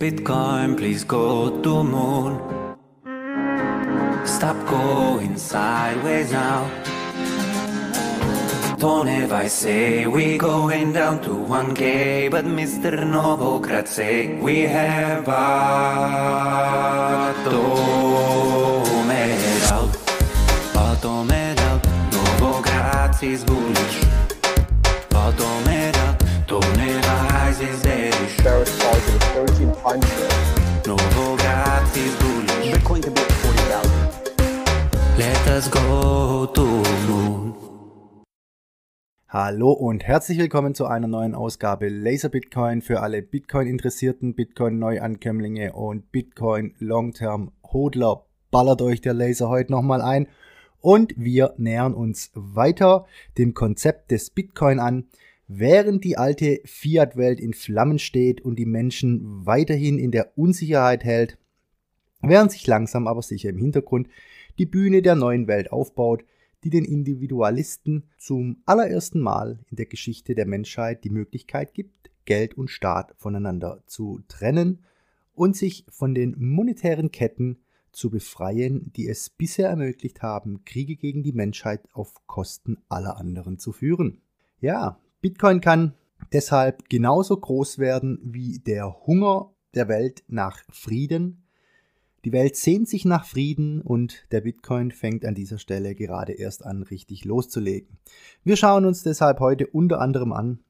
Bitcoin, 0.00 0.78
please 0.78 1.04
go 1.04 1.60
to 1.60 1.84
moon. 1.84 2.40
Stop 4.24 4.56
going 4.66 5.36
sideways 5.36 6.32
now. 6.32 6.70
Don't 8.78 9.08
ever 9.08 9.46
say 9.50 10.06
we 10.06 10.38
going 10.38 10.94
down 10.94 11.20
to 11.20 11.28
1K, 11.28 12.30
but 12.30 12.46
Mr. 12.46 12.92
Novogratz 13.14 13.88
say 13.88 14.40
we 14.40 14.60
have 14.60 15.26
bottomed 15.26 15.44
out. 19.70 19.92
Bottomed 20.72 21.60
out, 21.68 21.82
Novogratz 22.14 23.22
is 23.22 23.44
bullish. 23.44 23.98
Bottomed 25.10 25.94
out, 25.94 26.16
don't 26.46 26.78
ever 26.78 27.16
rise 27.34 27.60
is 27.60 27.90
Bitcoin 32.62 33.02
could 33.02 33.14
be 33.14 33.22
at 33.22 33.32
40,000. 33.32 35.16
Let 35.16 35.48
us 35.48 35.70
go 35.70 36.44
to 36.46 36.82
moon. 37.08 37.54
Hallo 39.28 39.72
und 39.72 40.04
herzlich 40.04 40.36
willkommen 40.36 40.74
zu 40.74 40.84
einer 40.84 41.06
neuen 41.06 41.34
Ausgabe 41.34 41.88
Laser 41.88 42.28
Bitcoin 42.28 42.82
für 42.82 43.00
alle 43.00 43.22
Bitcoin-Interessierten, 43.22 44.34
Bitcoin-Neuankömmlinge 44.34 45.72
und 45.72 46.12
Bitcoin-Long-Term-Hodler. 46.12 48.26
Ballert 48.50 48.82
euch 48.82 49.00
der 49.00 49.14
Laser 49.14 49.48
heute 49.48 49.72
nochmal 49.72 50.02
ein 50.02 50.28
und 50.82 51.14
wir 51.16 51.54
nähern 51.56 51.94
uns 51.94 52.32
weiter 52.34 53.06
dem 53.38 53.54
Konzept 53.54 54.10
des 54.10 54.28
Bitcoin 54.28 54.78
an. 54.78 55.06
Während 55.52 56.04
die 56.04 56.16
alte 56.16 56.60
Fiat-Welt 56.64 57.40
in 57.40 57.54
Flammen 57.54 57.98
steht 57.98 58.40
und 58.40 58.56
die 58.56 58.66
Menschen 58.66 59.44
weiterhin 59.44 59.98
in 59.98 60.12
der 60.12 60.38
Unsicherheit 60.38 61.02
hält, 61.02 61.38
während 62.22 62.52
sich 62.52 62.68
langsam 62.68 63.08
aber 63.08 63.20
sicher 63.20 63.48
im 63.48 63.58
Hintergrund 63.58 64.06
die 64.60 64.66
Bühne 64.66 65.02
der 65.02 65.16
neuen 65.16 65.48
Welt 65.48 65.72
aufbaut, 65.72 66.24
die 66.62 66.70
den 66.70 66.84
Individualisten 66.84 68.04
zum 68.16 68.62
allerersten 68.64 69.18
Mal 69.18 69.58
in 69.68 69.76
der 69.76 69.86
Geschichte 69.86 70.36
der 70.36 70.46
Menschheit 70.46 71.02
die 71.02 71.10
Möglichkeit 71.10 71.74
gibt, 71.74 72.12
Geld 72.26 72.56
und 72.56 72.70
Staat 72.70 73.12
voneinander 73.16 73.82
zu 73.86 74.20
trennen 74.28 74.84
und 75.34 75.56
sich 75.56 75.84
von 75.88 76.14
den 76.14 76.36
monetären 76.38 77.10
Ketten 77.10 77.58
zu 77.90 78.08
befreien, 78.08 78.92
die 78.94 79.08
es 79.08 79.30
bisher 79.30 79.68
ermöglicht 79.68 80.22
haben, 80.22 80.64
Kriege 80.64 80.94
gegen 80.94 81.24
die 81.24 81.32
Menschheit 81.32 81.88
auf 81.92 82.24
Kosten 82.28 82.78
aller 82.88 83.16
anderen 83.16 83.58
zu 83.58 83.72
führen. 83.72 84.20
Ja, 84.60 85.00
Bitcoin 85.20 85.60
kann 85.60 85.94
deshalb 86.32 86.88
genauso 86.88 87.36
groß 87.36 87.78
werden 87.78 88.18
wie 88.22 88.58
der 88.58 89.06
Hunger 89.06 89.52
der 89.74 89.88
Welt 89.88 90.24
nach 90.28 90.62
Frieden, 90.70 91.44
die 92.26 92.32
Welt 92.32 92.54
sehnt 92.56 92.86
sich 92.86 93.06
nach 93.06 93.24
Frieden 93.24 93.80
und 93.80 94.26
der 94.30 94.42
Bitcoin 94.42 94.90
fängt 94.90 95.24
an 95.24 95.34
dieser 95.34 95.58
Stelle 95.58 95.94
gerade 95.94 96.32
erst 96.34 96.66
an, 96.66 96.82
richtig 96.82 97.24
loszulegen. 97.24 97.96
Wir 98.44 98.56
schauen 98.56 98.84
uns 98.84 99.02
deshalb 99.02 99.40
heute 99.40 99.66
unter 99.66 100.02
anderem 100.02 100.34
an, 100.34 100.60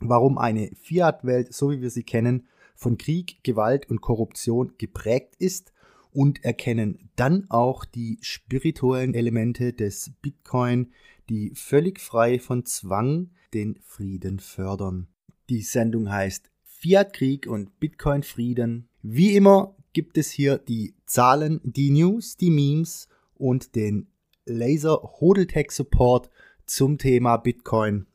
warum 0.00 0.36
eine 0.36 0.70
Fiat-Welt, 0.74 1.54
so 1.54 1.70
wie 1.70 1.80
wir 1.80 1.88
sie 1.88 2.02
kennen, 2.02 2.48
von 2.74 2.98
Krieg, 2.98 3.42
Gewalt 3.42 3.88
und 3.88 4.02
Korruption 4.02 4.74
geprägt 4.76 5.36
ist 5.38 5.72
und 6.12 6.44
erkennen 6.44 7.08
dann 7.16 7.46
auch 7.48 7.86
die 7.86 8.18
spirituellen 8.20 9.14
Elemente 9.14 9.72
des 9.72 10.12
Bitcoin, 10.20 10.92
die 11.28 11.52
völlig 11.54 12.00
frei 12.00 12.38
von 12.38 12.64
Zwang 12.64 13.30
den 13.52 13.78
Frieden 13.82 14.38
fördern. 14.40 15.08
Die 15.48 15.62
Sendung 15.62 16.10
heißt 16.10 16.50
Fiat-Krieg 16.62 17.46
und 17.46 17.78
Bitcoin-Frieden. 17.80 18.88
Wie 19.02 19.36
immer 19.36 19.74
gibt 19.92 20.18
es 20.18 20.30
hier 20.30 20.58
die 20.58 20.94
Zahlen, 21.06 21.60
die 21.62 21.90
News, 21.90 22.36
die 22.36 22.50
Memes 22.50 23.08
und 23.34 23.74
den 23.74 24.08
Laser 24.44 25.00
Hodeltech 25.20 25.70
Support 25.70 26.30
zum 26.66 26.98
Thema 26.98 27.36
Bitcoin. 27.36 28.06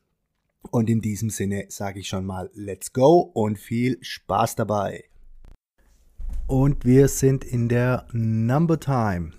Und 0.70 0.90
in 0.90 1.00
diesem 1.00 1.30
Sinne 1.30 1.66
sage 1.68 2.00
ich 2.00 2.08
schon 2.08 2.26
mal, 2.26 2.50
let's 2.54 2.92
go 2.92 3.20
und 3.20 3.58
viel 3.58 3.98
Spaß 4.02 4.56
dabei. 4.56 5.04
Und 6.46 6.84
wir 6.84 7.08
sind 7.08 7.44
in 7.44 7.68
der 7.68 8.06
Number 8.12 8.78
Time. 8.78 9.32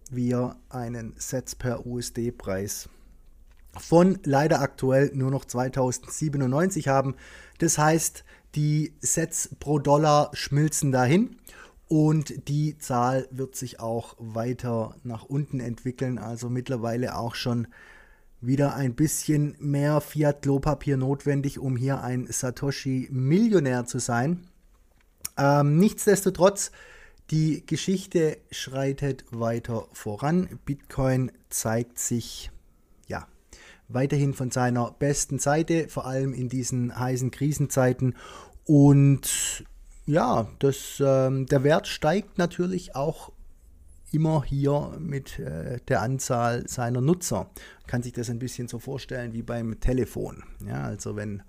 wir 0.10 0.56
einen 0.70 1.14
Sets 1.18 1.54
per 1.54 1.86
USD-Preis 1.86 2.90
von 3.78 4.18
leider 4.24 4.60
aktuell 4.60 5.12
nur 5.14 5.30
noch 5.30 5.46
2097 5.46 6.88
haben. 6.88 7.14
Das 7.60 7.78
heißt, 7.78 8.26
die 8.56 8.96
Sets 9.02 9.56
pro 9.60 9.78
Dollar 9.78 10.32
schmilzen 10.34 10.92
dahin 10.92 11.36
und 11.88 12.48
die 12.48 12.80
Zahl 12.80 13.28
wird 13.30 13.56
sich 13.56 13.80
auch 13.80 14.16
weiter 14.18 14.96
nach 15.04 15.26
unten 15.26 15.60
entwickeln. 15.60 16.18
Also 16.18 16.50
mittlerweile 16.50 17.16
auch 17.16 17.36
schon 17.36 17.68
wieder 18.42 18.76
ein 18.76 18.94
bisschen 18.96 19.56
mehr 19.60 20.02
Fiat-Klopapier 20.02 20.98
notwendig, 20.98 21.60
um 21.60 21.76
hier 21.76 22.02
ein 22.02 22.28
Satoshi-Millionär 22.28 23.86
zu 23.86 24.00
sein. 24.00 24.48
Ähm, 25.38 25.78
nichtsdestotrotz 25.78 26.72
die 27.32 27.66
Geschichte 27.66 28.38
schreitet 28.52 29.26
weiter 29.32 29.88
voran. 29.94 30.60
Bitcoin 30.66 31.32
zeigt 31.50 31.98
sich 31.98 32.52
ja 33.08 33.28
weiterhin 33.88 34.34
von 34.34 34.52
seiner 34.52 34.92
besten 34.92 35.40
Seite, 35.40 35.88
vor 35.90 36.06
allem 36.06 36.34
in 36.34 36.50
diesen 36.50 36.98
heißen 36.98 37.32
Krisenzeiten. 37.32 38.16
Und 38.66 39.66
ja, 40.06 40.48
das, 40.60 41.02
ähm, 41.04 41.48
der 41.48 41.64
Wert 41.64 41.88
steigt 41.88 42.38
natürlich 42.38 42.96
auch 42.96 43.32
immer 44.16 44.44
hier 44.44 44.98
mit 45.00 45.40
äh, 45.40 45.80
der 45.88 46.02
Anzahl 46.02 46.68
seiner 46.68 47.02
Nutzer. 47.02 47.50
Man 47.82 47.88
kann 47.88 48.04
sich 48.04 48.14
das 48.14 48.30
ein 48.30 48.40
bisschen 48.40 48.68
so 48.68 48.80
vorstellen 48.80 49.34
wie 49.34 49.42
beim 49.42 49.80
Telefon. 49.80 50.44
Ja, 50.66 50.84
also 50.84 51.16
wenn 51.16 51.44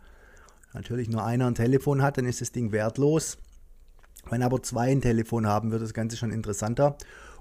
natürlich 0.75 1.09
nur 1.09 1.25
einer 1.25 1.47
ein 1.47 1.55
Telefon 1.55 2.03
hat, 2.03 2.19
dann 2.19 2.27
ist 2.27 2.41
das 2.41 2.53
Ding 2.53 2.73
wertlos. 2.73 3.39
Wenn 4.29 4.43
aber 4.43 4.63
zwei 4.63 4.91
ein 4.91 5.01
Telefon 5.01 5.47
haben, 5.47 5.71
wird 5.71 5.83
das 5.83 5.95
Ganze 5.95 6.17
schon 6.17 6.33
interessanter. 6.33 6.97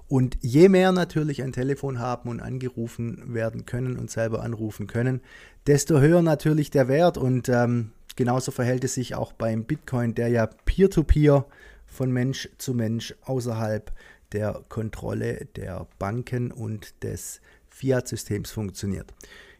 Und 0.08 0.38
je 0.40 0.68
mehr 0.68 0.92
natürlich 0.92 1.42
ein 1.42 1.52
Telefon 1.52 1.98
haben 1.98 2.28
und 2.30 2.40
angerufen 2.40 3.34
werden 3.34 3.66
können 3.66 3.98
und 3.98 4.08
selber 4.08 4.42
anrufen 4.42 4.86
können, 4.86 5.20
desto 5.66 5.98
höher 5.98 6.22
natürlich 6.22 6.70
der 6.70 6.86
Wert. 6.86 7.18
Und 7.18 7.48
ähm, 7.48 7.90
genauso 8.14 8.52
verhält 8.52 8.84
es 8.84 8.94
sich 8.94 9.16
auch 9.16 9.32
beim 9.32 9.64
Bitcoin, 9.64 10.14
der 10.14 10.28
ja 10.28 10.46
peer-to-peer 10.46 11.38
-peer 11.38 11.44
von 11.86 12.12
Mensch 12.12 12.48
zu 12.58 12.74
Mensch 12.74 13.14
außerhalb 13.24 13.90
der 14.32 14.64
Kontrolle 14.68 15.46
der 15.56 15.86
Banken 15.98 16.50
und 16.50 17.02
des 17.02 17.40
Fiat-Systems 17.68 18.50
funktioniert. 18.50 19.12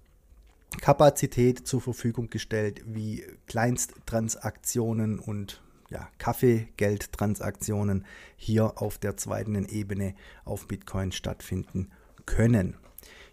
Kapazität 0.82 1.68
zur 1.68 1.82
Verfügung 1.82 2.30
gestellt, 2.30 2.82
wie 2.86 3.24
Kleinsttransaktionen 3.48 5.20
und 5.20 5.62
ja, 5.90 6.10
Kaffeegeldtransaktionen 6.18 8.06
hier 8.36 8.82
auf 8.82 8.98
der 8.98 9.18
zweiten 9.18 9.66
Ebene 9.66 10.16
auf 10.44 10.68
Bitcoin 10.68 11.12
stattfinden 11.12 11.92
können. 12.26 12.76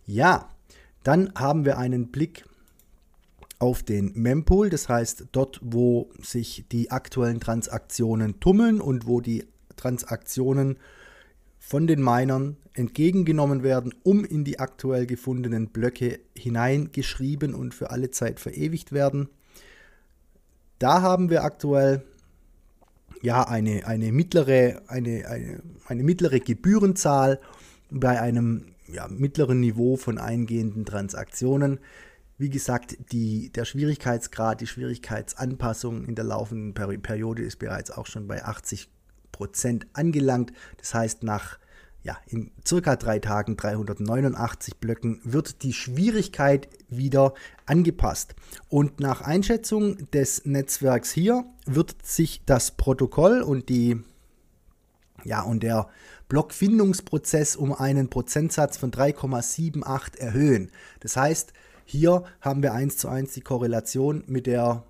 Ja, 0.07 0.49
dann 1.03 1.33
haben 1.35 1.65
wir 1.65 1.79
einen 1.79 2.11
Blick 2.11 2.45
auf 3.59 3.83
den 3.83 4.13
Mempool, 4.15 4.71
das 4.71 4.89
heißt 4.89 5.27
dort, 5.33 5.61
wo 5.63 6.11
sich 6.21 6.65
die 6.73 6.91
aktuellen 6.91 7.41
Transaktionen 7.41 8.41
tummeln 8.41 8.81
und 8.81 9.07
wo 9.07 9.21
die 9.21 9.47
Transaktionen 9.77 10.79
von 11.65 11.87
den 11.87 12.03
Minern 12.03 12.57
entgegengenommen 12.75 13.63
werden, 13.63 13.95
um 14.03 14.25
in 14.25 14.43
die 14.43 14.59
aktuell 14.59 15.07
gefundenen 15.07 15.69
Blöcke 15.69 16.19
hineingeschrieben 16.37 17.55
und 17.55 17.73
für 17.73 17.91
alle 17.91 18.11
Zeit 18.11 18.41
verewigt 18.41 18.91
werden. 18.91 19.29
Da 20.81 21.03
haben 21.03 21.31
wir 21.31 21.45
aktuell 21.45 22.03
ja 23.23 23.45
eine, 23.45 23.87
eine, 23.87 24.11
mittlere, 24.11 24.83
eine, 24.89 25.29
eine, 25.29 25.63
eine 25.87 26.03
mittlere 26.03 26.41
Gebührenzahl 26.41 27.39
bei 27.91 28.21
einem 28.21 28.75
ja, 28.89 29.07
mittleren 29.07 29.61
Niveau 29.61 29.97
von 29.97 30.19
eingehenden 30.19 30.85
Transaktionen. 30.85 31.79
Wie 32.39 32.51
gesagt, 32.51 32.97
die, 33.13 33.53
der 33.53 33.67
Schwierigkeitsgrad, 33.67 34.61
die 34.61 34.67
Schwierigkeitsanpassung 34.67 36.07
in 36.07 36.17
der 36.17 36.25
laufenden 36.25 36.75
Periode 36.75 37.43
ist 37.43 37.61
bereits 37.61 37.93
auch 37.93 38.07
schon 38.07 38.27
bei 38.27 38.45
80 38.45 38.91
Prozent 39.33 39.87
angelangt. 39.93 40.53
Das 40.79 40.95
heißt, 40.95 41.23
nach 41.23 41.59
ja, 42.05 42.19
in 42.27 42.51
circa 42.67 42.97
drei 42.97 43.21
Tagen 43.21 43.57
389 43.57 44.79
Blöcken 44.79 45.21
wird 45.25 45.63
die 45.63 45.73
Schwierigkeit 45.73 46.69
wieder 46.89 47.33
angepasst. 47.65 48.35
Und 48.69 48.99
nach 48.99 49.21
Einschätzung 49.21 50.11
des 50.11 50.45
Netzwerks 50.45 51.13
hier 51.13 51.45
wird 51.65 51.95
sich 52.05 52.43
das 52.45 52.73
Protokoll 52.73 53.41
und 53.41 53.69
die 53.69 54.03
ja, 55.25 55.43
und 55.43 55.63
der 55.63 55.89
Blockfindungsprozess 56.29 57.55
um 57.55 57.73
einen 57.73 58.09
Prozentsatz 58.09 58.77
von 58.77 58.91
3,78 58.91 60.19
erhöhen. 60.19 60.73
Das 60.99 61.17
heißt, 61.17 61.53
hier 61.85 62.25
haben 62.41 62.63
wir 62.63 62.73
eins 62.73 62.97
zu 62.97 63.09
eins 63.09 63.33
die 63.33 63.41
Korrelation 63.41 64.25
mit 64.27 64.47
der 64.47 64.83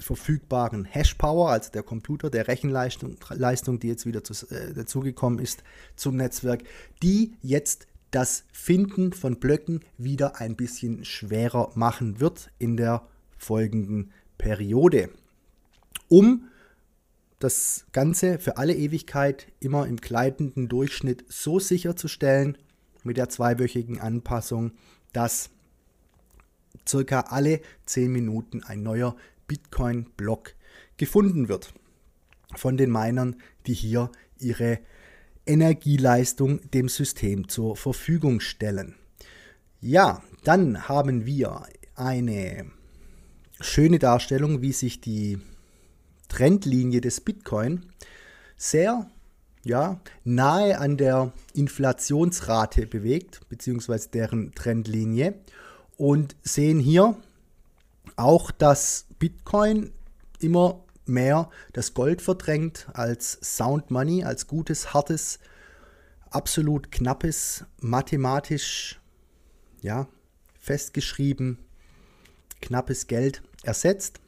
verfügbaren 0.00 0.84
Hash-Power, 0.84 1.50
also 1.50 1.70
der 1.70 1.82
Computer, 1.82 2.30
der 2.30 2.48
Rechenleistung, 2.48 3.16
Leistung, 3.30 3.78
die 3.78 3.88
jetzt 3.88 4.06
wieder 4.06 4.24
zu, 4.24 4.34
äh, 4.48 4.72
dazugekommen 4.74 5.38
ist 5.38 5.62
zum 5.96 6.16
Netzwerk, 6.16 6.64
die 7.02 7.34
jetzt 7.42 7.86
das 8.10 8.44
Finden 8.52 9.12
von 9.12 9.36
Blöcken 9.36 9.80
wieder 9.96 10.40
ein 10.40 10.56
bisschen 10.56 11.04
schwerer 11.04 11.70
machen 11.74 12.18
wird 12.20 12.50
in 12.58 12.76
der 12.76 13.06
folgenden 13.38 14.10
Periode. 14.36 15.10
Um 16.08 16.48
das 17.38 17.86
Ganze 17.92 18.38
für 18.38 18.56
alle 18.56 18.74
Ewigkeit 18.74 19.46
immer 19.60 19.86
im 19.86 19.96
gleitenden 19.96 20.68
Durchschnitt 20.68 21.24
so 21.28 21.58
sicherzustellen 21.58 22.58
mit 23.04 23.16
der 23.16 23.28
zweiwöchigen 23.28 24.00
Anpassung, 24.00 24.72
dass 25.12 25.50
circa 26.86 27.20
alle 27.20 27.60
10 27.86 28.12
Minuten 28.12 28.62
ein 28.62 28.82
neuer 28.82 29.16
Bitcoin-Block 29.50 30.54
gefunden 30.96 31.48
wird 31.48 31.74
von 32.54 32.76
den 32.76 32.92
Minern, 32.92 33.34
die 33.66 33.74
hier 33.74 34.12
ihre 34.38 34.78
Energieleistung 35.44 36.70
dem 36.70 36.88
System 36.88 37.48
zur 37.48 37.74
Verfügung 37.74 38.38
stellen. 38.38 38.94
Ja, 39.80 40.22
dann 40.44 40.88
haben 40.88 41.26
wir 41.26 41.64
eine 41.96 42.70
schöne 43.60 43.98
Darstellung, 43.98 44.62
wie 44.62 44.72
sich 44.72 45.00
die 45.00 45.40
Trendlinie 46.28 47.00
des 47.00 47.20
Bitcoin 47.20 47.86
sehr 48.56 49.10
ja, 49.64 50.00
nahe 50.22 50.78
an 50.78 50.96
der 50.96 51.32
Inflationsrate 51.54 52.86
bewegt, 52.86 53.40
beziehungsweise 53.48 54.10
deren 54.10 54.54
Trendlinie. 54.54 55.34
Und 55.96 56.36
sehen 56.42 56.78
hier 56.78 57.16
auch, 58.16 58.50
dass 58.50 59.06
Bitcoin 59.20 59.92
immer 60.40 60.82
mehr 61.06 61.50
das 61.72 61.94
Gold 61.94 62.20
verdrängt 62.22 62.88
als 62.94 63.38
Sound 63.42 63.92
Money, 63.92 64.24
als 64.24 64.48
gutes, 64.48 64.92
hartes, 64.92 65.38
absolut 66.30 66.90
knappes, 66.90 67.64
mathematisch 67.80 69.00
ja, 69.82 70.08
festgeschrieben, 70.58 71.58
knappes 72.60 73.06
Geld 73.06 73.42
ersetzt. 73.62 74.20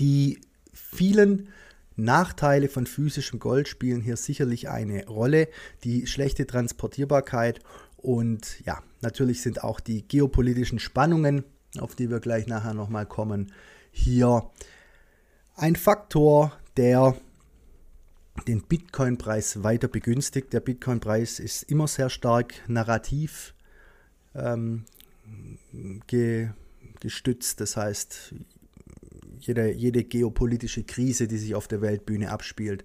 Die 0.00 0.40
vielen 0.72 1.48
Nachteile 1.96 2.68
von 2.68 2.86
physischem 2.86 3.38
Gold 3.38 3.68
spielen 3.68 4.02
hier 4.02 4.16
sicherlich 4.16 4.68
eine 4.68 5.06
Rolle. 5.06 5.48
Die 5.84 6.06
schlechte 6.06 6.46
Transportierbarkeit 6.46 7.60
und 7.96 8.60
ja, 8.64 8.82
natürlich 9.00 9.42
sind 9.42 9.64
auch 9.64 9.80
die 9.80 10.06
geopolitischen 10.06 10.78
Spannungen, 10.78 11.44
auf 11.78 11.94
die 11.94 12.10
wir 12.10 12.20
gleich 12.20 12.46
nachher 12.46 12.74
nochmal 12.74 13.06
kommen, 13.06 13.52
hier 13.96 14.48
ein 15.56 15.74
Faktor, 15.74 16.52
der 16.76 17.16
den 18.46 18.62
Bitcoin-Preis 18.62 19.62
weiter 19.62 19.88
begünstigt. 19.88 20.52
Der 20.52 20.60
Bitcoin-Preis 20.60 21.40
ist 21.40 21.62
immer 21.64 21.88
sehr 21.88 22.10
stark 22.10 22.54
narrativ 22.68 23.54
ähm, 24.34 24.84
ge, 26.06 26.50
gestützt. 27.00 27.60
Das 27.60 27.76
heißt, 27.76 28.34
jede, 29.40 29.72
jede 29.72 30.04
geopolitische 30.04 30.84
Krise, 30.84 31.26
die 31.26 31.38
sich 31.38 31.54
auf 31.54 31.66
der 31.66 31.80
Weltbühne 31.80 32.30
abspielt, 32.30 32.84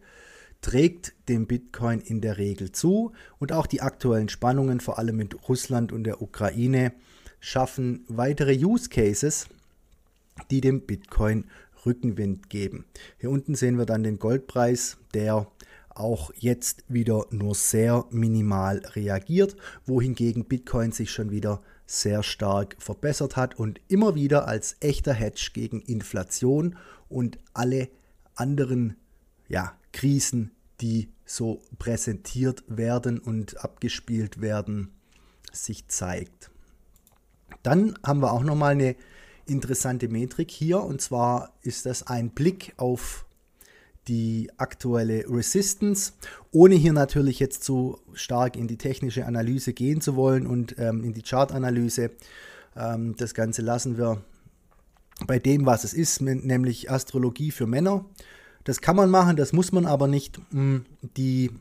trägt 0.61 1.13
dem 1.27 1.45
Bitcoin 1.45 1.99
in 1.99 2.21
der 2.21 2.37
Regel 2.37 2.71
zu. 2.71 3.11
Und 3.37 3.51
auch 3.51 3.67
die 3.67 3.81
aktuellen 3.81 4.29
Spannungen, 4.29 4.79
vor 4.79 4.97
allem 4.97 5.17
mit 5.17 5.49
Russland 5.49 5.91
und 5.91 6.05
der 6.05 6.21
Ukraine, 6.21 6.93
schaffen 7.39 8.05
weitere 8.07 8.55
Use 8.55 8.87
Cases, 8.89 9.47
die 10.49 10.61
dem 10.61 10.81
Bitcoin 10.81 11.45
Rückenwind 11.85 12.49
geben. 12.49 12.85
Hier 13.17 13.29
unten 13.29 13.55
sehen 13.55 13.77
wir 13.77 13.85
dann 13.85 14.03
den 14.03 14.19
Goldpreis, 14.19 14.97
der 15.13 15.47
auch 15.89 16.31
jetzt 16.37 16.83
wieder 16.87 17.25
nur 17.31 17.55
sehr 17.55 18.05
minimal 18.11 18.81
reagiert, 18.95 19.55
wohingegen 19.85 20.45
Bitcoin 20.45 20.91
sich 20.91 21.11
schon 21.11 21.31
wieder 21.31 21.61
sehr 21.85 22.23
stark 22.23 22.77
verbessert 22.79 23.35
hat 23.35 23.59
und 23.59 23.81
immer 23.89 24.15
wieder 24.15 24.47
als 24.47 24.77
echter 24.79 25.13
Hedge 25.13 25.49
gegen 25.53 25.81
Inflation 25.81 26.77
und 27.09 27.37
alle 27.53 27.89
anderen 28.35 28.95
ja, 29.49 29.73
Krisen, 29.91 30.51
die 30.79 31.09
so 31.25 31.61
präsentiert 31.77 32.63
werden 32.67 33.19
und 33.19 33.63
abgespielt 33.63 34.39
werden, 34.39 34.93
sich 35.51 35.87
zeigt. 35.89 36.49
Dann 37.63 37.97
haben 38.05 38.21
wir 38.21 38.31
auch 38.31 38.43
nochmal 38.43 38.71
eine 38.71 38.95
interessante 39.51 40.07
Metrik 40.07 40.49
hier 40.49 40.81
und 40.81 41.01
zwar 41.01 41.53
ist 41.61 41.85
das 41.85 42.07
ein 42.07 42.31
Blick 42.31 42.73
auf 42.77 43.25
die 44.07 44.49
aktuelle 44.57 45.25
Resistance, 45.29 46.13
ohne 46.51 46.75
hier 46.75 46.93
natürlich 46.93 47.39
jetzt 47.39 47.63
zu 47.63 47.99
stark 48.13 48.55
in 48.55 48.67
die 48.67 48.77
technische 48.77 49.25
Analyse 49.25 49.73
gehen 49.73 50.01
zu 50.01 50.15
wollen 50.15 50.47
und 50.47 50.75
ähm, 50.79 51.03
in 51.03 51.13
die 51.13 51.21
Chartanalyse. 51.21 52.11
Ähm, 52.75 53.15
das 53.17 53.33
Ganze 53.33 53.61
lassen 53.61 53.97
wir 53.97 54.23
bei 55.27 55.37
dem, 55.37 55.65
was 55.65 55.83
es 55.83 55.93
ist, 55.93 56.21
nämlich 56.21 56.89
Astrologie 56.89 57.51
für 57.51 57.67
Männer. 57.67 58.05
Das 58.63 58.81
kann 58.81 58.95
man 58.95 59.09
machen, 59.09 59.35
das 59.35 59.53
muss 59.53 59.71
man 59.71 59.85
aber 59.85 60.07
nicht. 60.07 60.39
Hm, 60.51 60.85
die 61.15 61.51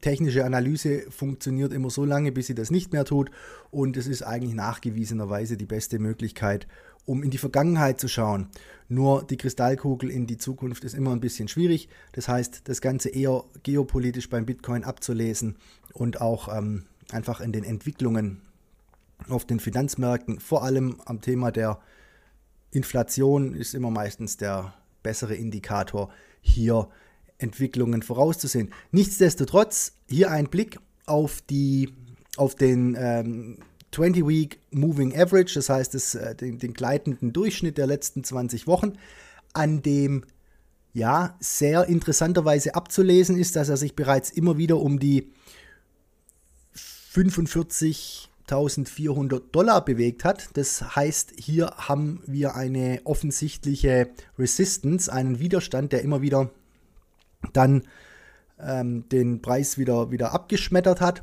technische 0.00 0.44
Analyse 0.44 1.10
funktioniert 1.10 1.72
immer 1.72 1.90
so 1.90 2.04
lange, 2.04 2.32
bis 2.32 2.48
sie 2.48 2.54
das 2.54 2.70
nicht 2.70 2.92
mehr 2.92 3.04
tut. 3.04 3.30
Und 3.70 3.96
es 3.96 4.06
ist 4.06 4.22
eigentlich 4.22 4.54
nachgewiesenerweise 4.54 5.56
die 5.56 5.66
beste 5.66 5.98
Möglichkeit, 5.98 6.66
um 7.04 7.22
in 7.22 7.30
die 7.30 7.38
Vergangenheit 7.38 8.00
zu 8.00 8.08
schauen. 8.08 8.48
Nur 8.88 9.24
die 9.24 9.36
Kristallkugel 9.36 10.10
in 10.10 10.26
die 10.26 10.38
Zukunft 10.38 10.84
ist 10.84 10.94
immer 10.94 11.12
ein 11.12 11.20
bisschen 11.20 11.48
schwierig. 11.48 11.88
Das 12.12 12.28
heißt, 12.28 12.62
das 12.64 12.80
Ganze 12.80 13.08
eher 13.08 13.44
geopolitisch 13.62 14.28
beim 14.28 14.46
Bitcoin 14.46 14.84
abzulesen 14.84 15.56
und 15.92 16.20
auch 16.20 16.54
ähm, 16.56 16.84
einfach 17.10 17.40
in 17.40 17.52
den 17.52 17.64
Entwicklungen 17.64 18.42
auf 19.28 19.44
den 19.44 19.60
Finanzmärkten, 19.60 20.40
vor 20.40 20.62
allem 20.62 21.00
am 21.04 21.20
Thema 21.20 21.50
der 21.50 21.80
Inflation, 22.70 23.54
ist 23.54 23.74
immer 23.74 23.90
meistens 23.90 24.36
der 24.36 24.74
bessere 25.02 25.34
Indikator, 25.34 26.10
hier 26.40 26.88
Entwicklungen 27.38 28.02
vorauszusehen. 28.02 28.70
Nichtsdestotrotz 28.92 29.92
hier 30.08 30.30
ein 30.30 30.48
Blick 30.48 30.78
auf, 31.06 31.40
die, 31.42 31.92
auf 32.36 32.54
den 32.54 32.96
ähm, 32.98 33.58
20-Week 33.92 34.58
Moving 34.70 35.14
Average, 35.16 35.54
das 35.54 35.68
heißt 35.68 35.94
das, 35.94 36.14
äh, 36.14 36.34
den, 36.34 36.58
den 36.58 36.72
gleitenden 36.74 37.32
Durchschnitt 37.32 37.78
der 37.78 37.86
letzten 37.86 38.24
20 38.24 38.66
Wochen, 38.66 38.94
an 39.52 39.82
dem 39.82 40.24
ja 40.92 41.36
sehr 41.40 41.86
interessanterweise 41.86 42.74
abzulesen 42.74 43.38
ist, 43.38 43.54
dass 43.56 43.68
er 43.68 43.76
sich 43.76 43.94
bereits 43.94 44.30
immer 44.30 44.56
wieder 44.56 44.80
um 44.80 44.98
die 44.98 45.30
45.400 47.14 49.42
Dollar 49.52 49.84
bewegt 49.84 50.24
hat. 50.24 50.48
Das 50.54 50.96
heißt, 50.96 51.34
hier 51.38 51.74
haben 51.76 52.22
wir 52.26 52.54
eine 52.54 53.02
offensichtliche 53.04 54.08
Resistance, 54.38 55.12
einen 55.12 55.38
Widerstand, 55.38 55.92
der 55.92 56.00
immer 56.02 56.22
wieder 56.22 56.50
dann 57.52 57.82
ähm, 58.58 59.08
den 59.08 59.42
Preis 59.42 59.78
wieder, 59.78 60.10
wieder 60.10 60.32
abgeschmettert 60.32 61.00
hat. 61.00 61.22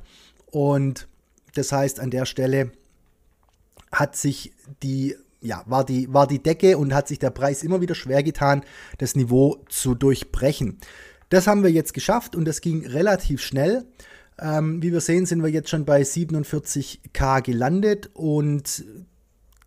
Und 0.52 1.08
das 1.56 1.72
heißt, 1.72 2.00
an 2.00 2.12
der 2.12 2.26
Stelle 2.26 2.72
hat 3.92 4.16
sich 4.16 4.54
die, 4.82 5.16
ja, 5.42 5.64
war 5.66 5.86
die, 5.86 6.12
war 6.14 6.28
die 6.28 6.42
Decke 6.42 6.78
und 6.78 6.94
hat 6.94 7.08
sich 7.08 7.20
der 7.20 7.30
Preis 7.30 7.64
immer 7.64 7.82
wieder 7.82 7.96
schwer 7.96 8.24
getan, 8.24 8.64
das 8.98 9.16
Niveau 9.16 9.64
zu 9.70 9.96
durchbrechen. 9.96 10.80
Das 11.30 11.48
haben 11.48 11.64
wir 11.64 11.72
jetzt 11.72 11.94
geschafft 11.94 12.36
und 12.36 12.46
das 12.46 12.62
ging 12.62 12.86
relativ 12.86 13.42
schnell. 13.42 13.86
Ähm, 14.40 14.82
wie 14.82 14.92
wir 14.92 15.02
sehen, 15.02 15.26
sind 15.26 15.44
wir 15.44 15.50
jetzt 15.50 15.70
schon 15.70 15.86
bei 15.86 16.02
47k 16.02 17.42
gelandet 17.42 18.10
und 18.14 18.84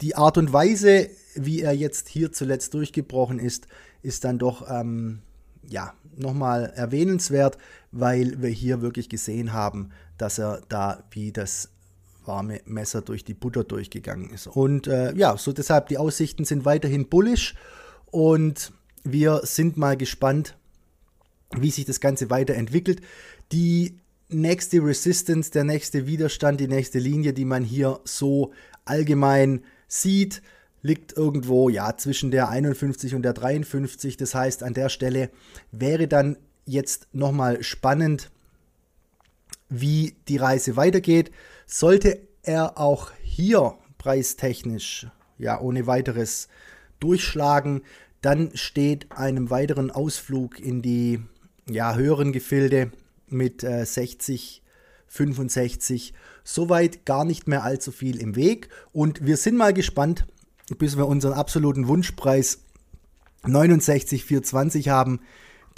die 0.00 0.16
Art 0.16 0.38
und 0.38 0.52
Weise, 0.52 1.08
wie 1.34 1.62
er 1.62 1.72
jetzt 1.72 2.08
hier 2.08 2.32
zuletzt 2.32 2.74
durchgebrochen 2.74 3.38
ist, 3.38 3.66
ist 4.02 4.24
dann 4.24 4.38
doch 4.38 4.68
ähm, 4.70 5.20
ja, 5.68 5.94
nochmal 6.18 6.72
erwähnenswert, 6.74 7.58
weil 7.92 8.40
wir 8.42 8.50
hier 8.50 8.82
wirklich 8.82 9.08
gesehen 9.08 9.52
haben, 9.52 9.90
dass 10.18 10.38
er 10.38 10.62
da 10.68 11.04
wie 11.10 11.32
das 11.32 11.70
warme 12.24 12.60
Messer 12.64 13.02
durch 13.02 13.24
die 13.24 13.34
Butter 13.34 13.64
durchgegangen 13.64 14.30
ist. 14.30 14.46
Und 14.46 14.86
äh, 14.86 15.14
ja, 15.14 15.36
so 15.36 15.52
deshalb 15.52 15.88
die 15.88 15.98
Aussichten 15.98 16.44
sind 16.44 16.64
weiterhin 16.64 17.08
bullish 17.08 17.54
und 18.06 18.72
wir 19.04 19.42
sind 19.44 19.76
mal 19.76 19.96
gespannt, 19.96 20.56
wie 21.56 21.70
sich 21.70 21.84
das 21.84 22.00
Ganze 22.00 22.30
weiterentwickelt. 22.30 23.00
Die 23.52 24.00
nächste 24.28 24.78
Resistance, 24.78 25.50
der 25.50 25.64
nächste 25.64 26.06
Widerstand, 26.06 26.60
die 26.60 26.68
nächste 26.68 26.98
Linie, 26.98 27.32
die 27.32 27.44
man 27.44 27.62
hier 27.62 28.00
so 28.04 28.52
allgemein 28.84 29.62
sieht, 29.86 30.42
liegt 30.86 31.16
irgendwo 31.16 31.68
ja 31.68 31.96
zwischen 31.96 32.30
der 32.30 32.48
51 32.48 33.14
und 33.14 33.22
der 33.22 33.32
53. 33.32 34.16
Das 34.16 34.34
heißt, 34.34 34.62
an 34.62 34.74
der 34.74 34.88
Stelle 34.88 35.30
wäre 35.72 36.08
dann 36.08 36.36
jetzt 36.64 37.08
nochmal 37.12 37.62
spannend, 37.62 38.30
wie 39.68 40.16
die 40.28 40.36
Reise 40.36 40.76
weitergeht. 40.76 41.30
Sollte 41.66 42.20
er 42.42 42.78
auch 42.78 43.10
hier 43.22 43.74
preistechnisch 43.98 45.08
ja 45.38 45.60
ohne 45.60 45.86
weiteres 45.86 46.48
durchschlagen, 47.00 47.82
dann 48.22 48.50
steht 48.54 49.12
einem 49.12 49.50
weiteren 49.50 49.90
Ausflug 49.90 50.58
in 50.58 50.80
die 50.80 51.20
ja, 51.68 51.94
höheren 51.94 52.32
Gefilde 52.32 52.90
mit 53.28 53.62
äh, 53.64 53.84
60, 53.84 54.62
65 55.08 56.14
soweit 56.44 57.04
gar 57.04 57.24
nicht 57.24 57.48
mehr 57.48 57.64
allzu 57.64 57.92
viel 57.92 58.20
im 58.20 58.36
Weg. 58.36 58.68
Und 58.92 59.26
wir 59.26 59.36
sind 59.36 59.56
mal 59.56 59.74
gespannt, 59.74 60.26
bis 60.78 60.96
wir 60.96 61.06
unseren 61.06 61.32
absoluten 61.32 61.88
Wunschpreis 61.88 62.60
69,420 63.44 64.88
haben. 64.88 65.20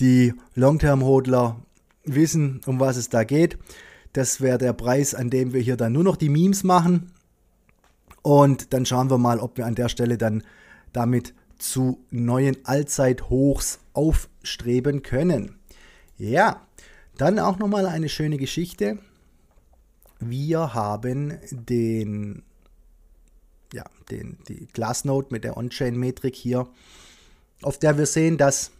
Die 0.01 0.35
Long-Term-Hodler 0.55 1.61
wissen, 2.05 2.61
um 2.67 2.81
was 2.81 2.97
es 2.97 3.09
da 3.09 3.25
geht. 3.25 3.59
Das 4.13 4.41
wäre 4.41 4.59
der 4.59 4.73
Preis, 4.73 5.15
an 5.15 5.31
dem 5.31 5.53
wir 5.53 5.61
hier 5.61 5.77
dann 5.77 5.93
nur 5.93 6.05
noch 6.05 6.17
die 6.17 6.29
Memes 6.29 6.65
machen. 6.65 7.13
Und 8.23 8.73
dann 8.73 8.87
schauen 8.87 9.11
wir 9.11 9.19
mal, 9.19 9.39
ob 9.41 9.57
wir 9.59 9.67
an 9.67 9.75
der 9.75 9.89
Stelle 9.89 10.19
dann 10.19 10.43
damit 10.93 11.35
zu 11.59 12.05
neuen 12.11 12.57
Allzeithochs 12.65 13.81
aufstreben 13.93 15.03
können. 15.03 15.57
Ja, 16.17 16.67
dann 17.17 17.39
auch 17.39 17.59
nochmal 17.59 17.87
eine 17.87 18.09
schöne 18.09 18.39
Geschichte. 18.39 18.99
Wir 20.21 20.75
haben 20.75 21.39
den 21.51 22.43
ja, 23.73 23.85
den, 24.11 24.39
die 24.49 24.67
Glassnode 24.67 25.29
mit 25.31 25.45
der 25.45 25.57
On-Chain-Metrik 25.57 26.35
hier, 26.35 26.69
auf 27.63 27.79
der 27.79 27.99
wir 27.99 28.07
sehen, 28.07 28.39
dass 28.39 28.71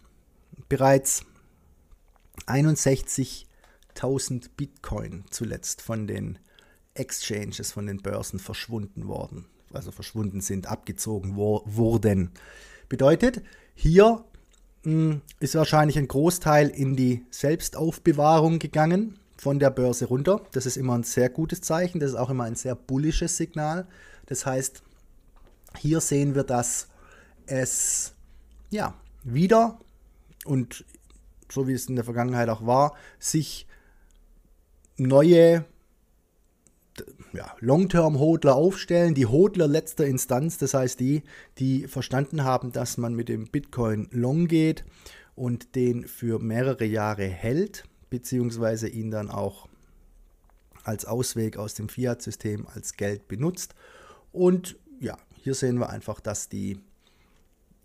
bereits 0.67 1.25
61.000 2.47 4.49
Bitcoin 4.55 5.25
zuletzt 5.29 5.81
von 5.81 6.07
den 6.07 6.39
Exchanges, 6.93 7.71
von 7.71 7.85
den 7.85 8.01
Börsen 8.01 8.39
verschwunden 8.39 9.07
worden, 9.07 9.45
also 9.71 9.91
verschwunden 9.91 10.41
sind, 10.41 10.67
abgezogen 10.67 11.35
wurden. 11.35 12.31
Bedeutet, 12.87 13.41
hier 13.75 14.23
mh, 14.83 15.11
hm, 15.11 15.21
ist 15.39 15.55
wahrscheinlich 15.55 15.97
ein 15.97 16.07
Großteil 16.07 16.69
in 16.69 16.95
die 16.95 17.25
Selbstaufbewahrung 17.31 18.59
gegangen 18.59 19.19
von 19.37 19.59
der 19.59 19.69
Börse 19.69 20.05
runter. 20.05 20.41
Das 20.51 20.65
ist 20.65 20.75
immer 20.75 20.97
ein 20.97 21.03
sehr 21.03 21.29
gutes 21.29 21.61
Zeichen, 21.61 21.99
das 21.99 22.11
ist 22.11 22.17
auch 22.17 22.29
immer 22.29 22.43
ein 22.43 22.55
sehr 22.55 22.75
bullisches 22.75 23.37
Signal. 23.37 23.87
Das 24.29 24.45
heißt, 24.45 24.83
hier 25.77 25.99
sehen 26.01 26.35
wir, 26.35 26.43
dass 26.43 26.87
es 27.47 28.13
ja 28.69 28.93
wieder 29.23 29.79
und 30.45 30.85
so 31.51 31.67
wie 31.67 31.73
es 31.73 31.87
in 31.87 31.95
der 31.95 32.05
Vergangenheit 32.05 32.47
auch 32.49 32.65
war, 32.65 32.95
sich 33.17 33.67
neue 34.97 35.65
ja, 37.33 37.55
Long-Term-Hodler 37.59 38.55
aufstellen, 38.55 39.15
die 39.15 39.25
Hodler 39.25 39.67
letzter 39.67 40.05
Instanz, 40.05 40.59
das 40.59 40.75
heißt 40.75 40.99
die, 40.99 41.23
die 41.57 41.87
verstanden 41.87 42.43
haben, 42.43 42.71
dass 42.71 42.97
man 42.97 43.15
mit 43.15 43.29
dem 43.29 43.47
Bitcoin 43.47 44.09
long 44.11 44.47
geht 44.47 44.85
und 45.33 45.75
den 45.75 46.07
für 46.07 46.37
mehrere 46.37 46.85
Jahre 46.85 47.25
hält, 47.25 47.83
beziehungsweise 48.11 48.89
ihn 48.89 49.09
dann 49.09 49.31
auch 49.31 49.67
als 50.83 51.05
Ausweg 51.05 51.57
aus 51.57 51.73
dem 51.73 51.89
Fiat-System 51.89 52.67
als 52.67 52.93
Geld 52.93 53.27
benutzt 53.27 53.73
und 54.31 54.77
ja, 54.99 55.17
hier 55.41 55.53
sehen 55.53 55.79
wir 55.79 55.89
einfach, 55.89 56.19
dass 56.19 56.49
die 56.49 56.79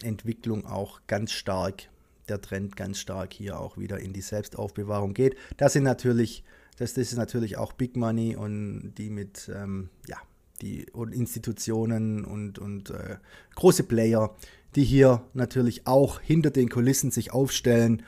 Entwicklung 0.03 0.67
auch 0.67 1.01
ganz 1.07 1.33
stark, 1.33 1.89
der 2.29 2.41
Trend 2.41 2.77
ganz 2.77 2.99
stark 2.99 3.33
hier 3.33 3.59
auch 3.61 3.79
wieder 3.79 4.01
in 4.01 4.13
die 4.13 4.21
Selbstaufbewahrung 4.21 5.15
geht. 5.15 5.37
Das 5.57 5.75
sind 5.75 5.85
natürlich, 5.85 6.45
das, 6.79 6.95
das 6.95 7.13
ist 7.13 7.17
natürlich 7.17 7.57
auch 7.57 7.73
Big 7.73 7.97
Money 7.97 8.37
und 8.37 8.95
die 8.99 9.11
mit, 9.11 9.51
ähm, 9.55 9.91
ja, 10.07 10.17
die 10.63 10.87
Institutionen 11.13 12.25
und, 12.25 12.59
und 12.59 12.91
äh, 12.91 13.17
große 13.55 13.83
Player, 13.85 14.35
die 14.75 14.85
hier 14.85 15.23
natürlich 15.35 15.87
auch 15.87 16.21
hinter 16.21 16.51
den 16.51 16.69
Kulissen 16.69 17.11
sich 17.11 17.33
aufstellen 17.33 18.03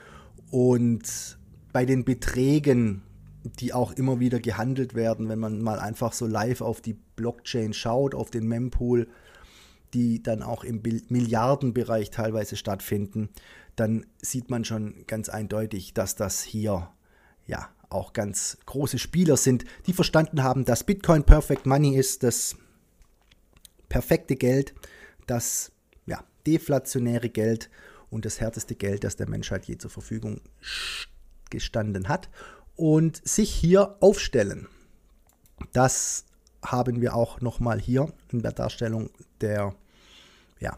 und 0.49 1.37
bei 1.73 1.85
den 1.85 2.05
Beträgen 2.05 3.03
die 3.59 3.73
auch 3.73 3.91
immer 3.91 4.19
wieder 4.19 4.39
gehandelt 4.39 4.95
werden, 4.95 5.29
wenn 5.29 5.39
man 5.39 5.61
mal 5.61 5.79
einfach 5.79 6.13
so 6.13 6.25
live 6.25 6.61
auf 6.61 6.81
die 6.81 6.93
Blockchain 7.15 7.73
schaut, 7.73 8.15
auf 8.15 8.31
den 8.31 8.47
Mempool, 8.47 9.07
die 9.93 10.21
dann 10.21 10.43
auch 10.43 10.63
im 10.63 10.81
Milliardenbereich 11.09 12.11
teilweise 12.11 12.55
stattfinden, 12.55 13.29
dann 13.75 14.05
sieht 14.21 14.49
man 14.49 14.65
schon 14.65 15.05
ganz 15.07 15.29
eindeutig, 15.29 15.93
dass 15.93 16.15
das 16.15 16.43
hier 16.43 16.89
ja 17.45 17.69
auch 17.89 18.13
ganz 18.13 18.57
große 18.65 18.99
Spieler 18.99 19.37
sind, 19.37 19.63
die 19.85 19.93
verstanden 19.93 20.43
haben, 20.43 20.65
dass 20.65 20.83
Bitcoin 20.83 21.23
Perfect 21.23 21.65
Money 21.65 21.95
ist, 21.95 22.23
das 22.23 22.55
perfekte 23.87 24.35
Geld, 24.35 24.73
das 25.25 25.71
ja, 26.05 26.23
deflationäre 26.45 27.29
Geld 27.29 27.69
und 28.09 28.25
das 28.25 28.41
härteste 28.41 28.75
Geld, 28.75 29.03
das 29.03 29.15
der 29.15 29.29
Menschheit 29.29 29.65
je 29.65 29.77
zur 29.77 29.91
Verfügung 29.91 30.41
gestanden 31.49 32.09
hat. 32.09 32.29
Und 32.77 33.27
sich 33.27 33.51
hier 33.51 33.95
aufstellen. 33.99 34.67
Das 35.73 36.25
haben 36.63 37.01
wir 37.01 37.15
auch 37.15 37.41
nochmal 37.41 37.79
hier 37.79 38.13
in 38.31 38.41
der 38.41 38.51
Darstellung 38.51 39.09
der 39.41 39.75
ja, 40.59 40.77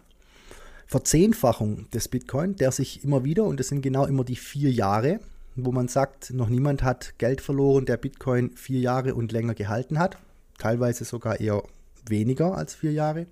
Verzehnfachung 0.88 1.90
des 1.92 2.08
Bitcoin, 2.08 2.56
der 2.56 2.72
sich 2.72 3.04
immer 3.04 3.24
wieder, 3.24 3.44
und 3.44 3.60
das 3.60 3.68
sind 3.68 3.82
genau 3.82 4.06
immer 4.06 4.24
die 4.24 4.36
vier 4.36 4.72
Jahre, 4.72 5.20
wo 5.56 5.72
man 5.72 5.88
sagt, 5.88 6.32
noch 6.32 6.50
niemand 6.50 6.84
hat 6.84 7.18
Geld 7.18 7.42
verloren, 7.42 7.86
der 7.86 7.98
Bitcoin 7.98 8.56
vier 8.56 8.80
Jahre 8.80 9.16
und 9.16 9.32
länger 9.32 9.54
gehalten 9.54 10.00
hat. 10.00 10.18
Teilweise 10.58 11.06
sogar 11.06 11.40
eher 11.40 11.64
weniger 12.08 12.56
als 12.56 12.76
vier 12.76 12.92
Jahre. 12.92 13.28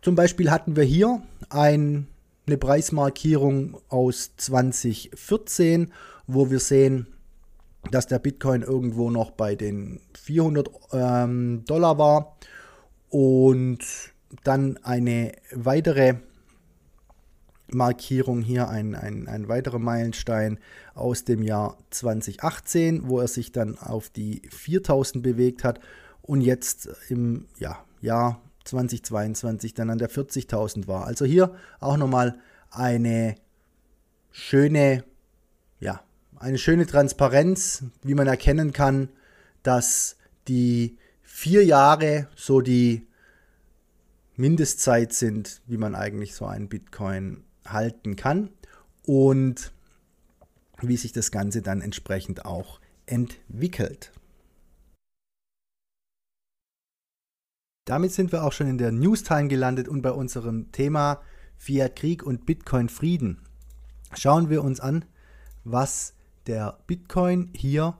Zum 0.00 0.14
Beispiel 0.14 0.50
hatten 0.50 0.74
wir 0.74 0.84
hier 0.84 1.22
ein, 1.48 2.08
eine 2.46 2.58
Preismarkierung 2.58 3.78
aus 3.88 4.32
2014, 4.36 5.92
wo 6.26 6.50
wir 6.50 6.58
sehen, 6.58 7.06
dass 7.90 8.06
der 8.06 8.18
Bitcoin 8.18 8.62
irgendwo 8.62 9.10
noch 9.10 9.32
bei 9.32 9.54
den 9.54 10.00
400 10.14 10.70
ähm, 10.92 11.64
Dollar 11.66 11.98
war 11.98 12.36
und 13.10 13.80
dann 14.44 14.78
eine 14.82 15.32
weitere 15.52 16.14
Markierung 17.74 18.42
hier, 18.42 18.68
ein, 18.68 18.94
ein, 18.94 19.28
ein 19.28 19.48
weiterer 19.48 19.78
Meilenstein 19.78 20.58
aus 20.94 21.24
dem 21.24 21.42
Jahr 21.42 21.78
2018, 21.90 23.08
wo 23.08 23.20
er 23.20 23.28
sich 23.28 23.52
dann 23.52 23.78
auf 23.78 24.10
die 24.10 24.42
4000 24.50 25.22
bewegt 25.22 25.64
hat 25.64 25.80
und 26.22 26.40
jetzt 26.40 26.88
im 27.08 27.46
ja, 27.58 27.84
Jahr 28.00 28.40
2022 28.64 29.74
dann 29.74 29.90
an 29.90 29.98
der 29.98 30.10
40.000 30.10 30.86
war. 30.86 31.06
Also 31.06 31.24
hier 31.24 31.54
auch 31.80 31.96
nochmal 31.96 32.38
eine 32.70 33.34
schöne, 34.30 35.04
ja, 35.80 36.00
eine 36.42 36.58
schöne 36.58 36.86
Transparenz, 36.86 37.84
wie 38.02 38.14
man 38.14 38.26
erkennen 38.26 38.72
kann, 38.72 39.10
dass 39.62 40.16
die 40.48 40.98
vier 41.22 41.64
Jahre 41.64 42.28
so 42.34 42.60
die 42.60 43.06
Mindestzeit 44.34 45.12
sind, 45.12 45.62
wie 45.66 45.76
man 45.76 45.94
eigentlich 45.94 46.34
so 46.34 46.44
einen 46.46 46.68
Bitcoin 46.68 47.44
halten 47.64 48.16
kann 48.16 48.50
und 49.06 49.72
wie 50.80 50.96
sich 50.96 51.12
das 51.12 51.30
Ganze 51.30 51.62
dann 51.62 51.80
entsprechend 51.80 52.44
auch 52.44 52.80
entwickelt. 53.06 54.10
Damit 57.84 58.10
sind 58.12 58.32
wir 58.32 58.42
auch 58.42 58.52
schon 58.52 58.66
in 58.66 58.78
der 58.78 58.90
News-Time 58.90 59.46
gelandet 59.46 59.86
und 59.86 60.02
bei 60.02 60.10
unserem 60.10 60.72
Thema 60.72 61.22
Fiat 61.56 61.94
Krieg 61.94 62.24
und 62.24 62.46
Bitcoin 62.46 62.88
Frieden. 62.88 63.42
Schauen 64.14 64.50
wir 64.50 64.64
uns 64.64 64.80
an, 64.80 65.04
was 65.62 66.14
der 66.46 66.78
Bitcoin 66.86 67.50
hier 67.54 67.96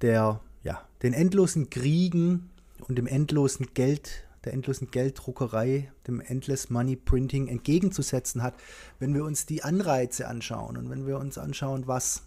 der, 0.00 0.40
ja, 0.62 0.86
den 1.02 1.12
endlosen 1.12 1.70
Kriegen 1.70 2.50
und 2.88 2.96
dem 2.96 3.06
endlosen 3.06 3.74
Geld, 3.74 4.24
der 4.44 4.52
endlosen 4.52 4.90
Gelddruckerei, 4.90 5.92
dem 6.06 6.20
Endless 6.20 6.70
Money 6.70 6.96
Printing 6.96 7.48
entgegenzusetzen 7.48 8.42
hat, 8.42 8.54
wenn 8.98 9.14
wir 9.14 9.24
uns 9.24 9.46
die 9.46 9.62
Anreize 9.62 10.26
anschauen 10.28 10.76
und 10.76 10.90
wenn 10.90 11.06
wir 11.06 11.18
uns 11.18 11.38
anschauen, 11.38 11.86
was 11.86 12.22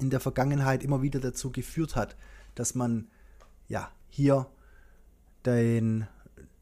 in 0.00 0.10
der 0.10 0.20
Vergangenheit 0.20 0.84
immer 0.84 1.02
wieder 1.02 1.20
dazu 1.20 1.50
geführt 1.50 1.96
hat, 1.96 2.16
dass 2.54 2.74
man 2.74 3.08
ja 3.68 3.90
hier 4.08 4.46
den 5.46 6.06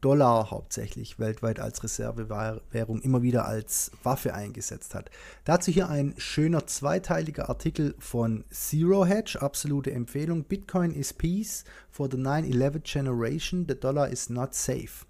Dollar 0.03 0.51
hauptsächlich 0.51 1.17
weltweit 1.17 1.61
als 1.61 1.81
Reservewährung 1.81 3.01
immer 3.01 3.21
wieder 3.21 3.45
als 3.45 3.91
Waffe 4.03 4.33
eingesetzt 4.33 4.95
hat. 4.95 5.09
Dazu 5.45 5.71
hier 5.71 5.89
ein 5.89 6.13
schöner 6.17 6.67
zweiteiliger 6.67 7.47
Artikel 7.47 7.95
von 7.99 8.43
Zero 8.51 9.05
Hedge, 9.05 9.41
absolute 9.41 9.91
Empfehlung. 9.93 10.43
Bitcoin 10.43 10.91
is 10.91 11.13
peace 11.13 11.63
for 11.89 12.09
the 12.11 12.17
9-11 12.17 12.81
generation, 12.83 13.65
the 13.65 13.75
dollar 13.75 14.09
is 14.09 14.29
not 14.29 14.53
safe. 14.53 15.05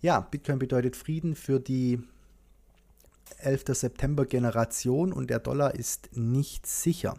Ja, 0.00 0.20
Bitcoin 0.20 0.58
bedeutet 0.58 0.96
Frieden 0.96 1.34
für 1.34 1.60
die 1.60 2.00
11. 3.40 3.64
September 3.72 4.24
Generation 4.24 5.12
und 5.12 5.28
der 5.28 5.40
Dollar 5.40 5.74
ist 5.74 6.16
nicht 6.16 6.66
sicher. 6.66 7.18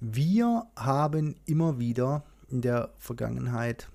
Wir 0.00 0.66
haben 0.74 1.36
immer 1.44 1.78
wieder 1.78 2.24
in 2.48 2.62
der 2.62 2.90
Vergangenheit 2.98 3.88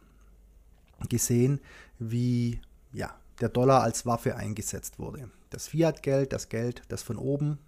gesehen, 1.10 1.60
wie 2.00 2.60
ja, 2.92 3.16
der 3.42 3.50
Dollar 3.50 3.84
als 3.84 4.06
Waffe 4.06 4.36
eingesetzt 4.36 5.00
wurde. 5.00 5.30
Das 5.50 5.68
Fiat-Geld, 5.68 6.34
das 6.34 6.50
Geld, 6.50 6.82
das 6.90 7.04
von 7.04 7.18
oben 7.18 7.60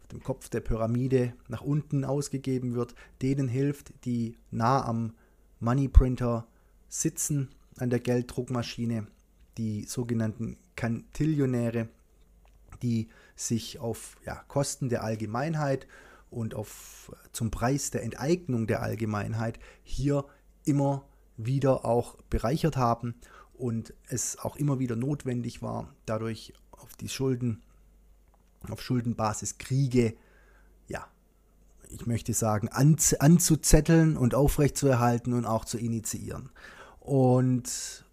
auf 0.00 0.08
dem 0.08 0.22
Kopf 0.22 0.48
der 0.48 0.60
Pyramide 0.60 1.34
nach 1.48 1.62
unten 1.62 2.04
ausgegeben 2.04 2.74
wird, 2.74 2.94
denen 3.22 3.48
hilft, 3.48 3.92
die 4.04 4.36
nah 4.50 4.84
am 4.84 5.14
Money 5.60 5.88
Printer 5.88 6.46
sitzen, 6.88 7.48
an 7.78 7.88
der 7.88 8.00
Gelddruckmaschine, 8.00 9.06
die 9.56 9.84
sogenannten 9.84 10.58
Kantillionäre, 10.76 11.88
die 12.82 13.08
sich 13.34 13.78
auf 13.78 14.16
ja, 14.26 14.36
Kosten 14.48 14.88
der 14.88 15.04
Allgemeinheit 15.04 15.86
und 16.30 16.54
auf, 16.54 17.12
zum 17.32 17.50
Preis 17.50 17.90
der 17.90 18.02
Enteignung 18.02 18.66
der 18.66 18.82
Allgemeinheit 18.82 19.58
hier 19.84 20.24
immer 20.64 21.06
wieder 21.36 21.84
auch 21.84 22.16
bereichert 22.28 22.76
haben 22.76 23.14
und 23.62 23.94
es 24.08 24.40
auch 24.40 24.56
immer 24.56 24.80
wieder 24.80 24.96
notwendig 24.96 25.62
war, 25.62 25.94
dadurch 26.04 26.52
auf 26.72 26.96
die 26.96 27.08
Schulden, 27.08 27.62
auf 28.68 28.82
Schuldenbasis 28.82 29.56
Kriege, 29.58 30.16
ja, 30.88 31.06
ich 31.88 32.04
möchte 32.06 32.34
sagen, 32.34 32.68
an, 32.70 32.96
anzuzetteln 33.20 34.16
und 34.16 34.34
aufrechtzuerhalten 34.34 35.32
und 35.32 35.46
auch 35.46 35.64
zu 35.64 35.78
initiieren. 35.78 36.50
Und 36.98 38.04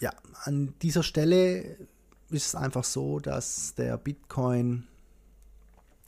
ja, 0.00 0.12
an 0.44 0.72
dieser 0.82 1.02
Stelle 1.02 1.76
ist 2.30 2.46
es 2.46 2.54
einfach 2.54 2.84
so, 2.84 3.18
dass 3.18 3.74
der 3.74 3.96
Bitcoin 3.96 4.86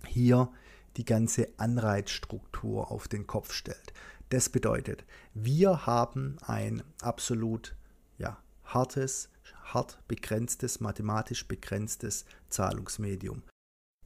hier 0.06 0.52
die 0.96 1.04
ganze 1.04 1.48
Anreizstruktur 1.56 2.92
auf 2.92 3.08
den 3.08 3.26
Kopf 3.26 3.52
stellt. 3.52 3.92
Das 4.28 4.48
bedeutet, 4.50 5.04
wir 5.34 5.84
haben 5.84 6.36
ein 6.46 6.84
absolut 7.00 7.74
hartes, 8.66 9.28
hart 9.64 9.98
begrenztes, 10.08 10.80
mathematisch 10.80 11.46
begrenztes 11.48 12.24
Zahlungsmedium. 12.48 13.42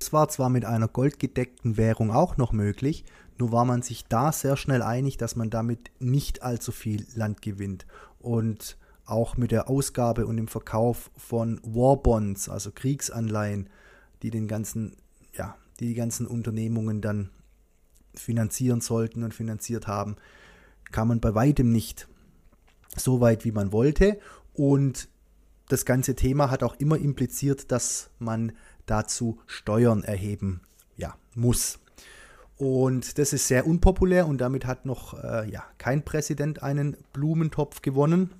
Es 0.00 0.12
war 0.12 0.28
zwar 0.28 0.48
mit 0.48 0.64
einer 0.64 0.88
goldgedeckten 0.88 1.76
Währung 1.76 2.10
auch 2.10 2.36
noch 2.38 2.52
möglich, 2.52 3.04
nur 3.38 3.52
war 3.52 3.64
man 3.64 3.82
sich 3.82 4.06
da 4.06 4.32
sehr 4.32 4.56
schnell 4.56 4.82
einig, 4.82 5.18
dass 5.18 5.36
man 5.36 5.50
damit 5.50 5.90
nicht 5.98 6.42
allzu 6.42 6.72
viel 6.72 7.06
Land 7.14 7.42
gewinnt. 7.42 7.86
Und 8.18 8.78
auch 9.04 9.36
mit 9.36 9.50
der 9.50 9.68
Ausgabe 9.68 10.26
und 10.26 10.36
dem 10.36 10.48
Verkauf 10.48 11.10
von 11.16 11.60
Warbonds, 11.62 12.48
also 12.48 12.70
Kriegsanleihen, 12.70 13.68
die 14.22 14.30
den 14.30 14.46
ganzen, 14.46 14.96
ja, 15.32 15.56
die, 15.80 15.88
die 15.88 15.94
ganzen 15.94 16.26
Unternehmungen 16.26 17.00
dann 17.00 17.30
finanzieren 18.14 18.80
sollten 18.80 19.22
und 19.22 19.34
finanziert 19.34 19.86
haben, 19.86 20.16
kam 20.92 21.08
man 21.08 21.20
bei 21.20 21.34
weitem 21.34 21.72
nicht 21.72 22.08
so 22.96 23.20
weit, 23.20 23.44
wie 23.44 23.52
man 23.52 23.72
wollte. 23.72 24.18
Und 24.60 25.08
das 25.68 25.86
ganze 25.86 26.14
Thema 26.14 26.50
hat 26.50 26.62
auch 26.62 26.74
immer 26.74 26.98
impliziert, 26.98 27.72
dass 27.72 28.10
man 28.18 28.52
dazu 28.84 29.40
Steuern 29.46 30.04
erheben 30.04 30.60
ja, 30.98 31.16
muss. 31.34 31.78
Und 32.58 33.16
das 33.16 33.32
ist 33.32 33.48
sehr 33.48 33.66
unpopulär 33.66 34.26
und 34.26 34.38
damit 34.38 34.66
hat 34.66 34.84
noch 34.84 35.14
äh, 35.14 35.50
ja, 35.50 35.64
kein 35.78 36.04
Präsident 36.04 36.62
einen 36.62 36.98
Blumentopf 37.14 37.80
gewonnen. 37.80 38.34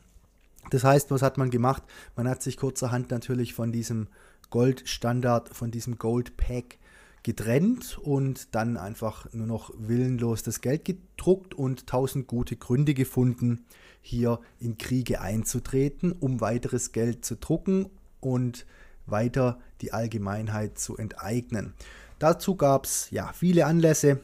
Das 0.69 0.85
heißt, 0.85 1.11
was 1.11 1.23
hat 1.23 1.39
man 1.39 1.49
gemacht? 1.49 1.85
Man 2.17 2.29
hat 2.29 2.43
sich 2.43 2.59
kurzerhand 2.59 3.11
natürlich 3.11 3.55
von 3.55 3.73
diesem 3.73 4.09
Goldstandard, 4.51 5.49
von 5.49 5.71
diesem 5.71 5.97
Gold 5.97 6.37
Pack 6.37 6.77
getrennt 7.23 7.99
und 7.99 8.55
dann 8.55 8.77
einfach 8.77 9.33
nur 9.33 9.47
noch 9.47 9.73
willenlos 9.77 10.43
das 10.43 10.61
Geld 10.61 10.85
gedruckt 10.85 11.55
und 11.55 11.87
tausend 11.87 12.27
gute 12.27 12.57
Gründe 12.57 12.95
gefunden, 12.95 13.65
hier 14.01 14.41
in 14.59 14.79
Kriege 14.79 15.21
einzutreten, 15.21 16.13
um 16.13 16.41
weiteres 16.41 16.93
Geld 16.93 17.25
zu 17.25 17.37
drucken 17.37 17.91
und 18.21 18.67
weiter 19.07 19.61
die 19.81 19.93
Allgemeinheit 19.93 20.79
zu 20.79 20.97
enteignen. 20.97 21.75
Dazu 22.19 22.55
gab 22.55 22.85
es 22.85 23.11
ja 23.11 23.33
viele 23.33 23.67
Anlässe. 23.67 24.21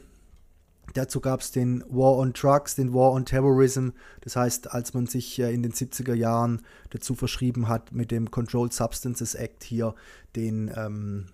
Dazu 0.93 1.19
gab 1.19 1.41
es 1.41 1.51
den 1.51 1.83
War 1.89 2.17
on 2.17 2.33
Drugs, 2.33 2.75
den 2.75 2.93
War 2.93 3.11
on 3.11 3.25
Terrorism. 3.25 3.89
Das 4.21 4.35
heißt, 4.35 4.71
als 4.71 4.93
man 4.93 5.05
sich 5.05 5.37
in 5.39 5.61
den 5.61 5.73
70er 5.73 6.13
Jahren 6.13 6.61
dazu 6.91 7.13
verschrieben 7.13 7.67
hat, 7.67 7.91
mit 7.91 8.09
dem 8.09 8.31
Controlled 8.31 8.73
Substances 8.73 9.35
Act 9.35 9.63
hier 9.63 9.93
den 10.35 10.71
ähm, 10.75 11.25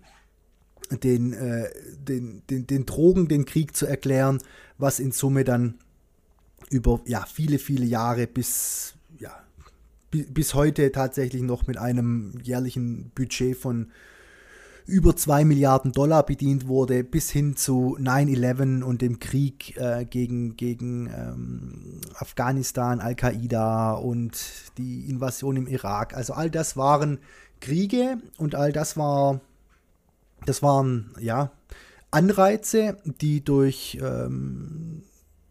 den, 0.90 1.32
äh, 1.32 1.68
den, 1.96 2.42
den, 2.50 2.66
den 2.66 2.86
Drogen 2.86 3.28
den 3.28 3.44
Krieg 3.44 3.76
zu 3.76 3.86
erklären, 3.86 4.38
was 4.78 5.00
in 5.00 5.12
Summe 5.12 5.44
dann 5.44 5.78
über 6.70 7.00
ja, 7.06 7.24
viele, 7.26 7.58
viele 7.58 7.84
Jahre 7.84 8.26
bis, 8.26 8.94
ja, 9.18 9.32
bis 10.10 10.54
heute 10.54 10.92
tatsächlich 10.92 11.42
noch 11.42 11.66
mit 11.66 11.78
einem 11.78 12.32
jährlichen 12.42 13.10
Budget 13.14 13.56
von 13.56 13.90
über 14.86 15.16
2 15.16 15.44
Milliarden 15.46 15.92
Dollar 15.92 16.26
bedient 16.26 16.68
wurde, 16.68 17.04
bis 17.04 17.30
hin 17.30 17.56
zu 17.56 17.96
9-11 17.98 18.82
und 18.82 19.00
dem 19.00 19.18
Krieg 19.18 19.76
äh, 19.78 20.04
gegen, 20.04 20.56
gegen 20.56 21.06
ähm, 21.06 22.00
Afghanistan, 22.14 23.00
Al-Qaida 23.00 23.92
und 23.92 24.38
die 24.76 25.08
Invasion 25.08 25.56
im 25.56 25.66
Irak. 25.66 26.14
Also 26.14 26.34
all 26.34 26.50
das 26.50 26.76
waren 26.76 27.18
Kriege 27.60 28.18
und 28.36 28.54
all 28.54 28.72
das 28.72 28.98
war, 28.98 29.40
das 30.46 30.62
waren, 30.62 31.14
ja, 31.20 31.52
Anreize, 32.10 32.96
die 33.04 33.42
durch, 33.42 33.98
ähm, 34.00 35.02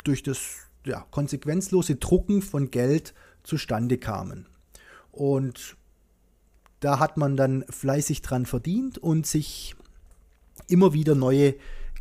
durch 0.03 0.23
das 0.23 0.39
ja, 0.85 1.05
konsequenzlose 1.11 1.95
Drucken 1.95 2.41
von 2.41 2.71
Geld 2.71 3.13
zustande 3.43 3.97
kamen. 3.97 4.47
Und 5.11 5.75
da 6.79 6.99
hat 6.99 7.17
man 7.17 7.37
dann 7.37 7.65
fleißig 7.69 8.21
dran 8.21 8.45
verdient 8.45 8.97
und 8.97 9.25
sich 9.27 9.75
immer 10.67 10.93
wieder 10.93 11.15
neue 11.15 11.55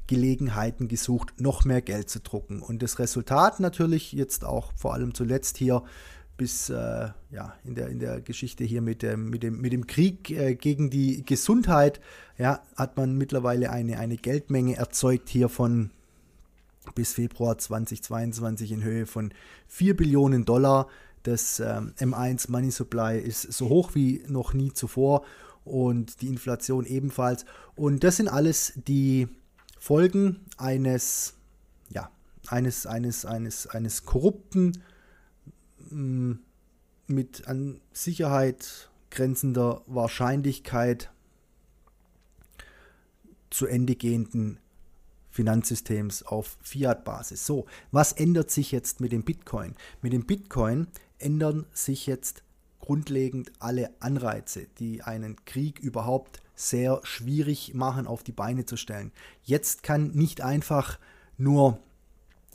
Gelegenheiten 0.07 0.88
gesucht, 0.88 1.40
noch 1.40 1.64
mehr 1.64 1.83
Geld 1.83 2.11
zu 2.11 2.20
drucken. 2.20 2.61
Und 2.61 2.83
das 2.83 2.98
Resultat 2.98 3.61
natürlich 3.61 4.12
jetzt 4.12 4.44
auch 4.44 4.72
vor 4.76 4.94
allem 4.94 5.14
zuletzt 5.14 5.57
hier 5.57 5.83
bis 6.37 6.71
äh, 6.71 7.11
ja, 7.31 7.55
in, 7.64 7.75
der, 7.75 7.88
in 7.88 7.99
der 7.99 8.21
Geschichte 8.21 8.64
hier 8.64 8.83
mit 8.83 9.03
dem, 9.03 9.31
mit 9.31 9.42
dem, 9.42 9.61
mit 9.61 9.73
dem 9.73 9.87
Krieg 9.87 10.31
äh, 10.31 10.55
gegen 10.55 10.90
die 10.90 11.25
Gesundheit, 11.25 12.01
ja, 12.38 12.62
hat 12.77 12.97
man 12.97 13.16
mittlerweile 13.16 13.71
eine, 13.71 13.99
eine 13.99 14.16
Geldmenge 14.16 14.77
erzeugt 14.77 15.29
hier 15.29 15.49
von 15.49 15.90
bis 16.95 17.14
Februar 17.14 17.59
2022 17.59 18.73
in 18.73 18.83
Höhe 18.83 19.07
von 19.07 19.33
4 19.68 19.97
Billionen 19.97 20.45
Dollar. 20.45 20.88
Das 21.23 21.61
ähm, 21.61 21.95
M1 21.99 22.51
Money 22.51 22.71
Supply 22.71 23.18
ist 23.18 23.42
so 23.53 23.68
hoch 23.68 23.95
wie 23.95 24.25
noch 24.27 24.55
nie 24.55 24.73
zuvor 24.73 25.25
und 25.64 26.21
die 26.21 26.27
Inflation 26.27 26.85
ebenfalls. 26.85 27.45
Und 27.77 28.03
das 28.03 28.16
sind 28.16 28.29
alles 28.29 28.73
die 28.75 29.29
Folgen 29.79 30.40
eines, 30.57 31.35
ja, 31.90 32.11
eines, 32.49 32.87
eines, 32.87 33.25
eines, 33.25 33.66
eines 33.68 34.05
korrupten, 34.05 34.83
mit 35.90 37.49
an 37.49 37.81
Sicherheit 37.92 38.90
grenzender 39.11 39.83
Wahrscheinlichkeit 39.87 41.11
zu 43.51 43.66
Ende 43.66 43.97
gehenden 43.97 44.59
Finanzsystems 45.31 46.23
auf 46.23 46.59
Fiat-Basis. 46.62 47.47
So, 47.47 47.66
was 47.90 48.12
ändert 48.12 48.51
sich 48.51 48.73
jetzt 48.73 49.01
mit 49.01 49.12
dem 49.12 49.23
Bitcoin? 49.23 49.75
Mit 50.01 50.12
dem 50.12 50.27
Bitcoin 50.27 50.88
ändern 51.18 51.66
sich 51.73 52.07
jetzt 52.07 52.42
grundlegend 52.81 53.53
alle 53.59 53.90
Anreize, 54.01 54.66
die 54.79 55.03
einen 55.03 55.37
Krieg 55.45 55.79
überhaupt 55.79 56.42
sehr 56.55 57.01
schwierig 57.05 57.75
machen, 57.75 58.07
auf 58.07 58.23
die 58.23 58.33
Beine 58.33 58.66
zu 58.66 58.77
stellen. 58.77 59.12
Jetzt 59.42 59.83
kann 59.83 60.11
nicht 60.11 60.42
einfach 60.42 60.99
nur 61.38 61.79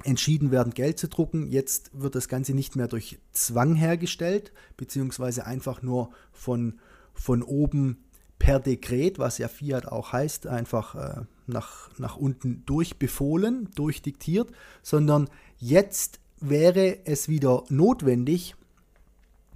entschieden 0.03 0.51
werden, 0.51 0.73
Geld 0.73 0.99
zu 0.99 1.07
drucken. 1.07 1.47
Jetzt 1.47 1.91
wird 1.93 2.15
das 2.15 2.27
Ganze 2.27 2.53
nicht 2.53 2.75
mehr 2.75 2.87
durch 2.87 3.19
Zwang 3.31 3.75
hergestellt, 3.75 4.51
beziehungsweise 4.77 5.45
einfach 5.45 5.81
nur 5.81 6.11
von, 6.31 6.79
von 7.13 7.41
oben 7.41 8.03
per 8.39 8.59
Dekret, 8.59 9.17
was 9.17 9.37
ja 9.39 9.47
Fiat 9.47 9.87
auch 9.87 10.13
heißt, 10.13 10.47
einfach 10.47 10.95
äh, 10.95 11.21
nach, 11.47 11.89
nach 11.97 12.17
unten 12.17 12.63
durchbefohlen, 12.65 13.69
durchdiktiert, 13.73 14.51
sondern 14.83 15.29
jetzt 15.57 16.19
wäre 16.39 16.99
es 17.05 17.27
wieder 17.27 17.63
notwendig, 17.69 18.55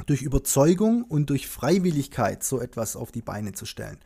durch 0.08 0.24
Überzeugung 0.24 1.04
und 1.04 1.30
durch 1.30 1.48
Freiwilligkeit 1.48 2.44
so 2.44 2.60
etwas 2.60 2.96
auf 2.96 3.12
die 3.12 3.22
Beine 3.22 3.54
zu 3.54 3.66
stellen. 3.66 4.00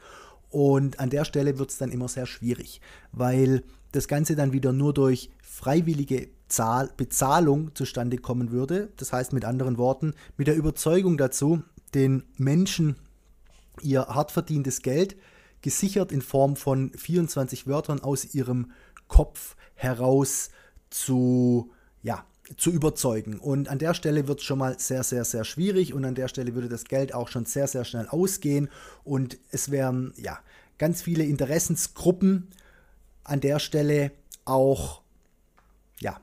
Und 0.49 0.99
an 0.99 1.09
der 1.09 1.25
Stelle 1.25 1.57
wird 1.57 1.69
es 1.69 1.77
dann 1.77 1.91
immer 1.91 2.07
sehr 2.07 2.25
schwierig, 2.25 2.81
weil 3.11 3.63
das 3.95 4.07
Ganze 4.07 4.35
dann 4.35 4.53
wieder 4.53 4.73
nur 4.73 4.93
durch 4.93 5.29
freiwillige 5.41 6.29
Zahl 6.47 6.91
Bezahlung 6.95 7.73
zustande 7.75 8.17
kommen 8.17 8.51
würde. 8.51 8.89
Das 8.97 9.13
heißt 9.13 9.33
mit 9.33 9.45
anderen 9.45 9.77
Worten, 9.77 10.13
mit 10.37 10.47
der 10.47 10.55
Überzeugung 10.55 11.17
dazu, 11.17 11.63
den 11.93 12.23
Menschen 12.37 12.95
ihr 13.81 14.07
hart 14.07 14.31
verdientes 14.31 14.81
Geld 14.81 15.15
gesichert 15.61 16.11
in 16.11 16.21
Form 16.21 16.55
von 16.55 16.91
24 16.93 17.67
Wörtern 17.67 17.99
aus 17.99 18.35
ihrem 18.35 18.71
Kopf 19.07 19.55
heraus 19.73 20.49
zu, 20.89 21.71
ja, 22.03 22.25
zu 22.57 22.69
überzeugen. 22.69 23.39
Und 23.39 23.69
an 23.69 23.79
der 23.79 23.93
Stelle 23.93 24.27
wird 24.27 24.39
es 24.39 24.45
schon 24.45 24.59
mal 24.59 24.77
sehr, 24.79 25.03
sehr, 25.03 25.25
sehr 25.25 25.43
schwierig 25.43 25.93
und 25.93 26.05
an 26.05 26.15
der 26.15 26.27
Stelle 26.27 26.53
würde 26.53 26.69
das 26.69 26.85
Geld 26.85 27.13
auch 27.13 27.27
schon 27.29 27.45
sehr, 27.45 27.67
sehr 27.67 27.85
schnell 27.85 28.07
ausgehen 28.07 28.69
und 29.03 29.39
es 29.51 29.71
wären 29.71 30.13
ja 30.17 30.39
ganz 30.77 31.01
viele 31.01 31.23
Interessensgruppen 31.23 32.49
an 33.25 33.41
der 33.41 33.59
Stelle 33.59 34.11
auch 34.45 35.01
ja 35.99 36.19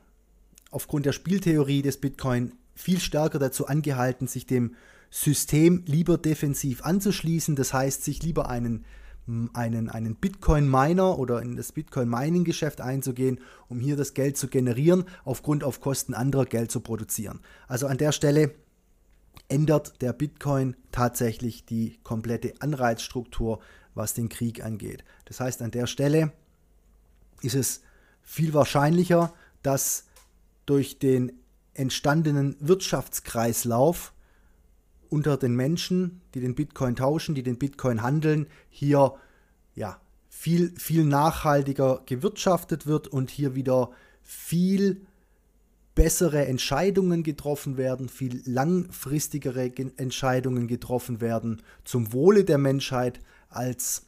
aufgrund 0.71 1.05
der 1.05 1.13
Spieltheorie 1.13 1.83
des 1.83 1.97
Bitcoin 1.97 2.53
viel 2.73 2.99
stärker 2.99 3.37
dazu 3.37 3.67
angehalten, 3.67 4.27
sich 4.27 4.47
dem 4.47 4.75
System 5.11 5.83
lieber 5.85 6.17
defensiv 6.17 6.83
anzuschließen, 6.83 7.55
das 7.55 7.71
heißt, 7.71 8.03
sich 8.03 8.23
lieber 8.23 8.49
einen 8.49 8.85
einen, 9.53 9.89
einen 9.89 10.15
Bitcoin-Miner 10.15 11.17
oder 11.17 11.41
in 11.41 11.55
das 11.55 11.71
Bitcoin-Mining-Geschäft 11.71 12.81
einzugehen, 12.81 13.39
um 13.69 13.79
hier 13.79 13.95
das 13.95 14.13
Geld 14.13 14.37
zu 14.37 14.47
generieren, 14.47 15.05
aufgrund 15.23 15.63
auf 15.63 15.79
Kosten 15.79 16.13
anderer 16.13 16.45
Geld 16.45 16.71
zu 16.71 16.81
produzieren. 16.81 17.39
Also 17.67 17.87
an 17.87 17.97
der 17.97 18.11
Stelle 18.11 18.51
ändert 19.47 20.01
der 20.01 20.11
Bitcoin 20.11 20.75
tatsächlich 20.91 21.65
die 21.65 21.99
komplette 22.03 22.53
Anreizstruktur, 22.59 23.59
was 23.95 24.13
den 24.13 24.27
Krieg 24.27 24.63
angeht. 24.63 25.05
Das 25.25 25.39
heißt, 25.39 25.61
an 25.61 25.71
der 25.71 25.87
Stelle 25.87 26.33
ist 27.43 27.55
es 27.55 27.81
viel 28.21 28.53
wahrscheinlicher, 28.53 29.33
dass 29.61 30.05
durch 30.65 30.99
den 30.99 31.33
entstandenen 31.73 32.55
Wirtschaftskreislauf 32.59 34.13
unter 35.09 35.37
den 35.37 35.55
Menschen, 35.55 36.21
die 36.33 36.39
den 36.39 36.55
Bitcoin 36.55 36.95
tauschen, 36.95 37.35
die 37.35 37.43
den 37.43 37.59
Bitcoin 37.59 38.01
handeln, 38.01 38.47
hier 38.69 39.15
ja, 39.75 39.99
viel, 40.29 40.73
viel 40.77 41.03
nachhaltiger 41.03 42.01
gewirtschaftet 42.05 42.87
wird 42.87 43.07
und 43.07 43.29
hier 43.29 43.55
wieder 43.55 43.91
viel 44.23 45.05
bessere 45.95 46.47
Entscheidungen 46.47 47.23
getroffen 47.23 47.77
werden, 47.77 48.09
viel 48.09 48.41
langfristigere 48.45 49.71
Entscheidungen 49.97 50.67
getroffen 50.67 51.21
werden 51.21 51.61
zum 51.83 52.13
Wohle 52.13 52.43
der 52.43 52.57
Menschheit 52.57 53.19
als 53.49 54.07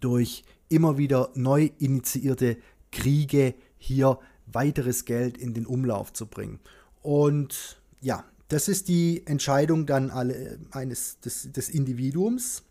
durch 0.00 0.44
immer 0.74 0.98
wieder 0.98 1.30
neu 1.34 1.70
initiierte 1.78 2.56
Kriege 2.90 3.54
hier 3.78 4.18
weiteres 4.46 5.04
Geld 5.04 5.38
in 5.38 5.54
den 5.54 5.66
Umlauf 5.66 6.12
zu 6.12 6.26
bringen. 6.26 6.60
Und 7.02 7.80
ja, 8.00 8.24
das 8.48 8.68
ist 8.68 8.88
die 8.88 9.26
Entscheidung 9.26 9.86
dann 9.86 10.10
alle, 10.10 10.58
eines 10.70 11.20
des, 11.20 11.50
des 11.52 11.68
Individuums, 11.68 12.62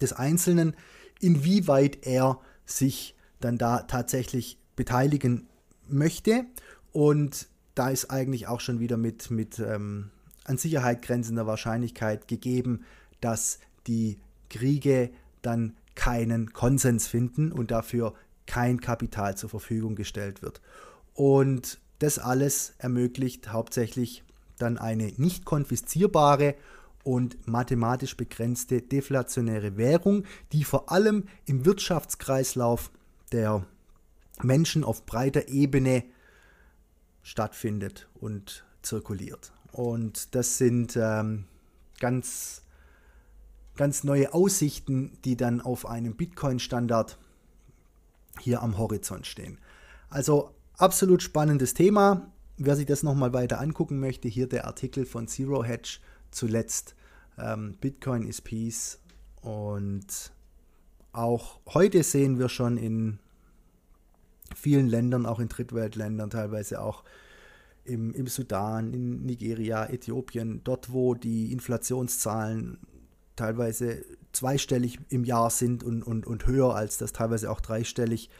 des 0.00 0.12
Einzelnen, 0.12 0.74
inwieweit 1.20 2.06
er 2.06 2.40
sich 2.66 3.14
dann 3.40 3.58
da 3.58 3.82
tatsächlich 3.82 4.58
beteiligen 4.74 5.48
möchte. 5.88 6.46
Und 6.92 7.48
da 7.74 7.90
ist 7.90 8.10
eigentlich 8.10 8.48
auch 8.48 8.60
schon 8.60 8.80
wieder 8.80 8.96
mit, 8.96 9.30
mit 9.30 9.58
ähm, 9.58 10.10
an 10.44 10.58
Sicherheit 10.58 11.02
grenzender 11.02 11.46
Wahrscheinlichkeit 11.46 12.26
gegeben, 12.26 12.84
dass 13.20 13.58
die 13.86 14.18
Kriege 14.50 15.10
dann 15.42 15.74
keinen 15.94 16.52
Konsens 16.52 17.06
finden 17.06 17.52
und 17.52 17.70
dafür 17.70 18.14
kein 18.46 18.80
Kapital 18.80 19.36
zur 19.36 19.50
Verfügung 19.50 19.94
gestellt 19.94 20.42
wird. 20.42 20.60
Und 21.14 21.78
das 21.98 22.18
alles 22.18 22.74
ermöglicht 22.78 23.52
hauptsächlich 23.52 24.24
dann 24.58 24.78
eine 24.78 25.12
nicht 25.16 25.44
konfiszierbare 25.44 26.54
und 27.04 27.46
mathematisch 27.46 28.16
begrenzte 28.16 28.80
deflationäre 28.80 29.76
Währung, 29.76 30.24
die 30.52 30.64
vor 30.64 30.90
allem 30.90 31.24
im 31.46 31.64
Wirtschaftskreislauf 31.64 32.90
der 33.32 33.66
Menschen 34.42 34.84
auf 34.84 35.04
breiter 35.04 35.48
Ebene 35.48 36.04
stattfindet 37.22 38.08
und 38.14 38.64
zirkuliert. 38.82 39.52
Und 39.72 40.34
das 40.34 40.58
sind 40.58 40.96
ähm, 40.96 41.44
ganz, 41.98 42.61
ganz 43.76 44.04
neue 44.04 44.34
Aussichten, 44.34 45.18
die 45.24 45.36
dann 45.36 45.60
auf 45.60 45.86
einem 45.86 46.14
Bitcoin-Standard 46.16 47.18
hier 48.40 48.62
am 48.62 48.78
Horizont 48.78 49.26
stehen. 49.26 49.58
Also 50.08 50.54
absolut 50.76 51.22
spannendes 51.22 51.74
Thema 51.74 52.32
wer 52.64 52.76
sich 52.76 52.86
das 52.86 53.02
nochmal 53.02 53.32
weiter 53.32 53.60
angucken 53.60 53.98
möchte, 53.98 54.28
hier 54.28 54.48
der 54.48 54.66
Artikel 54.66 55.06
von 55.06 55.28
Zero 55.28 55.64
Hedge 55.64 55.98
zuletzt. 56.30 56.94
Ähm, 57.38 57.76
Bitcoin 57.80 58.26
is 58.26 58.40
Peace. 58.40 59.00
Und 59.40 60.32
auch 61.12 61.60
heute 61.68 62.02
sehen 62.02 62.38
wir 62.38 62.48
schon 62.48 62.76
in 62.76 63.18
vielen 64.54 64.88
Ländern, 64.88 65.26
auch 65.26 65.40
in 65.40 65.48
Drittweltländern, 65.48 66.30
teilweise 66.30 66.80
auch 66.80 67.04
im, 67.84 68.14
im 68.14 68.26
Sudan, 68.28 68.92
in 68.92 69.24
Nigeria, 69.24 69.86
Äthiopien, 69.86 70.60
dort 70.62 70.92
wo 70.92 71.14
die 71.14 71.52
Inflationszahlen 71.52 72.78
teilweise 73.36 74.04
zweistellig 74.32 74.98
im 75.08 75.24
Jahr 75.24 75.50
sind 75.50 75.84
und, 75.84 76.02
und, 76.02 76.26
und 76.26 76.46
höher 76.46 76.74
als 76.74 76.98
das, 76.98 77.12
teilweise 77.12 77.50
auch 77.50 77.60
dreistellig. 77.60 78.30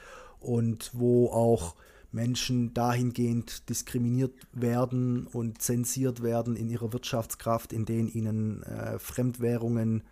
Und 0.41 0.91
wo 0.93 1.29
auch 1.29 1.77
Menschen 2.11 2.75
dahingehend 2.75 3.69
diskriminiert 3.69 4.35
werden 4.53 5.27
und 5.27 5.63
zensiert 5.63 6.23
werden 6.23 6.57
in 6.57 6.69
ihrer 6.69 6.93
Wirtschaftskraft, 6.93 7.73
in 7.73 7.87
denen 7.87 8.09
ihnen 8.09 8.63
äh, 8.65 8.99
Fremdwährungen 8.99 10.03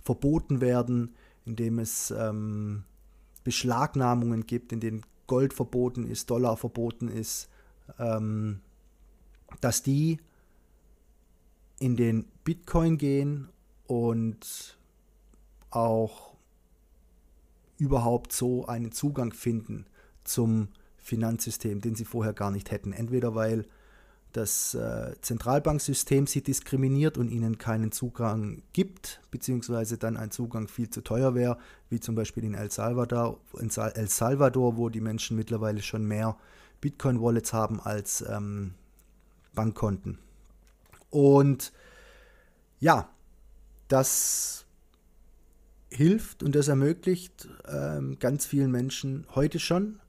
verboten 0.00 0.60
werden, 0.60 1.14
indem 1.44 1.78
es 1.78 2.10
ähm, 2.10 2.84
Beschlagnahmungen 3.44 4.46
gibt, 4.46 4.72
in 4.72 4.80
denen 4.80 5.02
Gold 5.26 5.52
verboten 5.52 6.06
ist, 6.06 6.30
Dollar 6.30 6.56
verboten 6.56 7.08
ist, 7.08 7.48
ähm, 7.98 8.60
dass 9.60 9.82
die 9.82 10.18
in 11.78 11.96
den 11.96 12.26
Bitcoin 12.44 12.98
gehen 12.98 13.48
und 13.90 14.78
auch 15.70 16.36
überhaupt 17.76 18.32
so 18.32 18.66
einen 18.66 18.92
Zugang 18.92 19.32
finden 19.32 19.86
zum 20.22 20.68
Finanzsystem, 20.96 21.80
den 21.80 21.96
sie 21.96 22.04
vorher 22.04 22.32
gar 22.32 22.52
nicht 22.52 22.70
hätten. 22.70 22.92
Entweder 22.92 23.34
weil 23.34 23.66
das 24.32 24.74
äh, 24.74 25.16
Zentralbanksystem 25.22 26.28
sie 26.28 26.40
diskriminiert 26.40 27.18
und 27.18 27.30
ihnen 27.30 27.58
keinen 27.58 27.90
Zugang 27.90 28.62
gibt, 28.72 29.20
beziehungsweise 29.32 29.98
dann 29.98 30.16
ein 30.16 30.30
Zugang 30.30 30.68
viel 30.68 30.88
zu 30.88 31.00
teuer 31.00 31.34
wäre, 31.34 31.58
wie 31.88 31.98
zum 31.98 32.14
Beispiel 32.14 32.44
in 32.44 32.54
El 32.54 32.70
Salvador, 32.70 33.40
in 33.58 33.70
El 33.76 34.08
Salvador 34.08 34.76
wo 34.76 34.88
die 34.88 35.00
Menschen 35.00 35.36
mittlerweile 35.36 35.82
schon 35.82 36.04
mehr 36.04 36.36
Bitcoin-Wallets 36.80 37.52
haben 37.52 37.80
als 37.80 38.24
ähm, 38.28 38.74
Bankkonten. 39.56 40.20
Und 41.10 41.72
ja, 42.78 43.08
das 43.92 44.64
hilft 45.90 46.42
und 46.42 46.54
das 46.54 46.68
ermöglicht 46.68 47.48
ähm, 47.68 48.18
ganz 48.18 48.46
vielen 48.46 48.70
Menschen 48.70 49.26
heute 49.34 49.58
schon 49.58 50.00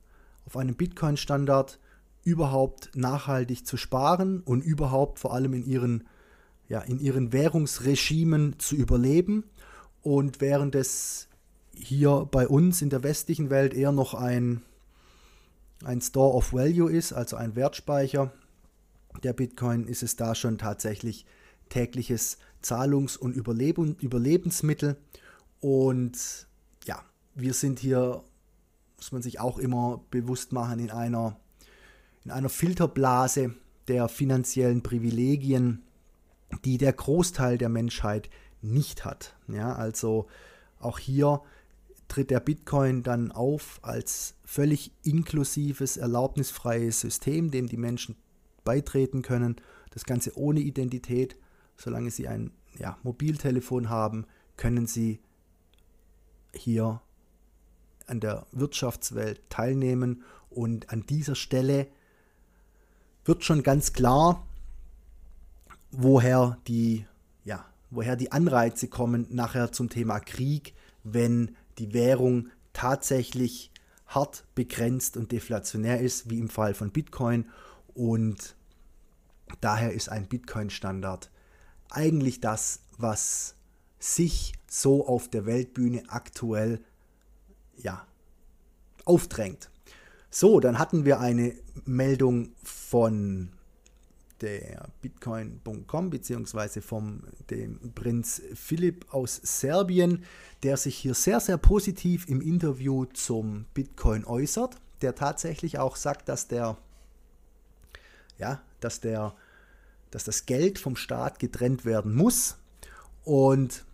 auf 0.46 0.56
einem 0.56 0.76
Bitcoin-Standard 0.76 1.80
überhaupt 2.24 2.92
nachhaltig 2.96 3.66
zu 3.66 3.78
sparen 3.78 4.42
und 4.42 4.64
überhaupt 4.64 5.20
vor 5.20 5.34
allem 5.34 5.54
in 5.54 5.66
ihren, 5.66 6.08
ja, 6.70 6.82
in 6.82 7.00
ihren 7.00 7.34
Währungsregimen 7.34 8.60
zu 8.60 8.76
überleben. 8.76 9.44
Und 10.04 10.40
während 10.40 10.76
es 10.76 11.28
hier 11.76 12.28
bei 12.32 12.48
uns 12.48 12.82
in 12.82 12.90
der 12.90 13.04
westlichen 13.04 13.50
Welt 13.50 13.74
eher 13.74 13.92
noch 13.92 14.14
ein, 14.14 14.62
ein 15.84 16.02
Store 16.02 16.36
of 16.36 16.54
Value 16.54 16.92
ist, 16.92 17.14
also 17.14 17.38
ein 17.38 17.56
Wertspeicher 17.56 18.32
der 19.24 19.34
Bitcoin, 19.34 19.88
ist 19.88 20.04
es 20.04 20.16
da 20.16 20.36
schon 20.36 20.60
tatsächlich 20.60 21.26
tägliches 21.72 22.38
Zahlungs- 22.62 23.18
und 23.18 23.36
Überleben, 23.36 23.96
Überlebensmittel. 24.00 24.98
Und 25.60 26.48
ja, 26.86 27.04
wir 27.34 27.56
sind 27.56 27.80
hier, 27.80 28.24
muss 28.98 29.12
man 29.12 29.24
sich 29.24 29.40
auch 29.40 29.58
immer 29.58 30.04
bewusst 30.12 30.52
machen, 30.52 30.80
in 30.80 30.92
einer 30.92 31.38
in 32.24 32.32
einer 32.32 32.50
Filterblase 32.50 33.56
der 33.88 34.08
finanziellen 34.08 34.84
Privilegien, 34.84 35.84
die 36.66 36.78
der 36.78 36.94
Großteil 36.94 37.58
der 37.58 37.70
Menschheit 37.70 38.30
nicht 38.62 39.06
hat. 39.06 39.36
Ja, 39.48 39.74
also 39.74 40.28
auch 40.80 41.00
hier 41.00 41.42
tritt 42.08 42.30
der 42.30 42.42
Bitcoin 42.42 43.04
dann 43.04 43.32
auf 43.32 43.80
als 43.82 44.36
völlig 44.44 44.92
inklusives, 45.04 45.98
erlaubnisfreies 45.98 47.00
System, 47.00 47.52
dem 47.52 47.68
die 47.68 47.78
Menschen 47.78 48.16
beitreten 48.64 49.22
können. 49.22 49.56
Das 49.92 50.06
Ganze 50.06 50.38
ohne 50.38 50.60
Identität. 50.60 51.38
Solange 51.82 52.12
sie 52.12 52.28
ein 52.28 52.52
ja, 52.78 52.98
Mobiltelefon 53.02 53.90
haben, 53.90 54.28
können 54.56 54.86
sie 54.86 55.20
hier 56.54 57.02
an 58.06 58.20
der 58.20 58.46
Wirtschaftswelt 58.52 59.42
teilnehmen. 59.50 60.24
Und 60.52 60.92
an 60.92 61.08
dieser 61.08 61.34
Stelle 61.34 61.88
wird 63.26 63.44
schon 63.44 63.64
ganz 63.64 63.94
klar, 63.94 64.46
woher 65.90 66.60
die, 66.68 67.08
ja, 67.46 67.66
woher 67.90 68.16
die 68.16 68.32
Anreize 68.32 68.88
kommen 68.88 69.26
nachher 69.32 69.72
zum 69.72 69.90
Thema 69.90 70.20
Krieg, 70.20 70.76
wenn 71.04 71.56
die 71.80 71.94
Währung 71.94 72.50
tatsächlich 72.74 73.72
hart 74.06 74.44
begrenzt 74.54 75.18
und 75.18 75.32
deflationär 75.32 76.00
ist, 76.00 76.30
wie 76.30 76.38
im 76.38 76.50
Fall 76.50 76.76
von 76.76 76.92
Bitcoin. 76.92 77.50
Und 77.96 78.56
daher 79.62 79.94
ist 79.94 80.10
ein 80.10 80.28
Bitcoin-Standard 80.28 81.32
eigentlich 81.92 82.40
das, 82.40 82.82
was 82.98 83.56
sich 84.00 84.54
so 84.68 85.08
auf 85.08 85.28
der 85.28 85.46
Weltbühne 85.46 86.04
aktuell 86.08 86.80
ja, 87.78 88.06
aufdrängt. 89.06 89.70
So, 90.30 90.60
dann 90.60 90.80
hatten 90.80 91.06
wir 91.06 91.20
eine 91.20 91.54
Meldung 91.86 92.54
von 92.64 93.52
der 94.42 94.90
Bitcoin.com 95.02 96.10
beziehungsweise 96.10 96.82
vom 96.82 97.24
dem 97.50 97.94
Prinz 97.94 98.42
Philipp 98.56 99.14
aus 99.14 99.36
Serbien, 99.36 100.24
der 100.64 100.78
sich 100.78 100.98
hier 100.98 101.14
sehr, 101.14 101.40
sehr 101.40 101.58
positiv 101.58 102.28
im 102.28 102.42
Interview 102.42 103.06
zum 103.06 103.66
Bitcoin 103.74 104.26
äußert, 104.26 104.78
der 105.02 105.16
tatsächlich 105.16 105.78
auch 105.78 105.96
sagt, 105.96 106.28
dass 106.28 106.48
der, 106.48 106.78
ja, 108.38 108.62
dass 108.80 109.00
der, 109.00 109.36
dass 110.12 110.24
das 110.24 110.46
Geld 110.46 110.80
vom 110.80 110.96
Staat 110.96 111.40
getrennt 111.40 111.86
werden 111.86 112.14
muss 112.14 112.58
und 113.24 113.86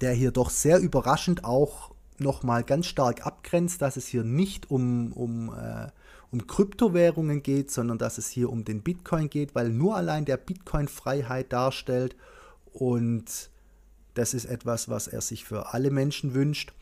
der 0.00 0.12
hier 0.12 0.30
doch 0.30 0.50
sehr 0.50 0.78
überraschend 0.78 1.44
auch 1.44 1.94
nochmal 2.18 2.64
ganz 2.64 2.86
stark 2.86 3.26
abgrenzt, 3.26 3.80
dass 3.80 3.96
es 3.96 4.06
hier 4.06 4.24
nicht 4.24 4.70
um, 4.70 5.12
um, 5.12 5.54
äh, 5.54 5.88
um 6.30 6.46
Kryptowährungen 6.46 7.42
geht, 7.42 7.70
sondern 7.70 7.98
dass 7.98 8.18
es 8.18 8.28
hier 8.28 8.50
um 8.50 8.64
den 8.64 8.82
Bitcoin 8.82 9.30
geht, 9.30 9.54
weil 9.54 9.70
nur 9.70 9.96
allein 9.96 10.24
der 10.24 10.36
Bitcoin 10.36 10.88
Freiheit 10.88 11.52
darstellt 11.52 12.16
und 12.72 13.50
das 14.14 14.34
ist 14.34 14.46
etwas, 14.46 14.88
was 14.88 15.06
er 15.06 15.20
sich 15.20 15.44
für 15.44 15.72
alle 15.72 15.90
Menschen 15.90 16.34
wünscht. 16.34 16.72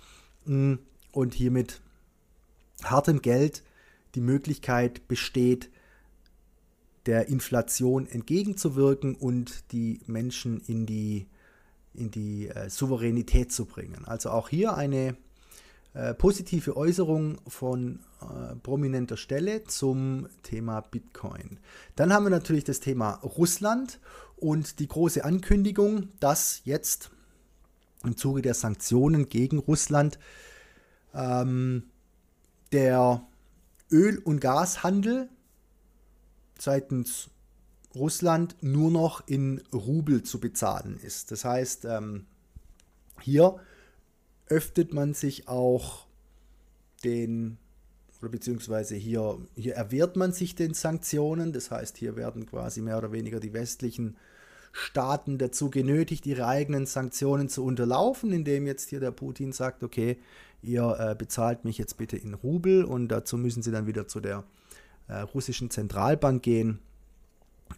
Und 0.46 1.34
hiermit 1.34 1.80
hartem 2.82 3.20
Geld 3.20 3.62
die 4.14 4.20
Möglichkeit 4.20 5.06
besteht, 5.08 5.70
der 7.06 7.28
Inflation 7.28 8.06
entgegenzuwirken 8.06 9.14
und 9.14 9.72
die 9.72 10.00
Menschen 10.06 10.60
in 10.66 10.86
die, 10.86 11.26
in 11.94 12.10
die 12.10 12.48
äh, 12.48 12.68
Souveränität 12.68 13.52
zu 13.52 13.64
bringen. 13.64 14.04
Also 14.04 14.30
auch 14.30 14.48
hier 14.48 14.76
eine 14.76 15.16
äh, 15.94 16.14
positive 16.14 16.76
Äußerung 16.76 17.38
von 17.46 18.00
äh, 18.20 18.56
prominenter 18.56 19.16
Stelle 19.16 19.64
zum 19.64 20.28
Thema 20.42 20.80
Bitcoin. 20.80 21.58
Dann 21.94 22.12
haben 22.12 22.24
wir 22.24 22.30
natürlich 22.30 22.64
das 22.64 22.80
Thema 22.80 23.12
Russland 23.22 24.00
und 24.36 24.78
die 24.78 24.88
große 24.88 25.24
Ankündigung, 25.24 26.08
dass 26.20 26.60
jetzt 26.64 27.10
im 28.04 28.16
Zuge 28.16 28.42
der 28.42 28.54
Sanktionen 28.54 29.28
gegen 29.28 29.58
Russland 29.58 30.18
ähm, 31.14 31.84
der 32.72 33.26
Öl- 33.90 34.18
und 34.18 34.40
Gashandel 34.40 35.30
seitens 36.58 37.30
Russland 37.94 38.56
nur 38.60 38.90
noch 38.90 39.26
in 39.26 39.62
Rubel 39.72 40.22
zu 40.22 40.38
bezahlen 40.38 40.98
ist. 41.02 41.30
Das 41.30 41.44
heißt, 41.44 41.86
ähm, 41.86 42.26
hier 43.22 43.58
öffnet 44.48 44.92
man 44.92 45.14
sich 45.14 45.48
auch 45.48 46.06
den, 47.04 47.58
oder 48.20 48.30
beziehungsweise 48.30 48.94
hier, 48.94 49.38
hier 49.54 49.74
erwehrt 49.74 50.16
man 50.16 50.32
sich 50.32 50.54
den 50.54 50.74
Sanktionen. 50.74 51.52
Das 51.52 51.70
heißt, 51.70 51.96
hier 51.96 52.16
werden 52.16 52.46
quasi 52.46 52.80
mehr 52.80 52.98
oder 52.98 53.12
weniger 53.12 53.40
die 53.40 53.52
westlichen 53.52 54.16
Staaten 54.72 55.38
dazu 55.38 55.70
genötigt, 55.70 56.26
ihre 56.26 56.46
eigenen 56.46 56.84
Sanktionen 56.84 57.48
zu 57.48 57.64
unterlaufen, 57.64 58.30
indem 58.30 58.66
jetzt 58.66 58.90
hier 58.90 59.00
der 59.00 59.10
Putin 59.10 59.52
sagt, 59.52 59.82
okay, 59.82 60.18
ihr 60.62 60.96
äh, 60.98 61.14
bezahlt 61.14 61.64
mich 61.64 61.78
jetzt 61.78 61.96
bitte 61.96 62.18
in 62.18 62.34
Rubel 62.34 62.84
und 62.84 63.08
dazu 63.08 63.38
müssen 63.38 63.62
sie 63.62 63.70
dann 63.70 63.86
wieder 63.86 64.06
zu 64.06 64.20
der 64.20 64.44
äh, 65.08 65.18
russischen 65.18 65.70
Zentralbank 65.70 66.42
gehen 66.42 66.80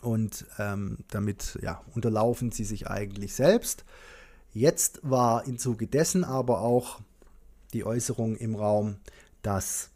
und 0.02 0.46
ähm, 0.58 0.98
damit 1.08 1.58
ja, 1.62 1.82
unterlaufen 1.94 2.50
sie 2.50 2.64
sich 2.64 2.88
eigentlich 2.88 3.34
selbst. 3.34 3.84
Jetzt 4.52 5.00
war 5.02 5.46
im 5.46 5.58
Zuge 5.58 5.86
dessen 5.86 6.24
aber 6.24 6.60
auch 6.60 7.00
die 7.72 7.84
Äußerung 7.84 8.36
im 8.36 8.54
Raum, 8.54 8.96
dass 9.42 9.90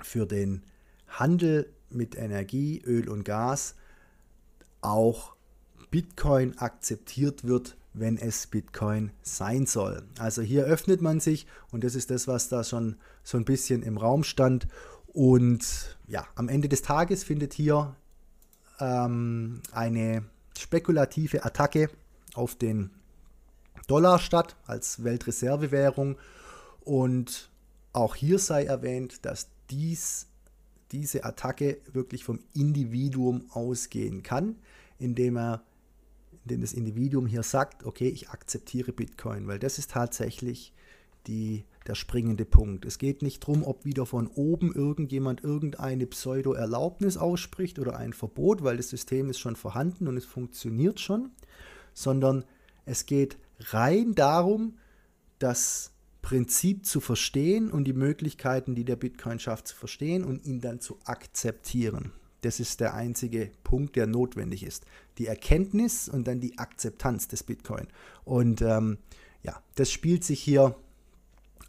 für 0.00 0.26
den 0.26 0.62
Handel 1.08 1.72
mit 1.90 2.16
Energie, 2.16 2.82
Öl 2.84 3.08
und 3.08 3.24
Gas 3.24 3.74
auch 4.80 5.34
Bitcoin 5.90 6.58
akzeptiert 6.58 7.44
wird, 7.44 7.76
wenn 7.94 8.18
es 8.18 8.46
Bitcoin 8.46 9.10
sein 9.22 9.66
soll. 9.66 10.02
Also 10.18 10.42
hier 10.42 10.64
öffnet 10.64 11.00
man 11.00 11.20
sich 11.20 11.46
und 11.72 11.82
das 11.84 11.94
ist 11.94 12.10
das, 12.10 12.28
was 12.28 12.48
da 12.48 12.62
schon 12.62 12.96
so 13.24 13.38
ein 13.38 13.44
bisschen 13.44 13.82
im 13.82 13.96
Raum 13.96 14.22
stand. 14.22 14.68
Und 15.18 15.98
ja, 16.06 16.28
am 16.36 16.48
Ende 16.48 16.68
des 16.68 16.82
Tages 16.82 17.24
findet 17.24 17.52
hier 17.52 17.96
ähm, 18.78 19.60
eine 19.72 20.22
spekulative 20.56 21.44
Attacke 21.44 21.90
auf 22.34 22.54
den 22.54 22.90
Dollar 23.88 24.20
statt 24.20 24.54
als 24.64 25.02
Weltreservewährung. 25.02 26.18
Und 26.84 27.50
auch 27.92 28.14
hier 28.14 28.38
sei 28.38 28.66
erwähnt, 28.66 29.26
dass 29.26 29.48
dies, 29.70 30.28
diese 30.92 31.24
Attacke 31.24 31.78
wirklich 31.92 32.22
vom 32.22 32.38
Individuum 32.54 33.50
ausgehen 33.50 34.22
kann, 34.22 34.54
indem 35.00 35.36
er 35.36 35.62
indem 36.44 36.60
das 36.60 36.74
Individuum 36.74 37.26
hier 37.26 37.42
sagt, 37.42 37.84
okay, 37.84 38.08
ich 38.08 38.30
akzeptiere 38.30 38.92
Bitcoin, 38.92 39.48
weil 39.48 39.58
das 39.58 39.78
ist 39.78 39.90
tatsächlich 39.90 40.72
die, 41.26 41.64
der 41.86 41.94
springende 41.94 42.44
Punkt. 42.44 42.84
Es 42.84 42.98
geht 42.98 43.22
nicht 43.22 43.42
darum, 43.42 43.64
ob 43.64 43.84
wieder 43.84 44.06
von 44.06 44.26
oben 44.28 44.72
irgendjemand 44.74 45.42
irgendeine 45.42 46.06
Pseudo-Erlaubnis 46.06 47.16
ausspricht 47.16 47.78
oder 47.78 47.96
ein 47.96 48.12
Verbot, 48.12 48.62
weil 48.62 48.76
das 48.76 48.88
System 48.88 49.30
ist 49.30 49.38
schon 49.38 49.56
vorhanden 49.56 50.08
und 50.08 50.16
es 50.16 50.24
funktioniert 50.24 51.00
schon, 51.00 51.30
sondern 51.92 52.44
es 52.84 53.06
geht 53.06 53.38
rein 53.58 54.14
darum, 54.14 54.78
das 55.38 55.92
Prinzip 56.22 56.84
zu 56.84 57.00
verstehen 57.00 57.70
und 57.70 57.84
die 57.84 57.92
Möglichkeiten, 57.92 58.74
die 58.74 58.84
der 58.84 58.96
Bitcoin 58.96 59.38
schafft, 59.38 59.68
zu 59.68 59.76
verstehen 59.76 60.24
und 60.24 60.44
ihn 60.44 60.60
dann 60.60 60.80
zu 60.80 60.98
akzeptieren. 61.04 62.12
Das 62.42 62.60
ist 62.60 62.80
der 62.80 62.94
einzige 62.94 63.50
Punkt, 63.64 63.96
der 63.96 64.06
notwendig 64.06 64.62
ist. 64.62 64.84
Die 65.18 65.26
Erkenntnis 65.26 66.08
und 66.08 66.28
dann 66.28 66.40
die 66.40 66.58
Akzeptanz 66.58 67.28
des 67.28 67.42
Bitcoin. 67.42 67.88
Und 68.24 68.62
ähm, 68.62 68.98
ja, 69.42 69.60
das 69.74 69.90
spielt 69.90 70.22
sich 70.24 70.40
hier 70.40 70.76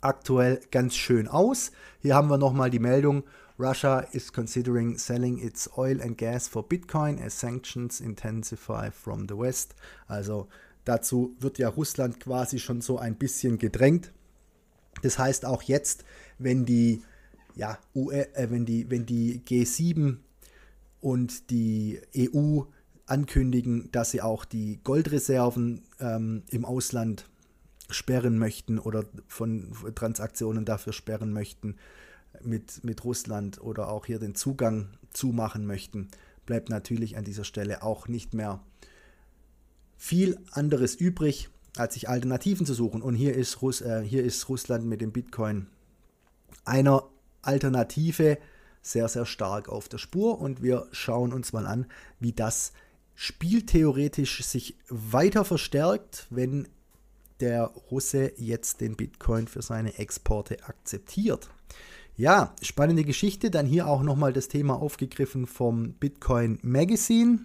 aktuell 0.02 0.62
ganz 0.72 0.96
schön 0.96 1.28
aus. 1.28 1.72
Hier 2.02 2.16
haben 2.16 2.30
wir 2.30 2.38
nochmal 2.38 2.70
die 2.70 2.80
Meldung, 2.80 3.24
Russia 3.60 4.00
is 4.14 4.32
considering 4.32 4.98
selling 4.98 5.38
its 5.38 5.70
oil 5.78 6.02
and 6.02 6.18
gas 6.18 6.48
for 6.48 6.64
Bitcoin 6.64 7.22
as 7.22 7.38
sanctions 7.38 8.00
intensify 8.00 8.90
from 8.90 9.28
the 9.28 9.38
West. 9.38 9.76
Also 10.08 10.48
dazu 10.86 11.36
wird 11.40 11.58
ja 11.58 11.68
Russland 11.68 12.22
quasi 12.22 12.60
schon 12.60 12.80
so 12.80 12.98
ein 12.98 13.16
bisschen 13.16 13.58
gedrängt. 13.58 14.14
Das 15.02 15.20
heißt 15.20 15.44
auch 15.46 15.62
jetzt, 15.64 16.06
wenn 16.38 16.66
die, 16.66 17.04
ja, 17.54 17.78
UE, 17.94 18.34
äh, 18.34 18.50
wenn 18.50 18.66
die, 18.66 18.90
wenn 18.90 19.06
die 19.06 19.42
G7 19.42 20.18
und 21.02 21.50
die 21.50 22.00
EU 22.18 22.62
ankündigen, 23.08 23.92
dass 23.92 24.12
sie 24.12 24.22
auch 24.22 24.46
die 24.46 24.80
Goldreserven 24.86 25.84
ähm, 26.00 26.44
im 26.50 26.64
Ausland 26.64 27.26
sperren 27.90 28.38
möchten 28.38 28.80
oder 28.80 29.06
von 29.28 29.74
Transaktionen 29.96 30.66
dafür 30.66 30.94
sperren 30.94 31.34
möchten 31.34 31.76
mit, 32.42 32.84
mit 32.84 33.04
Russland 33.04 33.62
oder 33.62 33.90
auch 33.92 34.06
hier 34.06 34.20
den 34.20 34.36
Zugang 34.36 34.90
zumachen 35.12 35.66
möchten, 35.66 36.10
bleibt 36.46 36.70
natürlich 36.70 37.18
an 37.18 37.24
dieser 37.24 37.44
Stelle 37.44 37.84
auch 37.84 38.08
nicht 38.08 38.34
mehr 38.34 38.62
viel 39.98 40.40
anderes 40.52 40.96
übrig, 40.96 41.50
als 41.78 41.94
sich 41.96 42.10
Alternativen 42.10 42.66
zu 42.66 42.74
suchen. 42.74 43.02
Und 43.02 43.16
hier 43.16 43.36
ist, 43.36 43.62
Russ, 43.62 43.82
äh, 43.82 44.02
hier 44.02 44.24
ist 44.24 44.48
Russland 44.50 44.86
mit 44.86 45.02
dem 45.02 45.12
Bitcoin 45.12 45.68
einer 46.66 47.04
Alternative 47.42 48.38
sehr, 48.82 49.08
sehr 49.08 49.26
stark 49.26 49.70
auf 49.70 49.90
der 49.90 49.98
Spur. 49.98 50.40
Und 50.40 50.64
wir 50.64 50.88
schauen 50.92 51.34
uns 51.34 51.54
mal 51.54 51.68
an, 51.68 51.86
wie 52.20 52.34
das 52.34 52.72
spieltheoretisch 53.16 54.44
sich 54.44 54.78
weiter 54.88 55.44
verstärkt, 55.44 56.28
wenn 56.30 56.68
der 57.40 57.66
Russe 57.92 58.34
jetzt 58.38 58.82
den 58.82 58.96
Bitcoin 58.96 59.48
für 59.48 59.62
seine 59.62 59.98
Exporte 59.98 60.64
akzeptiert. 60.66 61.50
Ja, 62.16 62.54
spannende 62.62 63.06
Geschichte. 63.06 63.50
Dann 63.50 63.66
hier 63.66 63.88
auch 63.88 64.04
nochmal 64.04 64.34
das 64.34 64.50
Thema 64.50 64.82
aufgegriffen 64.82 65.48
vom 65.48 65.94
Bitcoin 65.94 66.60
Magazine. 66.62 67.40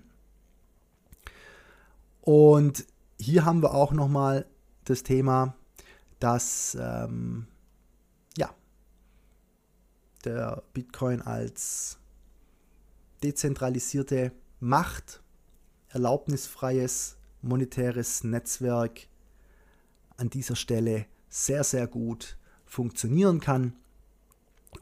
Und 2.22 2.84
hier 3.20 3.44
haben 3.44 3.62
wir 3.62 3.74
auch 3.74 3.92
nochmal 3.92 4.46
das 4.84 5.02
Thema, 5.02 5.54
dass 6.18 6.76
ähm, 6.80 7.46
ja, 8.36 8.52
der 10.24 10.62
Bitcoin 10.72 11.22
als 11.22 11.98
dezentralisierte 13.22 14.32
Macht, 14.58 15.22
erlaubnisfreies 15.90 17.16
monetäres 17.42 18.24
Netzwerk 18.24 19.06
an 20.16 20.30
dieser 20.30 20.56
Stelle 20.56 21.06
sehr, 21.28 21.64
sehr 21.64 21.86
gut 21.86 22.36
funktionieren 22.64 23.40
kann. 23.40 23.74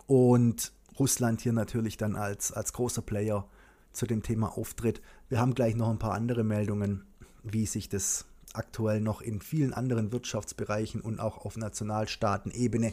Und 0.07 0.73
Russland 0.99 1.41
hier 1.41 1.53
natürlich 1.53 1.97
dann 1.97 2.17
als, 2.17 2.53
als 2.53 2.73
großer 2.73 3.03
Player 3.03 3.49
zu 3.93 4.07
dem 4.07 4.23
Thema 4.23 4.57
auftritt. 4.57 5.03
Wir 5.29 5.41
haben 5.41 5.55
gleich 5.55 5.75
noch 5.75 5.91
ein 5.91 5.99
paar 5.99 6.15
andere 6.15 6.45
Meldungen 6.45 7.05
wie 7.43 7.67
sich 7.67 7.89
das 7.89 8.25
aktuell 8.53 9.01
noch 9.01 9.21
in 9.21 9.41
vielen 9.41 9.73
anderen 9.73 10.13
Wirtschaftsbereichen 10.13 11.01
und 11.01 11.21
auch 11.21 11.45
auf 11.45 11.57
Nationalstaatenebene 11.57 12.93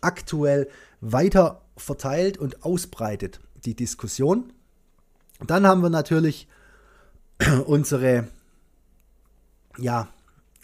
aktuell 0.00 0.68
weiter 1.00 1.62
verteilt 1.76 2.38
und 2.38 2.64
ausbreitet, 2.64 3.40
die 3.64 3.74
Diskussion. 3.74 4.52
Dann 5.46 5.66
haben 5.66 5.82
wir 5.82 5.90
natürlich 5.90 6.48
unsere, 7.66 8.28
ja, 9.78 10.08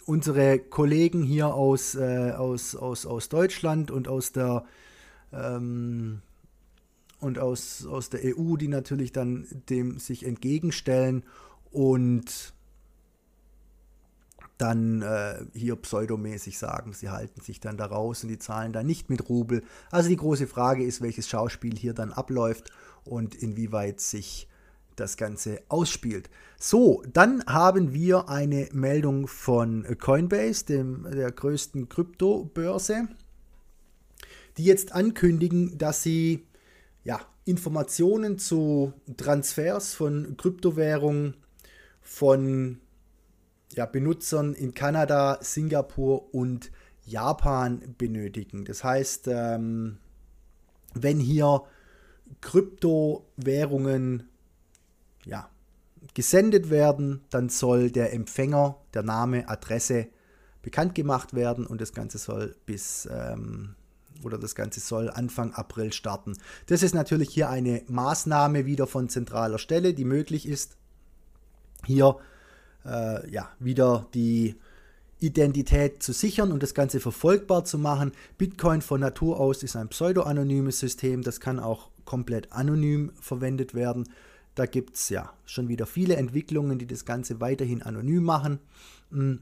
unsere 0.05 0.59
Kollegen 0.59 1.23
hier 1.23 1.53
aus, 1.53 1.95
äh, 1.95 2.31
aus, 2.31 2.75
aus, 2.75 3.05
aus 3.05 3.29
Deutschland 3.29 3.91
und 3.91 4.07
aus 4.07 4.31
der 4.31 4.65
ähm, 5.31 6.21
und 7.19 7.39
aus, 7.39 7.85
aus 7.85 8.09
der 8.09 8.37
EU, 8.37 8.57
die 8.57 8.67
natürlich 8.67 9.13
dann 9.13 9.47
dem 9.69 9.97
sich 9.97 10.25
entgegenstellen 10.25 11.23
und 11.71 12.53
dann 14.57 15.01
äh, 15.01 15.45
hier 15.53 15.75
pseudomäßig 15.75 16.57
sagen, 16.59 16.93
sie 16.93 17.09
halten 17.09 17.41
sich 17.41 17.59
dann 17.59 17.77
da 17.77 17.85
raus 17.85 18.23
und 18.23 18.29
die 18.29 18.39
zahlen 18.39 18.71
dann 18.71 18.85
nicht 18.85 19.09
mit 19.09 19.27
Rubel. 19.29 19.63
Also 19.89 20.09
die 20.09 20.17
große 20.17 20.47
Frage 20.47 20.83
ist, 20.83 21.01
welches 21.01 21.27
Schauspiel 21.27 21.75
hier 21.75 21.93
dann 21.93 22.11
abläuft 22.11 22.71
und 23.03 23.35
inwieweit 23.35 23.99
sich 23.99 24.47
das 24.95 25.17
Ganze 25.17 25.61
ausspielt. 25.69 26.29
So, 26.59 27.03
dann 27.11 27.43
haben 27.45 27.93
wir 27.93 28.29
eine 28.29 28.69
Meldung 28.71 29.27
von 29.27 29.85
Coinbase, 29.99 30.65
dem, 30.65 31.07
der 31.11 31.31
größten 31.31 31.89
Kryptobörse, 31.89 33.07
die 34.57 34.65
jetzt 34.65 34.93
ankündigen, 34.93 35.77
dass 35.77 36.03
sie 36.03 36.45
ja, 37.03 37.19
Informationen 37.45 38.39
zu 38.39 38.93
Transfers 39.17 39.93
von 39.93 40.37
Kryptowährungen 40.37 41.35
von 42.01 42.79
ja, 43.73 43.85
Benutzern 43.85 44.53
in 44.53 44.73
Kanada, 44.73 45.39
Singapur 45.41 46.33
und 46.33 46.71
Japan 47.05 47.95
benötigen. 47.97 48.65
Das 48.65 48.83
heißt, 48.83 49.27
ähm, 49.27 49.97
wenn 50.93 51.19
hier 51.19 51.63
Kryptowährungen 52.41 54.29
ja, 55.25 55.49
gesendet 56.13 56.69
werden, 56.69 57.21
dann 57.29 57.49
soll 57.49 57.91
der 57.91 58.13
Empfänger, 58.13 58.77
der 58.93 59.03
Name, 59.03 59.47
Adresse 59.49 60.07
bekannt 60.61 60.95
gemacht 60.95 61.33
werden 61.33 61.65
und 61.65 61.81
das 61.81 61.93
Ganze 61.93 62.17
soll 62.17 62.55
bis 62.65 63.07
ähm, 63.11 63.75
oder 64.23 64.37
das 64.37 64.55
Ganze 64.55 64.79
soll 64.79 65.09
Anfang 65.09 65.53
April 65.53 65.91
starten. 65.91 66.37
Das 66.67 66.83
ist 66.83 66.95
natürlich 66.95 67.29
hier 67.29 67.49
eine 67.49 67.83
Maßnahme 67.87 68.65
wieder 68.65 68.87
von 68.87 69.09
zentraler 69.09 69.57
Stelle, 69.57 69.93
die 69.93 70.05
möglich 70.05 70.47
ist, 70.47 70.77
hier 71.85 72.17
äh, 72.85 73.29
ja, 73.29 73.49
wieder 73.59 74.07
die 74.13 74.55
Identität 75.19 76.03
zu 76.03 76.13
sichern 76.13 76.51
und 76.51 76.63
das 76.63 76.73
Ganze 76.73 76.99
verfolgbar 76.99 77.65
zu 77.65 77.77
machen. 77.77 78.11
Bitcoin 78.37 78.81
von 78.81 78.99
Natur 78.99 79.39
aus 79.39 79.63
ist 79.63 79.75
ein 79.75 79.89
pseudo-anonymes 79.89 80.79
System, 80.79 81.21
das 81.21 81.39
kann 81.39 81.59
auch 81.59 81.89
komplett 82.05 82.51
anonym 82.51 83.11
verwendet 83.19 83.73
werden. 83.73 84.09
Da 84.55 84.65
gibt 84.65 84.95
es 84.95 85.09
ja 85.09 85.33
schon 85.45 85.67
wieder 85.67 85.85
viele 85.85 86.15
Entwicklungen, 86.15 86.77
die 86.77 86.87
das 86.87 87.05
Ganze 87.05 87.39
weiterhin 87.39 87.81
anonym 87.81 88.23
machen. 88.23 88.59
Hm. 89.11 89.39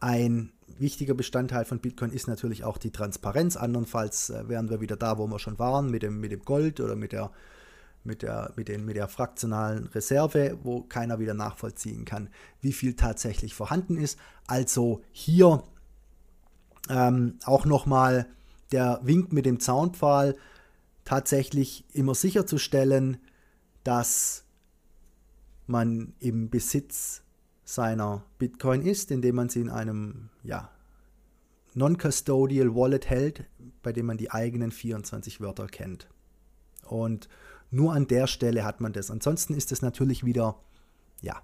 Ein 0.00 0.52
wichtiger 0.78 1.14
Bestandteil 1.14 1.64
von 1.64 1.78
Bitcoin 1.78 2.10
ist 2.10 2.26
natürlich 2.26 2.64
auch 2.64 2.78
die 2.78 2.90
Transparenz. 2.90 3.56
Andernfalls 3.56 4.30
äh, 4.30 4.48
wären 4.48 4.70
wir 4.70 4.80
wieder 4.80 4.96
da, 4.96 5.18
wo 5.18 5.26
wir 5.26 5.38
schon 5.38 5.58
waren, 5.58 5.90
mit 5.90 6.02
dem, 6.02 6.20
mit 6.20 6.32
dem 6.32 6.42
Gold 6.42 6.80
oder 6.80 6.96
mit 6.96 7.12
der 7.12 7.30
mit 8.02 8.22
der, 8.22 8.52
mit, 8.56 8.68
den, 8.68 8.84
mit 8.86 8.96
der 8.96 9.08
fraktionalen 9.08 9.86
Reserve, 9.88 10.58
wo 10.62 10.80
keiner 10.82 11.18
wieder 11.18 11.34
nachvollziehen 11.34 12.04
kann, 12.04 12.30
wie 12.60 12.72
viel 12.72 12.94
tatsächlich 12.94 13.54
vorhanden 13.54 13.98
ist. 13.98 14.18
Also 14.46 15.02
hier 15.12 15.62
ähm, 16.88 17.38
auch 17.44 17.66
nochmal 17.66 18.26
der 18.72 19.00
Wink 19.02 19.32
mit 19.32 19.46
dem 19.46 19.60
Zaunpfahl, 19.60 20.36
tatsächlich 21.04 21.84
immer 21.92 22.14
sicherzustellen, 22.14 23.18
dass 23.84 24.44
man 25.66 26.14
im 26.18 26.50
Besitz 26.50 27.22
seiner 27.64 28.24
Bitcoin 28.38 28.82
ist, 28.82 29.10
indem 29.10 29.36
man 29.36 29.48
sie 29.48 29.60
in 29.60 29.70
einem 29.70 30.30
ja, 30.42 30.70
Non-Custodial 31.74 32.74
Wallet 32.74 33.08
hält, 33.08 33.44
bei 33.82 33.92
dem 33.92 34.06
man 34.06 34.18
die 34.18 34.30
eigenen 34.30 34.72
24 34.72 35.40
Wörter 35.40 35.66
kennt. 35.66 36.08
Und 36.84 37.28
nur 37.70 37.92
an 37.92 38.08
der 38.08 38.26
Stelle 38.26 38.64
hat 38.64 38.80
man 38.80 38.92
das. 38.92 39.10
Ansonsten 39.10 39.54
ist 39.54 39.70
es 39.70 39.80
natürlich 39.80 40.24
wieder, 40.24 40.60
ja, 41.22 41.40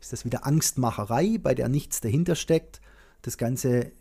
ist 0.00 0.12
das 0.12 0.24
wieder 0.24 0.46
Angstmacherei, 0.46 1.38
bei 1.38 1.54
der 1.54 1.68
nichts 1.68 2.00
dahinter 2.00 2.34
steckt, 2.34 2.80
das 3.22 3.38
Ganze 3.38 3.92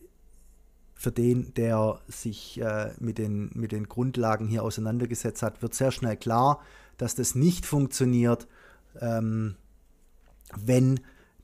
für 0.99 1.13
den, 1.13 1.53
der 1.53 2.01
sich 2.09 2.59
äh, 2.59 2.91
mit, 2.99 3.19
den, 3.19 3.51
mit 3.53 3.71
den 3.71 3.87
Grundlagen 3.87 4.49
hier 4.49 4.63
auseinandergesetzt 4.63 5.41
hat, 5.41 5.61
wird 5.61 5.73
sehr 5.73 5.91
schnell 5.91 6.17
klar, 6.17 6.61
dass 6.97 7.15
das 7.15 7.35
nicht 7.35 7.65
funktioniert, 7.65 8.49
ähm, 8.99 9.55
wenn 10.57 10.99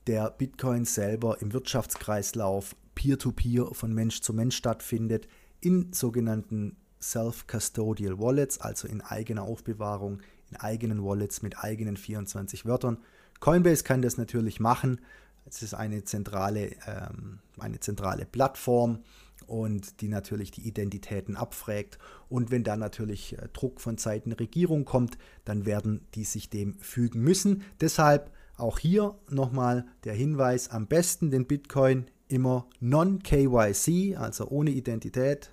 der 0.08 0.30
Bitcoin 0.30 0.84
selber 0.84 1.40
im 1.40 1.54
Wirtschaftskreislauf 1.54 2.76
peer-to-peer 2.94 3.62
-peer 3.62 3.74
von 3.74 3.94
Mensch 3.94 4.20
zu 4.20 4.34
Mensch 4.34 4.56
stattfindet, 4.56 5.26
in 5.62 5.90
sogenannten 5.90 6.76
Self-Custodial 7.00 8.18
Wallets, 8.18 8.60
also 8.60 8.86
in 8.86 9.00
eigener 9.00 9.44
Aufbewahrung, 9.44 10.20
in 10.50 10.58
eigenen 10.58 11.02
Wallets 11.02 11.40
mit 11.40 11.58
eigenen 11.64 11.96
24 11.96 12.66
Wörtern. 12.66 12.98
Coinbase 13.40 13.84
kann 13.84 14.02
das 14.02 14.18
natürlich 14.18 14.60
machen. 14.60 15.00
Es 15.46 15.62
ist 15.62 15.72
eine 15.72 16.04
zentrale, 16.04 16.72
ähm, 16.86 17.38
eine 17.58 17.80
zentrale 17.80 18.26
Plattform 18.26 18.98
und 19.46 20.00
die 20.00 20.08
natürlich 20.08 20.50
die 20.50 20.66
Identitäten 20.66 21.36
abfragt. 21.36 21.98
Und 22.28 22.50
wenn 22.50 22.64
da 22.64 22.76
natürlich 22.76 23.38
äh, 23.38 23.48
Druck 23.52 23.80
von 23.80 23.98
Seiten 23.98 24.32
Regierung 24.32 24.84
kommt, 24.84 25.18
dann 25.44 25.66
werden 25.66 26.06
die 26.14 26.24
sich 26.24 26.50
dem 26.50 26.78
fügen 26.80 27.22
müssen. 27.22 27.62
Deshalb 27.80 28.30
auch 28.56 28.78
hier 28.78 29.14
nochmal 29.30 29.86
der 30.04 30.14
Hinweis, 30.14 30.70
am 30.70 30.86
besten 30.86 31.30
den 31.30 31.46
Bitcoin 31.46 32.06
immer 32.28 32.66
non-KYC, 32.80 34.16
also 34.16 34.48
ohne 34.48 34.70
Identität, 34.70 35.52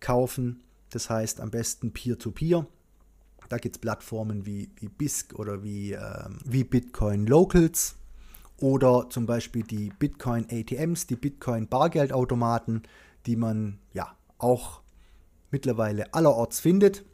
kaufen. 0.00 0.62
Das 0.90 1.10
heißt 1.10 1.40
am 1.40 1.50
besten 1.50 1.92
Peer-to-Peer. 1.92 2.60
-Peer. 2.60 2.66
Da 3.48 3.56
gibt 3.56 3.76
es 3.76 3.80
Plattformen 3.80 4.46
wie, 4.46 4.70
wie 4.76 4.88
BISC 4.88 5.38
oder 5.38 5.62
wie, 5.62 5.92
ähm, 5.92 6.38
wie 6.44 6.64
Bitcoin 6.64 7.26
Locals 7.26 7.96
oder 8.58 9.08
zum 9.08 9.26
Beispiel 9.26 9.62
die 9.62 9.90
Bitcoin 9.98 10.46
ATMs, 10.50 11.06
die 11.06 11.16
Bitcoin 11.16 11.68
Bargeldautomaten 11.68 12.82
die 13.26 13.36
man 13.36 13.78
ja 13.92 14.16
auch 14.38 14.82
mittlerweile 15.50 16.12
allerorts 16.14 16.60
findet 16.60 17.04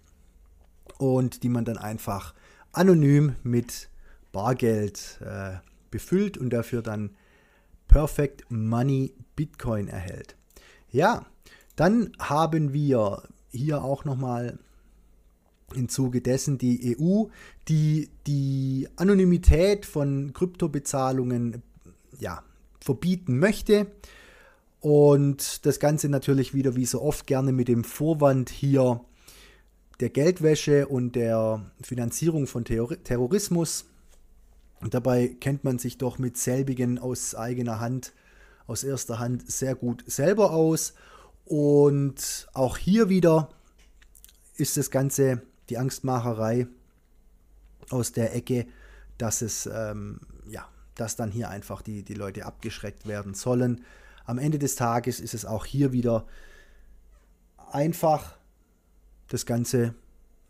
und 0.99 1.43
die 1.43 1.49
man 1.49 1.65
dann 1.65 1.79
einfach 1.79 2.35
anonym 2.73 3.37
mit 3.43 3.89
Bargeld 4.33 5.21
äh, 5.25 5.57
befüllt 5.91 6.37
und 6.39 6.51
dafür 6.51 6.83
dann 6.83 7.11
Perfect 7.89 8.51
Money 8.51 9.15
Bitcoin 9.37 9.89
erhält. 9.89 10.37
Ja, 10.91 11.27
dann 11.77 12.13
haben 12.19 12.73
wir 12.73 13.23
hier 13.51 13.83
auch 13.83 14.05
nochmal 14.05 14.59
im 15.75 15.89
Zuge 15.89 16.21
dessen 16.21 16.59
die 16.59 16.97
EU, 16.99 17.25
die 17.69 18.11
die 18.27 18.89
Anonymität 18.97 19.87
von 19.87 20.33
Kryptobezahlungen 20.33 21.63
ja, 22.19 22.43
verbieten 22.81 23.39
möchte. 23.39 23.87
Und 24.85 25.65
das 25.65 25.81
Ganze 25.81 26.11
natürlich 26.11 26.53
wieder 26.53 26.77
wie 26.77 26.85
so 26.85 27.01
oft 27.01 27.27
gerne 27.27 27.53
mit 27.53 27.69
dem 27.69 27.85
Vorwand 27.85 28.51
hier 28.51 29.01
der 29.99 30.11
Geldwäsche 30.11 30.87
und 30.89 31.17
der 31.17 31.65
Finanzierung 31.81 32.47
von 32.47 32.67
Terrorismus. 32.67 33.87
Und 34.83 34.93
dabei 34.93 35.29
kennt 35.41 35.65
man 35.65 35.79
sich 35.79 35.97
doch 35.97 36.19
mit 36.19 36.37
selbigen 36.37 36.99
aus 36.99 37.35
eigener 37.35 37.81
Hand, 37.81 38.13
aus 38.67 38.85
erster 38.85 39.19
Hand 39.19 39.51
sehr 39.51 39.75
gut 39.75 40.05
selber 40.07 40.53
aus. 40.53 40.93
Und 41.47 42.47
auch 42.53 42.77
hier 42.77 43.09
wieder 43.09 43.49
ist 44.59 44.77
das 44.77 44.91
Ganze 44.91 45.41
die 45.71 45.79
Angstmacherei 45.79 46.67
aus 47.89 48.13
der 48.13 48.37
Ecke, 48.37 48.67
dass 49.17 49.41
es 49.41 49.65
ähm, 49.65 50.21
ja, 50.47 50.69
dass 50.95 51.17
dann 51.17 51.31
hier 51.31 51.49
einfach 51.49 51.81
die, 51.81 52.03
die 52.03 52.13
Leute 52.13 52.45
abgeschreckt 52.45 53.09
werden 53.09 53.33
sollen 53.33 53.81
am 54.25 54.39
Ende 54.39 54.59
des 54.59 54.75
Tages 54.77 55.21
ist 55.21 55.35
es 55.35 55.45
auch 55.45 55.65
hier 55.65 55.93
wieder 55.93 56.27
einfach 57.71 58.39
das 59.29 59.47
Ganze 59.47 59.95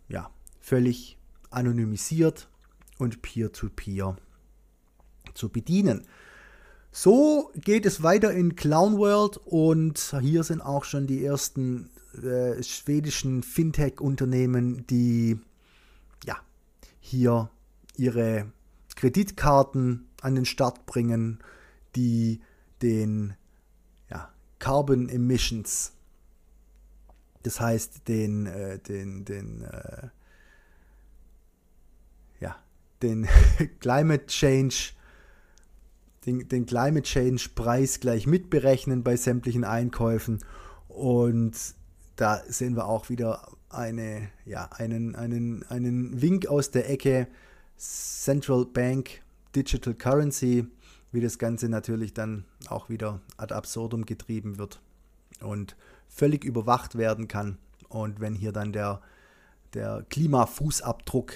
ja, 0.09 0.31
völlig 0.61 1.19
anonymisiert 1.51 2.49
und 2.99 3.23
peer-to-peer 3.23 4.17
-peer 4.17 5.35
zu 5.35 5.49
bedienen. 5.49 6.07
So 6.93 7.51
geht 7.57 7.87
es 7.87 8.03
weiter 8.03 8.33
in 8.33 8.55
Clown 8.55 8.99
World 8.99 9.39
und 9.39 10.15
hier 10.21 10.45
sind 10.45 10.61
auch 10.61 10.85
schon 10.85 11.07
die 11.09 11.25
ersten 11.25 11.91
äh, 12.23 12.63
schwedischen 12.63 13.43
Fintech-Unternehmen, 13.43 14.87
die 14.87 15.41
ja, 16.25 16.37
hier 17.01 17.51
ihre 17.97 18.53
Kreditkarten 18.95 20.07
an 20.21 20.37
den 20.37 20.45
Start 20.45 20.87
bringen, 20.87 21.41
die 21.97 22.41
den 22.81 23.35
Carbon 24.65 25.11
Emissions. 25.11 25.93
Das 27.43 27.61
heißt, 27.61 28.09
den, 28.09 28.47
äh, 28.47 28.79
den, 28.79 29.27
den, 29.27 29.61
äh, 29.61 30.09
ja, 32.41 32.57
den 33.03 33.29
Climate 33.81 34.25
Change, 34.25 34.93
den, 36.25 36.49
den 36.49 36.65
Climate 36.65 37.03
Change 37.03 37.51
Preis 37.55 38.01
gleich 38.01 38.27
mitberechnen 38.27 39.03
bei 39.03 39.17
sämtlichen 39.17 39.65
Einkäufen. 39.65 40.43
Und 40.89 41.53
da 42.17 42.43
sehen 42.49 42.75
wir 42.75 42.87
auch 42.87 43.11
wieder 43.11 43.47
eine, 43.69 44.31
ja, 44.47 44.71
einen, 44.73 45.15
einen, 45.15 45.63
einen 45.65 46.23
Wink 46.23 46.47
aus 46.47 46.71
der 46.71 46.89
Ecke. 46.89 47.29
Central 47.77 48.65
Bank 48.65 49.21
Digital 49.55 49.93
Currency 49.93 50.65
wie 51.15 51.21
das 51.21 51.39
Ganze 51.39 51.69
natürlich 51.69 52.13
dann 52.13 52.45
auch 52.67 52.89
wieder 52.89 53.21
ad 53.37 53.55
absurdum 53.55 54.05
getrieben 54.05 54.59
wird 54.59 54.81
und 55.41 55.77
völlig 56.09 56.45
überwacht 56.45 56.99
werden 56.99 57.29
kann. 57.29 57.57
Und 57.89 58.19
wenn 58.21 58.35
hier 58.35 58.51
dann 58.51 58.73
der, 58.73 59.01
der 59.75 60.05
Klimafußabdruck 60.11 61.35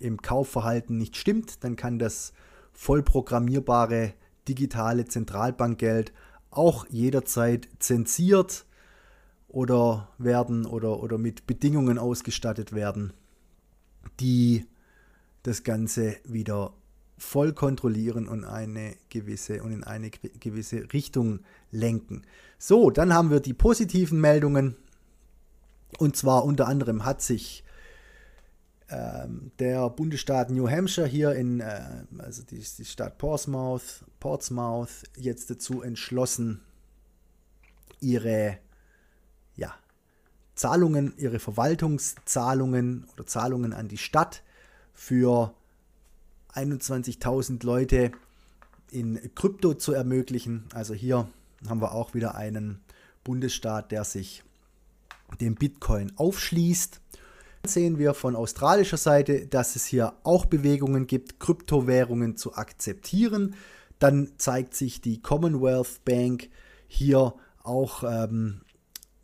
im 0.00 0.20
Kaufverhalten 0.20 0.98
nicht 0.98 1.16
stimmt, 1.16 1.62
dann 1.62 1.76
kann 1.76 2.00
das 2.00 2.32
vollprogrammierbare 2.72 4.14
digitale 4.48 5.04
Zentralbankgeld 5.04 6.12
auch 6.50 6.86
jederzeit 6.88 7.68
zensiert 7.78 8.66
oder 9.46 10.08
werden 10.18 10.66
oder, 10.66 11.00
oder 11.00 11.18
mit 11.18 11.46
Bedingungen 11.46 11.98
ausgestattet 11.98 12.72
werden, 12.72 13.12
die 14.18 14.66
das 15.44 15.62
Ganze 15.62 16.16
wieder 16.24 16.72
voll 17.20 17.52
kontrollieren 17.52 18.26
und 18.26 18.44
eine 18.44 18.96
gewisse 19.10 19.62
und 19.62 19.72
in 19.72 19.84
eine 19.84 20.10
gewisse 20.10 20.92
Richtung 20.92 21.40
lenken. 21.70 22.22
So, 22.58 22.90
dann 22.90 23.12
haben 23.12 23.30
wir 23.30 23.40
die 23.40 23.52
positiven 23.52 24.20
Meldungen. 24.20 24.76
Und 25.98 26.16
zwar 26.16 26.44
unter 26.44 26.66
anderem 26.66 27.04
hat 27.04 27.20
sich 27.20 27.62
ähm, 28.88 29.52
der 29.58 29.90
Bundesstaat 29.90 30.50
New 30.50 30.68
Hampshire 30.68 31.06
hier 31.06 31.32
in, 31.32 31.60
äh, 31.60 32.04
also 32.18 32.42
die, 32.42 32.64
die 32.78 32.84
Stadt 32.84 33.18
Portsmouth, 33.18 34.04
Portsmouth 34.18 35.04
jetzt 35.16 35.50
dazu 35.50 35.82
entschlossen, 35.82 36.62
ihre 38.00 38.58
ja, 39.56 39.74
Zahlungen, 40.54 41.12
ihre 41.18 41.38
Verwaltungszahlungen 41.38 43.06
oder 43.12 43.26
Zahlungen 43.26 43.74
an 43.74 43.88
die 43.88 43.98
Stadt 43.98 44.42
für 44.94 45.54
21.000 46.54 47.64
Leute 47.64 48.12
in 48.90 49.34
Krypto 49.34 49.74
zu 49.74 49.92
ermöglichen. 49.92 50.64
Also 50.74 50.94
hier 50.94 51.28
haben 51.68 51.80
wir 51.80 51.92
auch 51.92 52.14
wieder 52.14 52.34
einen 52.34 52.80
Bundesstaat, 53.24 53.92
der 53.92 54.04
sich 54.04 54.42
dem 55.40 55.54
Bitcoin 55.54 56.12
aufschließt. 56.16 57.00
Dann 57.62 57.70
sehen 57.70 57.98
wir 57.98 58.14
von 58.14 58.36
australischer 58.36 58.96
Seite, 58.96 59.46
dass 59.46 59.76
es 59.76 59.84
hier 59.84 60.14
auch 60.22 60.46
Bewegungen 60.46 61.06
gibt, 61.06 61.40
Kryptowährungen 61.40 62.36
zu 62.36 62.54
akzeptieren. 62.54 63.54
Dann 63.98 64.32
zeigt 64.38 64.74
sich 64.74 65.00
die 65.00 65.20
Commonwealth 65.20 66.04
Bank 66.04 66.48
hier 66.88 67.34
auch 67.62 68.02
ähm, 68.02 68.62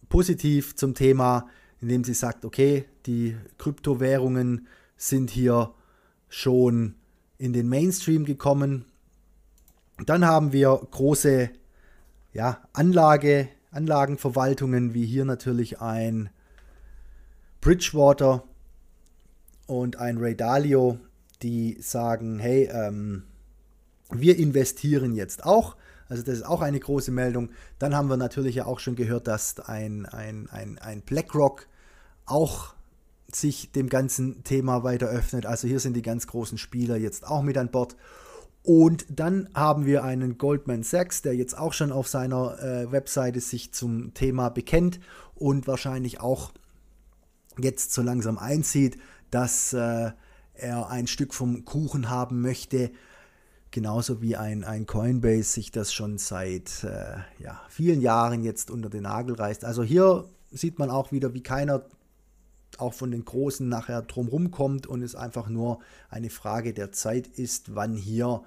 positiv 0.08 0.76
zum 0.76 0.94
Thema, 0.94 1.48
indem 1.80 2.04
sie 2.04 2.14
sagt, 2.14 2.44
okay, 2.44 2.84
die 3.06 3.36
Kryptowährungen 3.58 4.66
sind 4.96 5.30
hier 5.30 5.72
schon 6.28 6.94
in 7.38 7.52
den 7.52 7.68
Mainstream 7.68 8.24
gekommen. 8.24 8.84
Dann 10.04 10.24
haben 10.24 10.52
wir 10.52 10.80
große 10.90 11.50
ja, 12.32 12.60
Anlage, 12.72 13.48
Anlagenverwaltungen, 13.70 14.94
wie 14.94 15.06
hier 15.06 15.24
natürlich 15.24 15.80
ein 15.80 16.30
Bridgewater 17.60 18.44
und 19.66 19.96
ein 19.98 20.18
Ray 20.18 20.36
Dalio, 20.36 20.98
die 21.42 21.78
sagen, 21.80 22.38
hey, 22.38 22.68
ähm, 22.72 23.24
wir 24.10 24.38
investieren 24.38 25.14
jetzt 25.14 25.44
auch. 25.44 25.76
Also 26.08 26.22
das 26.22 26.36
ist 26.36 26.46
auch 26.46 26.62
eine 26.62 26.78
große 26.78 27.10
Meldung. 27.10 27.50
Dann 27.78 27.96
haben 27.96 28.08
wir 28.08 28.16
natürlich 28.16 28.56
ja 28.56 28.66
auch 28.66 28.78
schon 28.78 28.94
gehört, 28.94 29.26
dass 29.26 29.58
ein, 29.58 30.06
ein, 30.06 30.48
ein, 30.50 30.78
ein 30.78 31.02
BlackRock 31.02 31.66
auch 32.24 32.75
sich 33.32 33.72
dem 33.72 33.88
ganzen 33.88 34.44
Thema 34.44 34.84
weiter 34.84 35.08
öffnet. 35.08 35.46
Also 35.46 35.66
hier 35.68 35.80
sind 35.80 35.94
die 35.94 36.02
ganz 36.02 36.26
großen 36.26 36.58
Spieler 36.58 36.96
jetzt 36.96 37.26
auch 37.26 37.42
mit 37.42 37.58
an 37.58 37.70
Bord. 37.70 37.96
Und 38.62 39.06
dann 39.08 39.48
haben 39.54 39.86
wir 39.86 40.02
einen 40.02 40.38
Goldman 40.38 40.82
Sachs, 40.82 41.22
der 41.22 41.36
jetzt 41.36 41.56
auch 41.56 41.72
schon 41.72 41.92
auf 41.92 42.08
seiner 42.08 42.58
äh, 42.60 42.90
Webseite 42.90 43.40
sich 43.40 43.72
zum 43.72 44.12
Thema 44.12 44.48
bekennt 44.48 44.98
und 45.36 45.68
wahrscheinlich 45.68 46.20
auch 46.20 46.52
jetzt 47.58 47.92
so 47.92 48.02
langsam 48.02 48.38
einzieht, 48.38 48.98
dass 49.30 49.72
äh, 49.72 50.10
er 50.54 50.90
ein 50.90 51.06
Stück 51.06 51.32
vom 51.32 51.64
Kuchen 51.64 52.10
haben 52.10 52.40
möchte. 52.40 52.90
Genauso 53.70 54.20
wie 54.22 54.36
ein, 54.36 54.64
ein 54.64 54.86
Coinbase 54.86 55.44
sich 55.44 55.70
das 55.70 55.92
schon 55.92 56.18
seit 56.18 56.82
äh, 56.82 57.18
ja, 57.38 57.60
vielen 57.68 58.00
Jahren 58.00 58.42
jetzt 58.42 58.70
unter 58.70 58.88
den 58.88 59.02
Nagel 59.02 59.36
reißt. 59.36 59.64
Also 59.64 59.82
hier 59.82 60.24
sieht 60.50 60.78
man 60.78 60.90
auch 60.90 61.12
wieder, 61.12 61.34
wie 61.34 61.42
keiner 61.42 61.84
auch 62.80 62.94
von 62.94 63.10
den 63.10 63.24
Großen 63.24 63.68
nachher 63.68 64.02
drumherum 64.02 64.50
kommt 64.50 64.86
und 64.86 65.02
es 65.02 65.14
einfach 65.14 65.48
nur 65.48 65.80
eine 66.08 66.30
Frage 66.30 66.72
der 66.72 66.92
Zeit 66.92 67.26
ist, 67.26 67.74
wann 67.74 67.94
hier, 67.94 68.42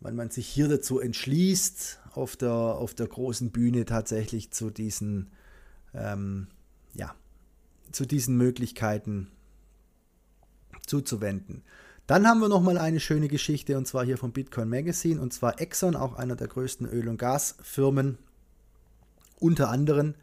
wann 0.00 0.16
man 0.16 0.30
sich 0.30 0.46
hier 0.46 0.68
dazu 0.68 1.00
entschließt, 1.00 2.00
auf 2.12 2.36
der, 2.36 2.52
auf 2.52 2.94
der 2.94 3.06
großen 3.06 3.50
Bühne 3.50 3.84
tatsächlich 3.84 4.50
zu 4.50 4.70
diesen, 4.70 5.30
ähm, 5.94 6.48
ja, 6.94 7.14
zu 7.92 8.06
diesen 8.06 8.36
Möglichkeiten 8.36 9.28
zuzuwenden. 10.86 11.62
Dann 12.06 12.26
haben 12.26 12.40
wir 12.40 12.48
nochmal 12.48 12.78
eine 12.78 13.00
schöne 13.00 13.28
Geschichte 13.28 13.76
und 13.76 13.86
zwar 13.86 14.04
hier 14.04 14.16
vom 14.16 14.32
Bitcoin 14.32 14.68
Magazine 14.68 15.20
und 15.20 15.32
zwar 15.32 15.60
Exxon, 15.60 15.94
auch 15.94 16.14
einer 16.14 16.36
der 16.36 16.48
größten 16.48 16.86
Öl- 16.86 17.08
und 17.08 17.18
Gasfirmen, 17.18 18.16
unter 19.38 19.68
anderem 19.68 20.14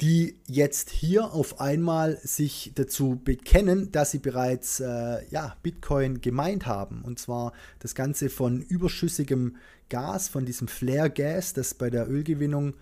die 0.00 0.40
jetzt 0.46 0.90
hier 0.90 1.34
auf 1.34 1.60
einmal 1.60 2.18
sich 2.22 2.72
dazu 2.74 3.20
bekennen, 3.22 3.92
dass 3.92 4.12
sie 4.12 4.18
bereits 4.18 4.80
äh, 4.80 5.24
ja, 5.30 5.56
Bitcoin 5.62 6.20
gemeint 6.22 6.66
haben. 6.66 7.02
Und 7.02 7.18
zwar 7.18 7.52
das 7.80 7.94
Ganze 7.94 8.30
von 8.30 8.62
überschüssigem 8.62 9.56
Gas, 9.90 10.28
von 10.28 10.46
diesem 10.46 10.68
Flare-Gas, 10.68 11.52
das 11.52 11.74
bei 11.74 11.90
der 11.90 12.08
Ölgewinnung, 12.08 12.74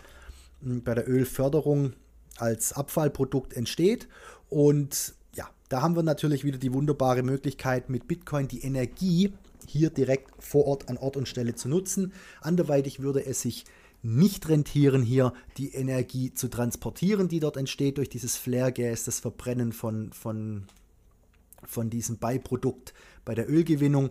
hm, 0.62 0.84
bei 0.84 0.94
der 0.94 1.08
Ölförderung 1.08 1.94
als 2.36 2.72
Abfallprodukt 2.72 3.52
entsteht. 3.52 4.06
Und 4.48 5.14
ja, 5.34 5.48
da 5.68 5.82
haben 5.82 5.96
wir 5.96 6.04
natürlich 6.04 6.44
wieder 6.44 6.58
die 6.58 6.72
wunderbare 6.72 7.24
Möglichkeit, 7.24 7.90
mit 7.90 8.06
Bitcoin 8.06 8.46
die 8.46 8.62
Energie 8.62 9.32
hier 9.66 9.90
direkt 9.90 10.30
vor 10.38 10.66
Ort 10.66 10.88
an 10.88 10.96
Ort 10.96 11.16
und 11.16 11.26
Stelle 11.26 11.54
zu 11.56 11.68
nutzen. 11.68 12.12
Anderweitig 12.40 13.00
würde 13.00 13.26
es 13.26 13.42
sich 13.42 13.64
nicht 14.02 14.48
rentieren, 14.48 15.02
hier 15.02 15.32
die 15.56 15.74
Energie 15.74 16.32
zu 16.32 16.48
transportieren, 16.48 17.28
die 17.28 17.40
dort 17.40 17.56
entsteht 17.56 17.98
durch 17.98 18.08
dieses 18.08 18.36
Flare-Gas, 18.36 19.04
das 19.04 19.20
Verbrennen 19.20 19.72
von, 19.72 20.12
von, 20.12 20.66
von 21.64 21.90
diesem 21.90 22.18
Beiprodukt 22.18 22.94
bei 23.24 23.34
der 23.34 23.50
Ölgewinnung. 23.50 24.10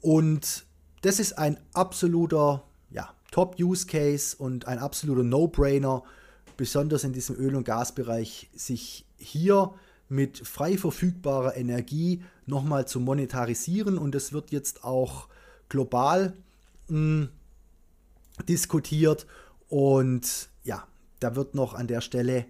Und 0.00 0.66
das 1.00 1.18
ist 1.18 1.38
ein 1.38 1.58
absoluter 1.72 2.64
ja, 2.90 3.14
Top-Use-Case 3.30 4.36
und 4.36 4.68
ein 4.68 4.78
absoluter 4.78 5.24
No-Brainer, 5.24 6.02
besonders 6.56 7.04
in 7.04 7.12
diesem 7.12 7.36
Öl- 7.36 7.56
und 7.56 7.64
Gasbereich, 7.64 8.50
sich 8.54 9.06
hier 9.16 9.72
mit 10.08 10.46
frei 10.46 10.76
verfügbarer 10.76 11.56
Energie 11.56 12.22
nochmal 12.44 12.86
zu 12.86 13.00
monetarisieren. 13.00 13.96
Und 13.96 14.14
das 14.14 14.34
wird 14.34 14.50
jetzt 14.50 14.84
auch 14.84 15.28
global 15.70 16.34
mh, 16.88 16.96
hm, 16.96 17.28
diskutiert. 18.48 19.26
Und 19.68 20.50
ja, 20.64 20.86
da 21.20 21.36
wird 21.36 21.54
noch 21.54 21.74
an 21.74 21.86
der 21.86 22.00
Stelle 22.00 22.46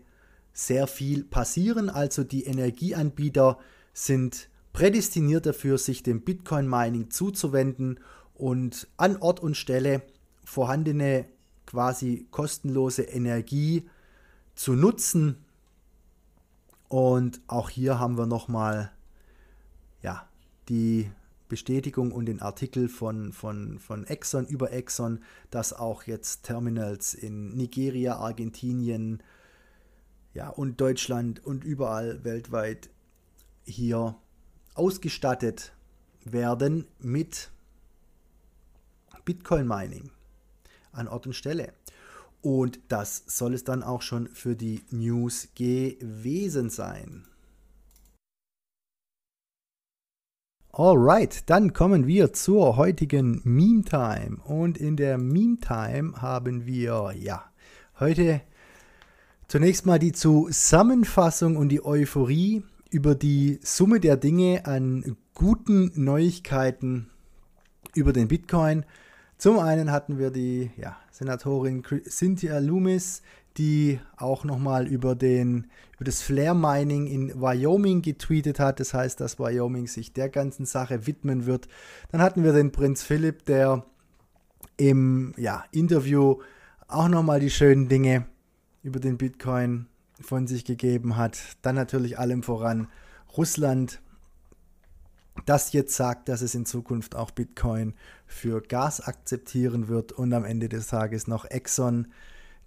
sehr 0.53 0.87
viel 0.87 1.25
passieren. 1.25 1.91
Also 1.91 2.25
die 2.25 2.45
Energieanbieter 2.45 3.59
sind 3.93 4.49
prädestiniert 4.73 5.47
dafür, 5.47 5.79
sich 5.79 6.03
dem 6.03 6.23
Bitcoin-Mining 6.23 7.11
zuzuwenden 7.11 8.01
und 8.35 8.89
an 8.97 9.17
Ort 9.17 9.41
und 9.41 9.57
Stelle 9.57 10.03
vorhandene 10.45 11.27
quasi 11.67 12.27
kostenlose 12.31 13.03
Energie 13.03 13.89
zu 14.55 14.73
nutzen. 14.73 15.45
Und 16.89 17.41
auch 17.47 17.71
hier 17.71 17.99
haben 17.99 18.19
wir 18.19 18.27
nochmal 18.27 18.91
ja, 20.03 20.29
die 20.69 21.11
Bestätigung 21.53 22.13
und 22.13 22.25
den 22.25 22.41
Artikel 22.41 22.89
von, 22.89 23.31
von, 23.31 23.79
von 23.79 24.07
Exxon 24.07 24.47
über 24.47 24.73
Exxon, 24.73 25.23
dass 25.51 25.75
auch 25.75 26.05
jetzt 26.05 26.45
Terminals 26.45 27.13
in 27.13 27.55
Nigeria, 27.55 28.17
Argentinien 28.17 29.23
ja, 30.33 30.49
und 30.49 30.81
Deutschland 30.81 31.45
und 31.45 31.63
überall 31.63 32.25
weltweit 32.25 32.89
hier 33.67 34.17
ausgestattet 34.73 35.75
werden 36.25 36.87
mit 36.99 37.51
Bitcoin 39.27 39.69
Mining 39.69 40.11
an 40.93 41.07
Ort 41.07 41.27
und 41.27 41.35
Stelle. 41.35 41.75
Und 42.41 42.81
das 42.89 43.25
soll 43.27 43.53
es 43.53 43.65
dann 43.65 43.83
auch 43.83 44.01
schon 44.01 44.27
für 44.29 44.57
die 44.57 44.87
News 44.91 45.49
gewesen 45.55 46.71
sein. 46.71 47.27
Alright, 50.75 51.51
dann 51.51 51.75
kommen 51.75 52.07
wir 52.07 52.33
zur 52.33 52.79
heutigen 52.79 53.43
Meme 53.45 53.83
Time. 53.83 54.39
Und 54.43 54.79
in 54.79 54.97
der 54.97 55.19
Meme 55.19 55.59
Time 55.59 56.15
haben 56.17 56.65
wir, 56.65 57.13
ja, 57.15 57.45
heute 58.01 58.41
zunächst 59.49 59.85
mal 59.85 59.99
die 59.99 60.13
Zusammenfassung 60.13 61.59
und 61.59 61.69
die 61.69 61.85
Euphorie 61.85 62.63
über 62.89 63.15
die 63.15 63.61
Summe 63.63 64.01
der 64.01 64.17
Dinge 64.17 64.65
an 64.65 65.19
guten 65.35 65.93
Neuigkeiten 65.95 67.11
über 67.95 68.15
den 68.15 68.29
Bitcoin. 68.29 68.87
Zum 69.37 69.59
einen 69.59 69.93
hatten 69.93 70.19
wir 70.19 70.31
die 70.31 70.71
ja, 70.79 70.97
Senatorin 71.11 71.83
Cynthia 72.09 72.59
Loomis, 72.61 73.21
die 73.59 74.01
auch 74.17 74.45
nochmal 74.45 74.87
über, 74.87 75.13
über 75.13 75.65
das 76.01 76.23
Flare 76.23 76.57
Mining 76.57 77.07
in 77.07 77.41
Wyoming 77.41 78.03
getweetet 78.03 78.59
hat. 78.59 78.81
Das 78.81 78.95
heißt, 78.95 79.21
dass 79.21 79.39
Wyoming 79.39 79.87
sich 79.87 80.13
der 80.13 80.29
ganzen 80.29 80.67
Sache 80.67 81.07
widmen 81.07 81.47
wird. 81.47 81.69
Dann 82.11 82.23
hatten 82.23 82.45
wir 82.45 82.53
den 82.53 82.73
Prinz 82.73 83.03
Philipp, 83.03 83.45
der 83.45 83.85
im 84.77 85.35
ja, 85.37 85.65
Interview 85.71 86.39
auch 86.89 87.09
nochmal 87.09 87.41
die 87.41 87.51
schönen 87.51 87.89
Dinge 87.89 88.27
über 88.83 89.01
den 89.01 89.19
Bitcoin 89.19 89.87
von 90.21 90.47
sich 90.47 90.65
gegeben 90.65 91.17
hat. 91.17 91.39
Dann 91.63 91.75
natürlich 91.75 92.19
allem 92.19 92.43
voran 92.43 92.89
Russland, 93.37 94.01
das 95.47 95.73
jetzt 95.73 95.97
sagt, 95.97 96.29
dass 96.29 96.43
es 96.43 96.55
in 96.55 96.67
Zukunft 96.67 97.15
auch 97.15 97.31
Bitcoin 97.31 97.95
für 98.27 98.61
Gas 98.61 99.01
akzeptieren 99.01 99.89
wird 99.89 100.13
und 100.13 100.33
am 100.33 100.45
Ende 100.45 100.69
des 100.69 100.89
Tages 100.89 101.27
noch 101.27 101.45
Exxon, 101.47 102.09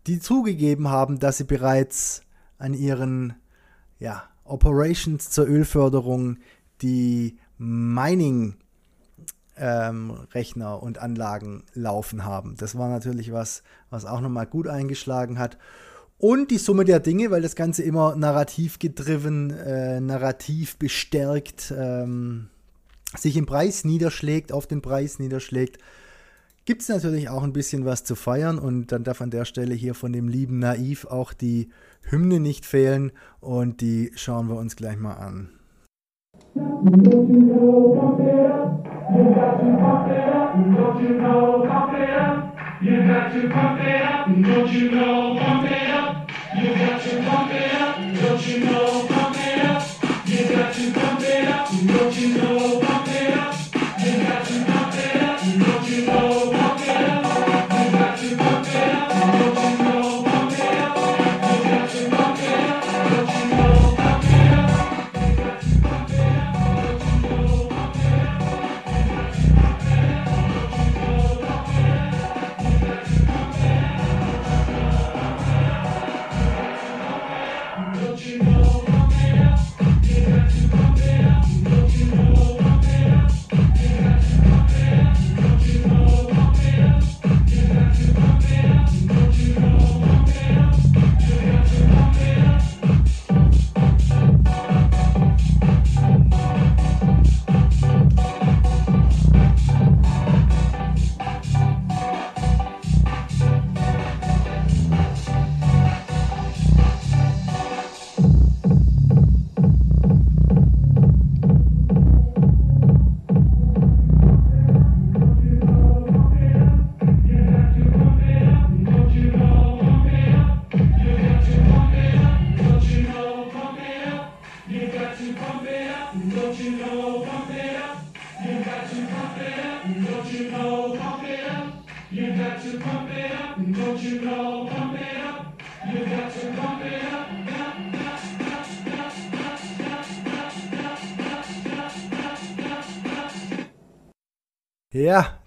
die 0.08 0.20
zugegeben 0.20 0.90
haben, 0.90 1.20
dass 1.20 1.38
sie 1.38 1.44
bereits 1.44 2.22
an 2.58 2.74
ihren 2.74 3.36
ja, 4.00 4.24
Operations 4.44 5.30
zur 5.30 5.48
Ölförderung 5.48 6.38
die 6.82 7.38
Mining 7.58 8.56
ähm, 9.58 10.12
und 10.82 10.98
Anlagen 11.00 11.64
laufen 11.74 12.26
haben. 12.26 12.56
Das 12.58 12.78
war 12.78 12.90
natürlich 12.90 13.32
was, 13.32 13.64
was 13.90 14.06
auch 14.06 14.22
nochmal 14.22 14.46
gut 14.46 14.68
eingeschlagen 14.68 15.40
hat. 15.40 15.58
Und 16.18 16.52
die 16.52 16.58
Summe 16.58 16.86
der 16.86 17.00
Dinge, 17.00 17.30
weil 17.32 17.42
das 17.42 17.56
Ganze 17.56 17.84
immer 17.84 18.16
narrativ 18.16 18.80
gedriven, 18.80 19.52
äh, 19.52 20.00
narrativ 20.00 20.78
bestärkt, 20.78 21.74
ähm, 21.78 22.50
sich 23.18 23.36
im 23.38 23.46
Preis 23.46 23.84
niederschlägt, 23.84 24.52
auf 24.52 24.68
den 24.68 24.82
Preis 24.82 25.20
niederschlägt, 25.20 25.78
gibt 26.66 26.82
es 26.82 26.90
natürlich 26.90 27.30
auch 27.30 27.44
ein 27.44 27.54
bisschen 27.54 27.86
was 27.86 28.04
zu 28.04 28.16
feiern 28.16 28.60
und 28.60 28.92
dann 28.92 29.04
darf 29.04 29.22
an 29.22 29.30
der 29.30 29.46
Stelle 29.46 29.74
hier 29.74 29.94
von 29.94 30.12
dem 30.12 30.28
lieben 30.28 30.60
Naiv 30.60 31.06
auch 31.06 31.34
die 31.34 31.70
Hymne 32.02 32.40
nicht 32.40 32.66
fehlen 32.66 33.12
und 33.40 33.82
die 33.82 34.12
schauen 34.16 34.50
wir 34.50 34.58
uns 34.58 34.76
gleich 34.76 34.98
mal 34.98 35.14
an. 35.14 35.50
You 46.56 46.74
got 46.74 47.04
to 47.04 47.22
pump 47.24 47.52
it 47.52 47.74
up. 47.74 47.98
Don't 47.98 48.48
you 48.48 48.60
know, 48.66 48.95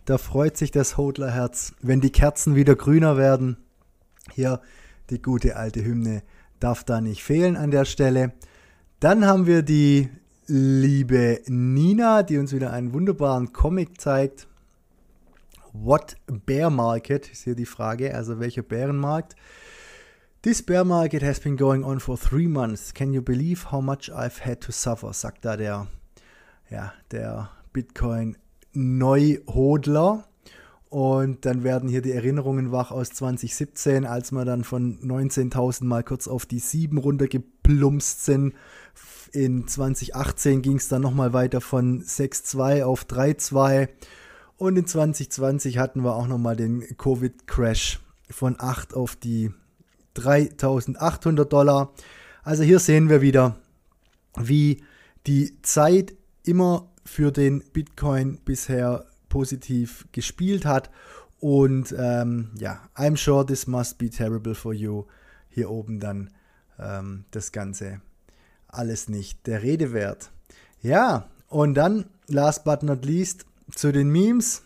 da 0.08 0.16
freut 0.16 0.56
sich 0.56 0.70
das 0.70 0.96
Hodlerherz, 0.96 1.74
wenn 1.82 2.00
die 2.00 2.10
Kerzen 2.10 2.54
wieder 2.54 2.74
grüner 2.74 3.18
werden. 3.18 3.58
Hier 4.32 4.62
die 5.10 5.20
gute 5.20 5.56
alte 5.56 5.84
Hymne 5.84 6.22
darf 6.60 6.82
da 6.82 7.02
nicht 7.02 7.22
fehlen 7.22 7.58
an 7.58 7.70
der 7.70 7.84
Stelle. 7.84 8.32
Dann 9.00 9.26
haben 9.26 9.46
wir 9.46 9.60
die 9.60 10.08
liebe 10.46 11.42
Nina, 11.46 12.22
die 12.22 12.38
uns 12.38 12.54
wieder 12.54 12.72
einen 12.72 12.94
wunderbaren 12.94 13.52
Comic 13.52 14.00
zeigt. 14.00 14.48
What 15.74 16.16
Bear 16.26 16.70
Market 16.70 17.30
ist 17.30 17.44
hier 17.44 17.54
die 17.54 17.66
Frage, 17.66 18.14
also 18.14 18.40
welcher 18.40 18.62
Bärenmarkt. 18.62 19.36
This 20.40 20.62
bear 20.62 20.84
market 20.84 21.22
has 21.22 21.40
been 21.40 21.56
going 21.56 21.84
on 21.84 22.00
for 22.00 22.16
three 22.16 22.48
months. 22.48 22.94
Can 22.94 23.12
you 23.12 23.20
believe 23.20 23.72
how 23.72 23.82
much 23.82 24.10
I've 24.10 24.46
had 24.46 24.60
to 24.62 24.72
suffer? 24.72 25.12
sagt 25.12 25.44
da 25.44 25.56
der, 25.56 25.88
ja, 26.70 26.94
der 27.10 27.50
Bitcoin 27.72 28.38
Neuhodler. 28.78 30.24
Und 30.88 31.44
dann 31.44 31.64
werden 31.64 31.88
hier 31.88 32.00
die 32.00 32.12
Erinnerungen 32.12 32.72
wach 32.72 32.92
aus 32.92 33.10
2017, 33.10 34.06
als 34.06 34.32
wir 34.32 34.44
dann 34.44 34.64
von 34.64 35.00
19.000 35.00 35.84
mal 35.84 36.02
kurz 36.02 36.28
auf 36.28 36.46
die 36.46 36.60
7 36.60 36.96
runtergeplumpst 36.96 38.24
sind. 38.24 38.54
In 39.32 39.66
2018 39.66 40.62
ging 40.62 40.76
es 40.76 40.88
dann 40.88 41.02
nochmal 41.02 41.32
weiter 41.32 41.60
von 41.60 42.02
6.2 42.02 42.84
auf 42.84 43.04
3.2. 43.04 43.88
Und 44.56 44.78
in 44.78 44.86
2020 44.86 45.78
hatten 45.78 46.04
wir 46.04 46.14
auch 46.14 46.26
nochmal 46.26 46.56
den 46.56 46.80
Covid-Crash 46.96 48.00
von 48.30 48.56
8 48.58 48.94
auf 48.94 49.16
die 49.16 49.50
3.800 50.16 51.44
Dollar. 51.44 51.92
Also 52.42 52.62
hier 52.62 52.78
sehen 52.78 53.10
wir 53.10 53.20
wieder, 53.20 53.56
wie 54.36 54.82
die 55.26 55.60
Zeit 55.62 56.14
immer 56.44 56.87
für 57.08 57.32
den 57.32 57.64
Bitcoin 57.72 58.38
bisher 58.44 59.06
positiv 59.28 60.06
gespielt 60.12 60.66
hat. 60.66 60.90
Und 61.40 61.94
ähm, 61.98 62.50
ja, 62.58 62.88
I'm 62.94 63.16
sure 63.16 63.46
this 63.46 63.66
must 63.66 63.98
be 63.98 64.10
terrible 64.10 64.54
for 64.54 64.74
you. 64.74 65.04
Hier 65.48 65.70
oben 65.70 66.00
dann 66.00 66.30
ähm, 66.78 67.24
das 67.30 67.50
Ganze 67.50 68.02
alles 68.68 69.08
nicht 69.08 69.46
der 69.46 69.62
Rede 69.62 69.92
wert. 69.92 70.30
Ja, 70.82 71.28
und 71.48 71.74
dann, 71.74 72.04
last 72.26 72.64
but 72.64 72.82
not 72.82 73.04
least, 73.04 73.46
zu 73.74 73.90
den 73.90 74.10
Memes. 74.10 74.62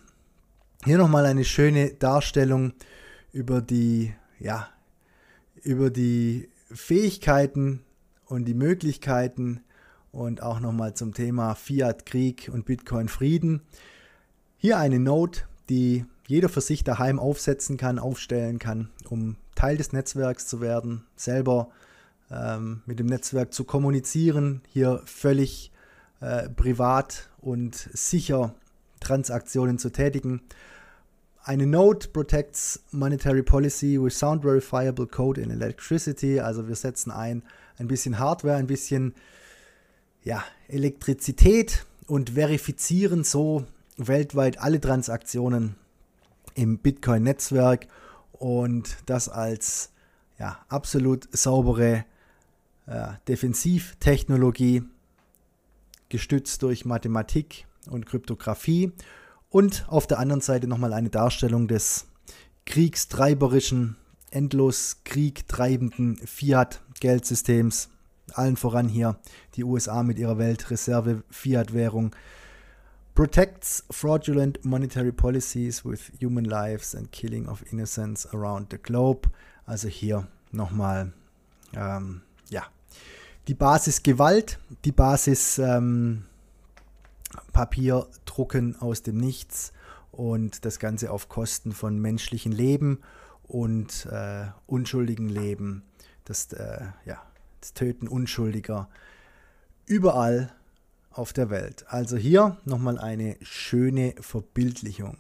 Hier 0.85 0.99
nochmal 0.99 1.27
eine 1.27 1.45
schöne 1.45 1.91
Darstellung 1.95 2.73
über 3.33 3.63
die, 3.63 4.13
ja, 4.41 4.69
über 5.63 5.91
die 5.91 6.49
Fähigkeiten 6.73 7.85
und 8.27 8.47
die 8.47 8.55
Möglichkeiten 8.55 9.63
und 10.13 10.43
auch 10.43 10.61
nochmal 10.61 10.95
zum 10.95 11.15
Thema 11.15 11.55
Fiat-Krieg 11.55 12.51
und 12.53 12.65
Bitcoin-Frieden. 12.67 13.63
Hier 14.59 14.79
eine 14.79 15.01
Note, 15.01 15.43
die 15.69 16.05
jeder 16.27 16.49
für 16.49 16.61
sich 16.61 16.85
daheim 16.85 17.19
aufsetzen 17.19 17.77
kann, 17.77 17.99
aufstellen 17.99 18.59
kann, 18.59 18.91
um 19.09 19.37
Teil 19.55 19.77
des 19.77 19.93
Netzwerks 19.93 20.47
zu 20.47 20.61
werden, 20.61 21.05
selber 21.17 21.71
ähm, 22.31 22.83
mit 22.87 22.99
dem 22.99 23.07
Netzwerk 23.07 23.53
zu 23.53 23.65
kommunizieren, 23.65 24.63
hier 24.69 25.03
völlig 25.05 25.73
äh, 26.21 26.49
privat 26.49 27.29
und 27.41 27.75
sicher 27.75 28.55
Transaktionen 29.01 29.79
zu 29.79 29.91
tätigen. 29.91 30.43
Eine 31.43 31.67
Note 31.67 32.09
protects 32.09 32.85
monetary 32.93 33.43
policy 33.43 34.01
with 34.01 34.17
sound 34.17 34.43
verifiable 34.43 35.09
code 35.09 35.41
in 35.41 35.51
electricity. 35.51 36.39
Also 36.39 36.69
wir 36.69 36.77
setzen 36.77 37.11
ein 37.11 37.43
ein 37.79 37.89
bisschen 37.89 38.19
Hardware, 38.19 38.57
ein 38.57 38.67
bisschen 38.67 39.15
ja, 40.25 40.45
Elektrizität 40.69 41.87
und 42.07 42.31
verifizieren 42.31 43.25
so 43.25 43.65
weltweit 43.97 44.59
alle 44.59 44.81
Transaktionen 44.81 45.77
im 46.55 46.79
Bitcoin-Netzwerk 46.79 47.89
und 48.33 48.97
das 49.07 49.29
als 49.29 49.91
ja, 50.39 50.59
absolut 50.69 51.29
saubere 51.37 52.05
äh, 52.87 53.09
Defensivtechnologie, 53.29 54.83
gestützt 56.09 56.63
durch 56.63 56.85
Mathematik 56.85 57.67
und 57.91 58.07
Kryptographie. 58.07 58.93
Und 59.49 59.87
auf 59.89 60.07
der 60.07 60.19
anderen 60.19 60.41
Seite 60.41 60.67
nochmal 60.67 60.93
eine 60.93 61.11
Darstellung 61.11 61.69
des 61.69 62.07
kriegstreiberischen, 62.67 63.97
endlos 64.31 64.99
kriegtreibenden 65.05 66.17
Fiat-Geldsystems 66.19 67.92
allen 68.39 68.57
voran 68.57 68.89
hier 68.89 69.17
die 69.55 69.65
USA 69.65 70.03
mit 70.03 70.19
ihrer 70.19 70.39
Weltreserve-Fiat-Währung. 70.39 72.15
Protects 73.15 73.85
fraudulent 73.91 74.65
monetary 74.65 75.13
policies 75.13 75.85
with 75.85 76.11
human 76.21 76.45
lives 76.45 76.95
and 76.95 77.13
killing 77.13 77.47
of 77.47 77.63
innocents 77.71 78.27
around 78.33 78.69
the 78.71 78.79
globe. 78.79 79.29
Also 79.67 79.89
hier 79.89 80.27
nochmal, 80.51 81.13
ähm, 81.75 82.23
ja, 82.49 82.65
die 83.49 83.55
Basis 83.55 84.03
Gewalt, 84.03 84.59
die 84.85 84.93
Basis 84.93 85.59
ähm, 85.59 86.25
Papierdrucken 87.53 88.81
aus 88.81 89.03
dem 89.03 89.19
Nichts 89.19 89.73
und 90.11 90.65
das 90.65 90.79
Ganze 90.79 91.11
auf 91.11 91.29
Kosten 91.29 91.73
von 91.73 91.99
menschlichen 91.99 92.53
Leben 92.53 93.01
und 93.43 94.07
äh, 94.07 94.47
unschuldigen 94.67 95.29
Leben. 95.29 95.83
Das, 96.25 96.53
äh, 96.53 96.81
ja, 97.05 97.21
das 97.63 97.75
Töten 97.75 98.09
Unschuldiger 98.09 98.89
überall 99.87 100.53
auf 101.11 101.33
der 101.33 101.51
Welt. 101.51 101.85
Also 101.89 102.17
hier 102.17 102.57
nochmal 102.65 102.99
eine 102.99 103.37
schöne 103.43 104.15
Verbildlichung. 104.21 105.17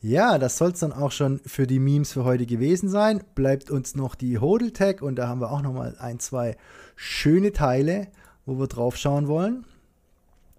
Ja, 0.00 0.38
das 0.38 0.58
soll 0.58 0.72
es 0.72 0.80
dann 0.80 0.92
auch 0.92 1.12
schon 1.12 1.40
für 1.46 1.66
die 1.66 1.78
Memes 1.78 2.12
für 2.12 2.24
heute 2.24 2.46
gewesen 2.46 2.88
sein. 2.88 3.22
Bleibt 3.34 3.70
uns 3.70 3.94
noch 3.94 4.14
die 4.14 4.38
Hodel-Tag 4.38 5.02
und 5.02 5.16
da 5.16 5.28
haben 5.28 5.40
wir 5.40 5.52
auch 5.52 5.62
nochmal 5.62 5.96
ein, 5.98 6.18
zwei 6.18 6.56
schöne 6.96 7.52
Teile, 7.52 8.08
wo 8.46 8.58
wir 8.58 8.66
drauf 8.66 8.96
schauen 8.96 9.28
wollen. 9.28 9.64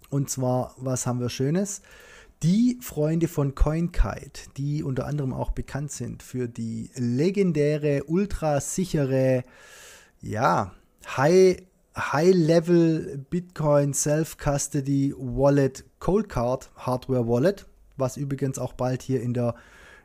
Und 0.08 0.30
zwar, 0.30 0.74
was 0.78 1.06
haben 1.06 1.20
wir 1.20 1.28
Schönes? 1.28 1.82
Die 2.42 2.78
Freunde 2.80 3.26
von 3.26 3.54
CoinKite, 3.54 4.50
die 4.56 4.82
unter 4.82 5.06
anderem 5.06 5.32
auch 5.32 5.50
bekannt 5.50 5.90
sind 5.90 6.22
für 6.22 6.48
die 6.48 6.90
legendäre, 6.94 8.04
ultrasichere, 8.04 9.44
ja, 10.20 10.72
High, 11.06 11.62
High-Level 11.96 13.24
Bitcoin 13.30 13.94
Self-Custody 13.94 15.14
Wallet 15.16 15.84
Cold 16.00 16.28
Card 16.28 16.70
Hardware 16.76 17.28
Wallet, 17.28 17.66
was 17.96 18.16
übrigens 18.16 18.58
auch 18.58 18.72
bald 18.72 19.02
hier 19.02 19.22
in 19.22 19.34
der 19.34 19.54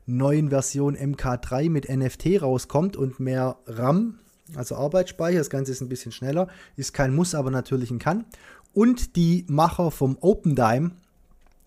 neuen 0.05 0.49
Version 0.49 0.95
MK3 0.95 1.69
mit 1.69 1.89
NFT 1.89 2.41
rauskommt 2.41 2.97
und 2.97 3.19
mehr 3.19 3.57
RAM, 3.65 4.19
also 4.55 4.75
Arbeitsspeicher. 4.75 5.37
Das 5.37 5.49
Ganze 5.49 5.71
ist 5.71 5.81
ein 5.81 5.89
bisschen 5.89 6.11
schneller, 6.11 6.47
ist 6.75 6.93
kein 6.93 7.13
Muss, 7.13 7.35
aber 7.35 7.51
natürlich 7.51 7.91
ein 7.91 7.99
Kann. 7.99 8.25
Und 8.73 9.15
die 9.15 9.45
Macher 9.47 9.91
vom 9.91 10.17
OpenDime, 10.19 10.91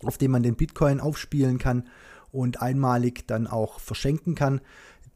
auf 0.05 0.19
dem 0.19 0.31
man 0.31 0.43
den 0.43 0.57
Bitcoin 0.57 1.01
aufspielen 1.01 1.59
kann 1.59 1.89
und 2.31 2.63
einmalig 2.63 3.27
dann 3.27 3.47
auch 3.47 3.81
verschenken 3.81 4.35
kann 4.35 4.61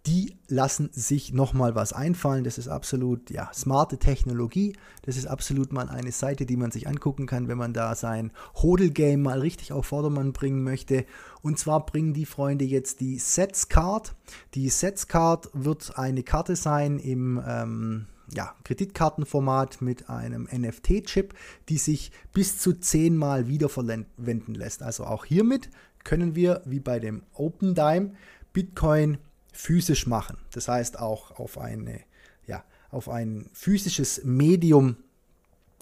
die 0.06 0.36
lassen 0.46 0.90
sich 0.92 1.32
nochmal 1.32 1.74
was 1.74 1.92
einfallen. 1.92 2.44
Das 2.44 2.58
ist 2.58 2.68
absolut 2.68 3.30
ja, 3.30 3.50
smarte 3.52 3.98
Technologie. 3.98 4.76
Das 5.02 5.16
ist 5.16 5.26
absolut 5.26 5.72
mal 5.72 5.88
eine 5.88 6.12
Seite, 6.12 6.46
die 6.46 6.56
man 6.56 6.70
sich 6.70 6.86
angucken 6.86 7.26
kann, 7.26 7.48
wenn 7.48 7.58
man 7.58 7.72
da 7.72 7.94
sein 7.96 8.30
Hodel-Game 8.54 9.22
mal 9.22 9.40
richtig 9.40 9.72
auf 9.72 9.86
Vordermann 9.86 10.32
bringen 10.32 10.62
möchte. 10.62 11.04
Und 11.42 11.58
zwar 11.58 11.84
bringen 11.84 12.14
die 12.14 12.26
Freunde 12.26 12.64
jetzt 12.64 13.00
die 13.00 13.18
Sets 13.18 13.68
Card. 13.68 14.14
Die 14.54 14.68
Sets 14.68 15.08
Card 15.08 15.50
wird 15.52 15.98
eine 15.98 16.22
Karte 16.22 16.54
sein 16.54 17.00
im 17.00 17.42
ähm, 17.44 18.06
ja, 18.32 18.54
Kreditkartenformat 18.64 19.82
mit 19.82 20.08
einem 20.08 20.48
NFT-Chip, 20.52 21.34
die 21.68 21.78
sich 21.78 22.12
bis 22.32 22.58
zu 22.58 22.74
zehnmal 22.74 23.48
wiederverwenden 23.48 24.54
lässt. 24.54 24.82
Also 24.82 25.04
auch 25.04 25.24
hiermit 25.24 25.70
können 26.04 26.36
wir, 26.36 26.62
wie 26.64 26.80
bei 26.80 27.00
dem 27.00 27.22
Open 27.34 27.74
Dime, 27.74 28.12
Bitcoin 28.52 29.18
physisch 29.56 30.06
machen. 30.06 30.36
Das 30.52 30.68
heißt 30.68 30.98
auch 30.98 31.38
auf, 31.38 31.58
eine, 31.58 32.00
ja, 32.46 32.62
auf 32.90 33.08
ein 33.08 33.48
physisches 33.52 34.22
Medium 34.24 34.96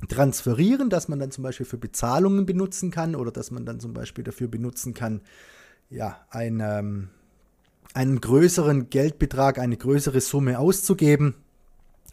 transferieren, 0.09 0.91
das 0.91 1.09
man 1.09 1.19
dann 1.19 1.31
zum 1.31 1.45
Beispiel 1.45 1.67
für 1.67 1.79
Bezahlungen 1.79 2.47
benutzen 2.47 2.91
kann 2.91 3.15
oder 3.15 3.31
dass 3.31 3.51
man 3.51 3.67
dann 3.67 3.81
zum 3.81 3.95
Beispiel 3.95 4.25
dafür 4.25 4.49
benutzen 4.49 4.95
kann, 4.95 5.21
ja, 5.91 6.25
ein, 6.31 6.61
ähm, 6.61 7.09
einen 7.95 8.21
größeren 8.21 8.91
Geldbetrag, 8.91 9.59
eine 9.59 9.77
größere 9.77 10.21
Summe 10.21 10.59
auszugeben, 10.59 11.35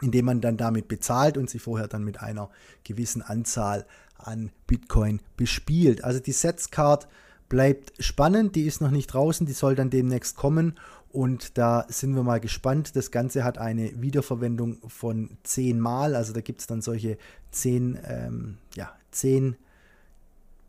indem 0.00 0.26
man 0.26 0.40
dann 0.40 0.56
damit 0.56 0.88
bezahlt 0.88 1.36
und 1.36 1.48
sie 1.48 1.58
vorher 1.58 1.88
dann 1.88 2.04
mit 2.04 2.20
einer 2.20 2.50
gewissen 2.84 3.22
Anzahl 3.22 3.86
an 4.16 4.50
Bitcoin 4.66 5.20
bespielt. 5.36 6.04
Also 6.04 6.20
die 6.20 6.32
Sets 6.32 6.70
Card 6.70 7.08
bleibt 7.52 7.92
spannend. 8.02 8.56
Die 8.56 8.64
ist 8.64 8.80
noch 8.80 8.90
nicht 8.90 9.08
draußen, 9.08 9.46
die 9.46 9.52
soll 9.52 9.74
dann 9.74 9.90
demnächst 9.90 10.36
kommen. 10.36 10.78
Und 11.12 11.58
da 11.58 11.84
sind 11.88 12.14
wir 12.14 12.22
mal 12.22 12.40
gespannt. 12.40 12.96
Das 12.96 13.10
Ganze 13.10 13.44
hat 13.44 13.58
eine 13.58 14.00
Wiederverwendung 14.00 14.78
von 14.88 15.36
10 15.42 15.78
Mal. 15.78 16.14
Also 16.14 16.32
da 16.32 16.40
gibt 16.40 16.60
es 16.60 16.66
dann 16.66 16.80
solche 16.80 17.18
10, 17.50 17.98
ähm, 18.06 18.58
ja, 18.74 18.90
10, 19.10 19.56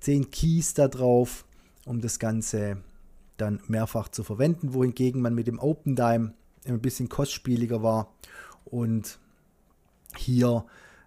10 0.01 0.31
Keys 0.31 0.73
da 0.73 0.89
drauf, 0.89 1.45
um 1.85 2.01
das 2.01 2.19
Ganze 2.19 2.77
dann 3.37 3.61
mehrfach 3.67 4.09
zu 4.09 4.25
verwenden. 4.25 4.73
Wohingegen 4.73 5.21
man 5.21 5.33
mit 5.33 5.47
dem 5.47 5.59
Open 5.59 5.95
Dime 5.95 6.33
ein 6.65 6.81
bisschen 6.81 7.07
kostspieliger 7.07 7.81
war 7.81 8.13
und 8.65 9.19
hier 10.17 10.65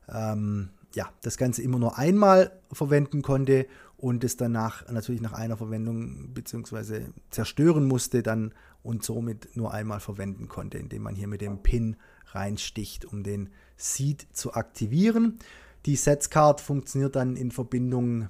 ähm, 0.08 0.70
ja, 0.94 1.10
das 1.20 1.36
Ganze 1.36 1.62
immer 1.62 1.78
nur 1.78 1.98
einmal 1.98 2.52
verwenden 2.72 3.20
konnte 3.20 3.66
und 3.96 4.24
es 4.24 4.36
danach 4.36 4.90
natürlich 4.90 5.20
nach 5.20 5.32
einer 5.32 5.56
Verwendung 5.56 6.34
bzw. 6.34 7.06
zerstören 7.30 7.86
musste 7.86 8.22
dann 8.22 8.52
und 8.82 9.02
somit 9.02 9.56
nur 9.56 9.72
einmal 9.72 10.00
verwenden 10.00 10.48
konnte, 10.48 10.78
indem 10.78 11.02
man 11.02 11.14
hier 11.14 11.28
mit 11.28 11.40
dem 11.40 11.62
Pin 11.62 11.96
reinsticht, 12.28 13.04
um 13.04 13.22
den 13.22 13.48
Seed 13.76 14.26
zu 14.32 14.54
aktivieren. 14.54 15.38
Die 15.86 15.96
Sets 15.96 16.30
Card 16.30 16.60
funktioniert 16.60 17.16
dann 17.16 17.36
in 17.36 17.50
Verbindung 17.50 18.28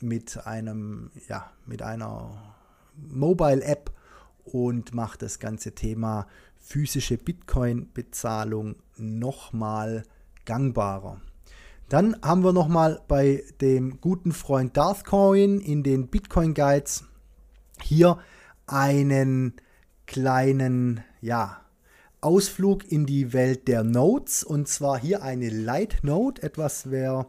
mit 0.00 0.46
einem, 0.46 1.10
ja, 1.28 1.50
mit 1.66 1.82
einer 1.82 2.54
Mobile 2.96 3.62
App 3.62 3.92
und 4.44 4.94
macht 4.94 5.22
das 5.22 5.38
ganze 5.38 5.72
Thema 5.72 6.26
physische 6.58 7.16
Bitcoin-Bezahlung 7.16 8.76
nochmal 8.96 10.04
gangbarer. 10.44 11.20
Dann 11.88 12.16
haben 12.22 12.42
wir 12.42 12.52
nochmal 12.52 13.00
bei 13.06 13.44
dem 13.60 14.00
guten 14.00 14.32
Freund 14.32 14.76
Darthcoin 14.76 15.60
in 15.60 15.84
den 15.84 16.08
Bitcoin 16.08 16.52
Guides 16.52 17.04
hier 17.80 18.18
einen 18.66 19.54
kleinen 20.06 21.04
ja, 21.20 21.60
Ausflug 22.20 22.90
in 22.90 23.06
die 23.06 23.32
Welt 23.32 23.68
der 23.68 23.84
Nodes. 23.84 24.42
Und 24.42 24.66
zwar 24.66 24.98
hier 24.98 25.22
eine 25.22 25.48
Light 25.48 25.98
Node, 26.02 26.42
etwas 26.42 26.90
wer, 26.90 27.28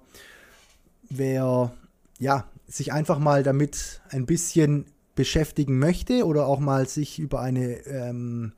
wer 1.10 1.74
ja, 2.18 2.46
sich 2.68 2.92
einfach 2.94 3.20
mal 3.20 3.44
damit 3.44 4.02
ein 4.10 4.26
bisschen 4.26 4.86
beschäftigen 5.14 5.78
möchte 5.78 6.26
oder 6.26 6.48
auch 6.48 6.60
mal 6.60 6.88
sich 6.88 7.20
über 7.20 7.42
eine 7.42 7.86
ähm, 7.86 8.54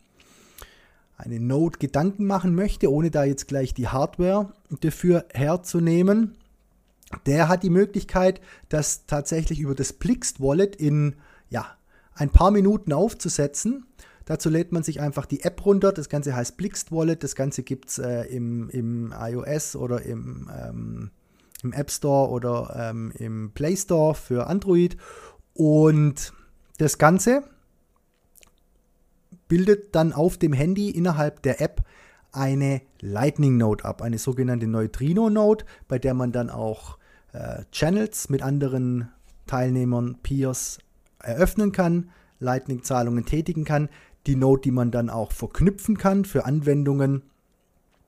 eine 1.19 1.39
Node 1.39 1.79
Gedanken 1.79 2.25
machen 2.25 2.55
möchte, 2.55 2.91
ohne 2.91 3.11
da 3.11 3.25
jetzt 3.25 3.47
gleich 3.47 3.73
die 3.73 3.89
Hardware 3.89 4.53
dafür 4.81 5.25
herzunehmen, 5.33 6.35
der 7.25 7.49
hat 7.49 7.63
die 7.63 7.69
Möglichkeit, 7.69 8.39
das 8.69 9.05
tatsächlich 9.05 9.59
über 9.59 9.75
das 9.75 9.93
Plixt 9.93 10.39
Wallet 10.39 10.75
in 10.75 11.15
ja, 11.49 11.65
ein 12.13 12.29
paar 12.29 12.51
Minuten 12.51 12.93
aufzusetzen. 12.93 13.85
Dazu 14.25 14.49
lädt 14.49 14.71
man 14.71 14.83
sich 14.83 15.01
einfach 15.01 15.25
die 15.25 15.43
App 15.43 15.65
runter. 15.65 15.91
Das 15.91 16.07
Ganze 16.07 16.35
heißt 16.35 16.55
Plixt 16.55 16.91
Wallet. 16.91 17.23
Das 17.23 17.35
Ganze 17.35 17.63
gibt 17.63 17.89
es 17.89 17.97
äh, 17.97 18.23
im, 18.25 18.69
im 18.69 19.13
iOS 19.17 19.75
oder 19.75 20.03
im, 20.03 20.49
ähm, 20.55 21.11
im 21.63 21.73
App 21.73 21.89
Store 21.91 22.29
oder 22.29 22.91
ähm, 22.91 23.11
im 23.17 23.51
Play 23.53 23.75
Store 23.75 24.13
für 24.13 24.47
Android. 24.47 24.95
Und 25.53 26.31
das 26.77 26.97
Ganze 26.97 27.43
bildet 29.49 29.93
dann 29.93 30.13
auf 30.13 30.37
dem 30.37 30.53
Handy 30.53 30.89
innerhalb 30.89 31.41
der 31.41 31.59
App 31.59 31.83
eine 32.31 32.81
Lightning 33.01 33.57
Node 33.57 33.83
ab, 33.83 34.01
eine 34.01 34.17
sogenannte 34.17 34.67
Neutrino 34.67 35.29
Node, 35.29 35.65
bei 35.89 35.99
der 35.99 36.13
man 36.13 36.31
dann 36.31 36.49
auch 36.49 36.97
äh, 37.33 37.63
Channels 37.71 38.29
mit 38.29 38.41
anderen 38.41 39.09
Teilnehmern, 39.47 40.17
Peers 40.23 40.77
eröffnen 41.21 41.71
kann, 41.71 42.11
Lightning-Zahlungen 42.39 43.25
tätigen 43.25 43.65
kann, 43.65 43.89
die 44.27 44.35
Node, 44.35 44.61
die 44.61 44.71
man 44.71 44.91
dann 44.91 45.09
auch 45.09 45.31
verknüpfen 45.31 45.97
kann 45.97 46.23
für 46.23 46.45
Anwendungen 46.45 47.23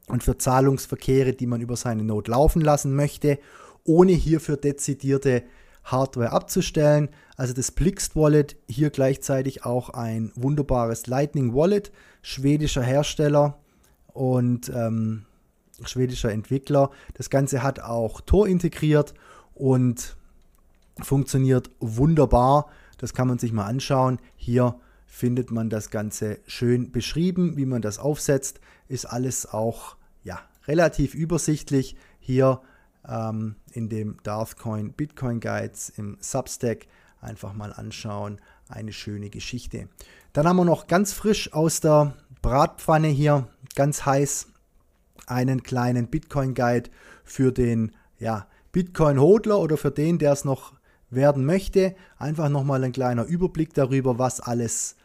und 0.08 0.24
für 0.24 0.38
Zahlungsverkehre, 0.38 1.34
die 1.34 1.48
man 1.48 1.62
über 1.62 1.76
seine 1.76 2.04
Node 2.04 2.32
laufen 2.32 2.62
lassen 2.62 2.96
möchte, 2.96 3.40
ohne 3.84 4.12
hierfür 4.12 4.58
dezidierte 4.58 5.44
Hardware 5.84 6.32
abzustellen. 6.32 7.10
Also 7.38 7.54
das 7.54 7.72
Plixt 7.72 8.16
Wallet, 8.16 8.56
hier 8.68 8.90
gleichzeitig 8.90 9.66
auch 9.66 9.90
ein 9.90 10.32
wunderbares 10.36 11.08
Lightning 11.08 11.54
Wallet, 11.54 11.92
schwedischer 12.22 12.84
Hersteller 12.84 13.58
und 14.08 14.72
ähm, 14.74 15.26
schwedischer 15.84 16.32
Entwickler. 16.32 16.92
Das 17.16 17.30
Ganze 17.30 17.64
hat 17.64 17.80
auch 17.80 18.22
Tor 18.22 18.48
integriert 18.48 19.14
und 19.54 20.16
funktioniert 21.00 21.72
wunderbar. 21.80 22.70
Das 22.98 23.14
kann 23.14 23.28
man 23.28 23.40
sich 23.40 23.52
mal 23.52 23.66
anschauen. 23.66 24.20
Hier 24.36 24.76
findet 25.08 25.52
man 25.52 25.70
das 25.70 25.90
Ganze 25.90 26.40
schön 26.46 26.92
beschrieben, 26.92 27.58
wie 27.58 27.66
man 27.66 27.82
das 27.82 28.00
aufsetzt. 28.00 28.60
Ist 28.88 29.06
alles 29.06 29.46
auch 29.46 29.96
ja, 30.24 30.40
relativ 30.68 31.16
übersichtlich. 31.16 31.96
Hier 32.20 32.62
ähm, 33.08 33.56
in 33.74 33.90
dem 33.90 34.18
Darthcoin 34.24 34.94
Bitcoin 34.94 35.40
Guides 35.40 35.90
im 35.90 36.18
Substack 36.20 36.88
einfach 37.20 37.54
mal 37.54 37.74
anschauen. 37.74 38.40
Eine 38.68 38.94
schöne 38.94 39.30
Geschichte. 39.30 39.90
Dann 40.34 40.48
haben 40.48 40.58
wir 40.58 40.66
noch 40.66 40.88
ganz 40.88 41.14
frisch 41.14 41.54
aus 41.54 41.82
der 41.82 42.16
Bratpfanne 42.42 43.08
hier, 43.08 43.48
ganz 43.76 44.06
heiß, 44.06 44.48
einen 45.28 45.64
kleinen 45.64 46.08
Bitcoin 46.08 46.54
Guide 46.54 46.90
für 47.24 47.52
den 47.52 47.92
ja, 48.18 48.48
Bitcoin 48.72 49.20
Hodler 49.20 49.60
oder 49.60 49.78
für 49.78 49.92
den, 49.92 50.18
der 50.20 50.32
es 50.32 50.46
noch 50.46 50.74
werden 51.10 51.46
möchte. 51.46 51.96
Einfach 52.18 52.50
nochmal 52.50 52.84
ein 52.84 52.94
kleiner 52.94 53.26
Überblick 53.26 53.74
darüber, 53.74 54.18
was 54.18 54.40
alles 54.40 54.96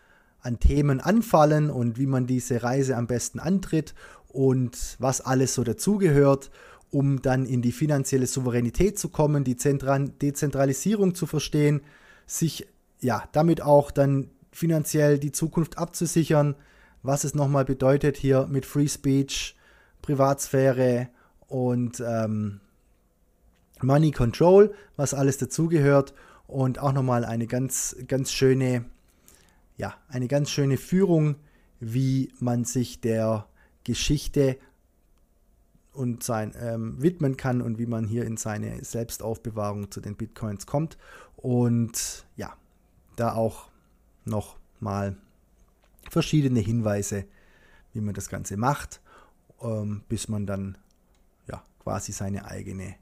an 0.41 0.61
Themen 0.61 1.01
anfallen 1.01 1.71
und 1.71 1.99
wie 1.99 2.07
man 2.07 2.27
diese 2.27 2.63
Reise 2.63 2.97
am 2.97 3.07
besten 3.07 3.41
antritt 3.41 3.95
und 4.29 4.97
was 4.99 5.21
alles 5.21 5.55
so 5.55 5.65
dazugehört 5.65 6.51
um 6.91 7.23
dann 7.23 7.47
in 7.47 7.63
die 7.63 7.73
finanzielle 7.73 8.27
Souveränität 8.27 8.99
zu 8.99 9.09
kommen, 9.09 9.45
die 9.45 9.57
Zentral 9.57 10.09
Dezentralisierung 10.09 11.15
zu 11.15 11.27
verstehen, 11.27 11.83
sich 12.27 12.67
ja 13.01 13.25
damit 13.33 13.61
auch 13.63 13.91
dann 13.91 14.31
finanziell 14.53 15.19
die 15.19 15.33
Zukunft 15.33 15.79
abzusichern, 15.79 16.55
was 17.03 17.25
es 17.25 17.35
nochmal 17.35 17.65
bedeutet 17.65 18.17
hier 18.17 18.47
mit 18.51 18.67
Free 18.67 18.89
Speech, 18.89 19.57
Privatsphäre 20.03 21.09
und 21.49 22.03
ähm, 22.05 22.61
Money 23.83 24.11
Control, 24.11 24.73
was 24.97 25.15
alles 25.15 25.39
dazugehört 25.39 26.15
und 26.47 26.79
auch 26.79 26.93
nochmal 26.93 27.25
eine 27.25 27.47
ganz, 27.47 27.97
ganz 28.07 28.33
schöne, 28.33 28.85
ja, 29.77 29.95
eine 30.09 30.29
ganz 30.29 30.51
schöne 30.51 30.79
Führung, 30.79 31.37
wie 31.81 32.33
man 32.39 32.65
sich 32.65 33.01
der 33.01 33.47
Geschichte 33.85 34.57
und 35.97 36.23
sein 36.23 36.53
ähm, 36.61 37.01
widmen 37.01 37.37
kann 37.37 37.63
und 37.63 37.79
wie 37.79 37.87
man 37.87 38.07
hier 38.07 38.25
in 38.25 38.37
seine 38.37 38.85
Selbstaufbewahrung 38.85 39.91
zu 39.91 40.01
den 40.01 40.17
Bitcoins 40.17 40.67
kommt. 40.67 40.99
Und 41.37 42.27
ja, 42.37 42.55
da 43.17 43.35
auch 43.35 43.71
noch 44.25 44.57
mal 44.79 45.17
verschiedene 46.11 46.61
Hinweise, 46.61 47.25
wie 47.93 48.01
man 48.01 48.15
das 48.15 48.29
Ganze 48.29 48.57
macht, 48.57 49.01
ähm, 49.63 50.03
bis 50.09 50.29
man 50.29 50.47
dann 50.47 50.79
ja 51.49 51.63
quasi 51.83 52.13
seine 52.13 52.45
eigene 52.45 52.97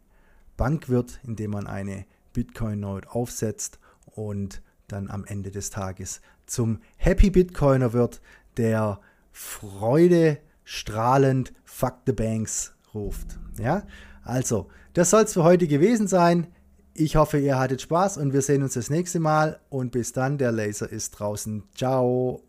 Bank 0.56 0.88
wird, 0.88 1.20
indem 1.24 1.50
man 1.50 1.66
eine 1.66 2.06
Bitcoin-Node 2.32 3.10
aufsetzt 3.10 3.78
und 4.06 4.62
dann 4.86 5.10
am 5.10 5.24
Ende 5.24 5.50
des 5.50 5.70
Tages 5.70 6.20
zum 6.46 6.80
Happy 6.96 7.30
Bitcoiner 7.30 7.92
wird, 7.92 8.20
der 8.56 9.00
Freude 9.32 10.38
strahlend 10.64 11.52
Fuck 11.64 12.02
the 12.06 12.12
Banks 12.12 12.73
ruft. 12.94 13.38
Ja, 13.58 13.82
also, 14.22 14.68
das 14.94 15.10
soll 15.10 15.22
es 15.22 15.32
für 15.34 15.44
heute 15.44 15.66
gewesen 15.66 16.06
sein. 16.06 16.46
Ich 16.94 17.16
hoffe, 17.16 17.38
ihr 17.38 17.58
hattet 17.58 17.82
Spaß 17.82 18.18
und 18.18 18.32
wir 18.32 18.40
sehen 18.40 18.62
uns 18.62 18.74
das 18.74 18.88
nächste 18.88 19.18
Mal. 19.18 19.58
Und 19.68 19.90
bis 19.90 20.12
dann, 20.12 20.38
der 20.38 20.52
Laser 20.52 20.90
ist 20.90 21.10
draußen. 21.10 21.64
Ciao. 21.74 22.40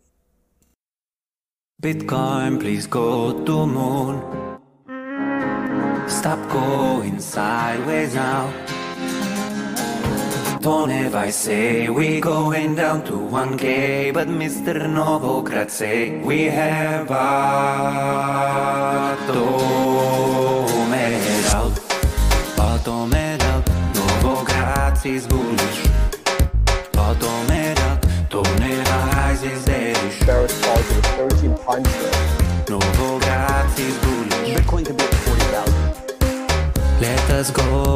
Bitcoin, 1.78 2.58
please 2.58 2.88
go 2.88 3.32
to 3.44 3.66
moon. 3.66 4.22
Stop 6.08 6.38
going 6.48 7.18
sideways 7.18 8.14
now. 8.14 8.48
Don't 10.60 10.90
ever 10.90 11.30
say 11.30 11.88
we 11.88 12.20
going 12.20 12.74
down 12.74 13.04
to 13.04 13.12
1k, 13.12 14.12
but 14.12 14.26
Mr. 14.26 14.86
Novokrat 14.88 15.70
say 15.70 16.18
we 16.22 16.44
have 16.44 17.08
Atomeral. 19.28 19.95
Novokrat 25.06 25.14
si 25.14 25.20
zbuliš. 25.20 25.76
Atomeral, 26.98 27.98
to 28.28 28.42
ne 28.58 28.82
rajzi 28.84 29.50
zdeliš. 29.62 30.18
Barrett 30.26 30.54
calls 30.62 30.90
it 30.90 31.06
a 31.06 31.28
13 31.30 31.54
puncher. 31.64 32.10
Novokrat 32.68 33.66
si 33.76 33.86
zbuliš. 33.92 34.56
Bitcoin 34.56 34.84
can 34.84 34.96
be 34.96 35.04
at 35.04 35.14
40,000. 35.14 37.00
Let 37.00 37.30
us 37.30 37.50
go 37.50 37.86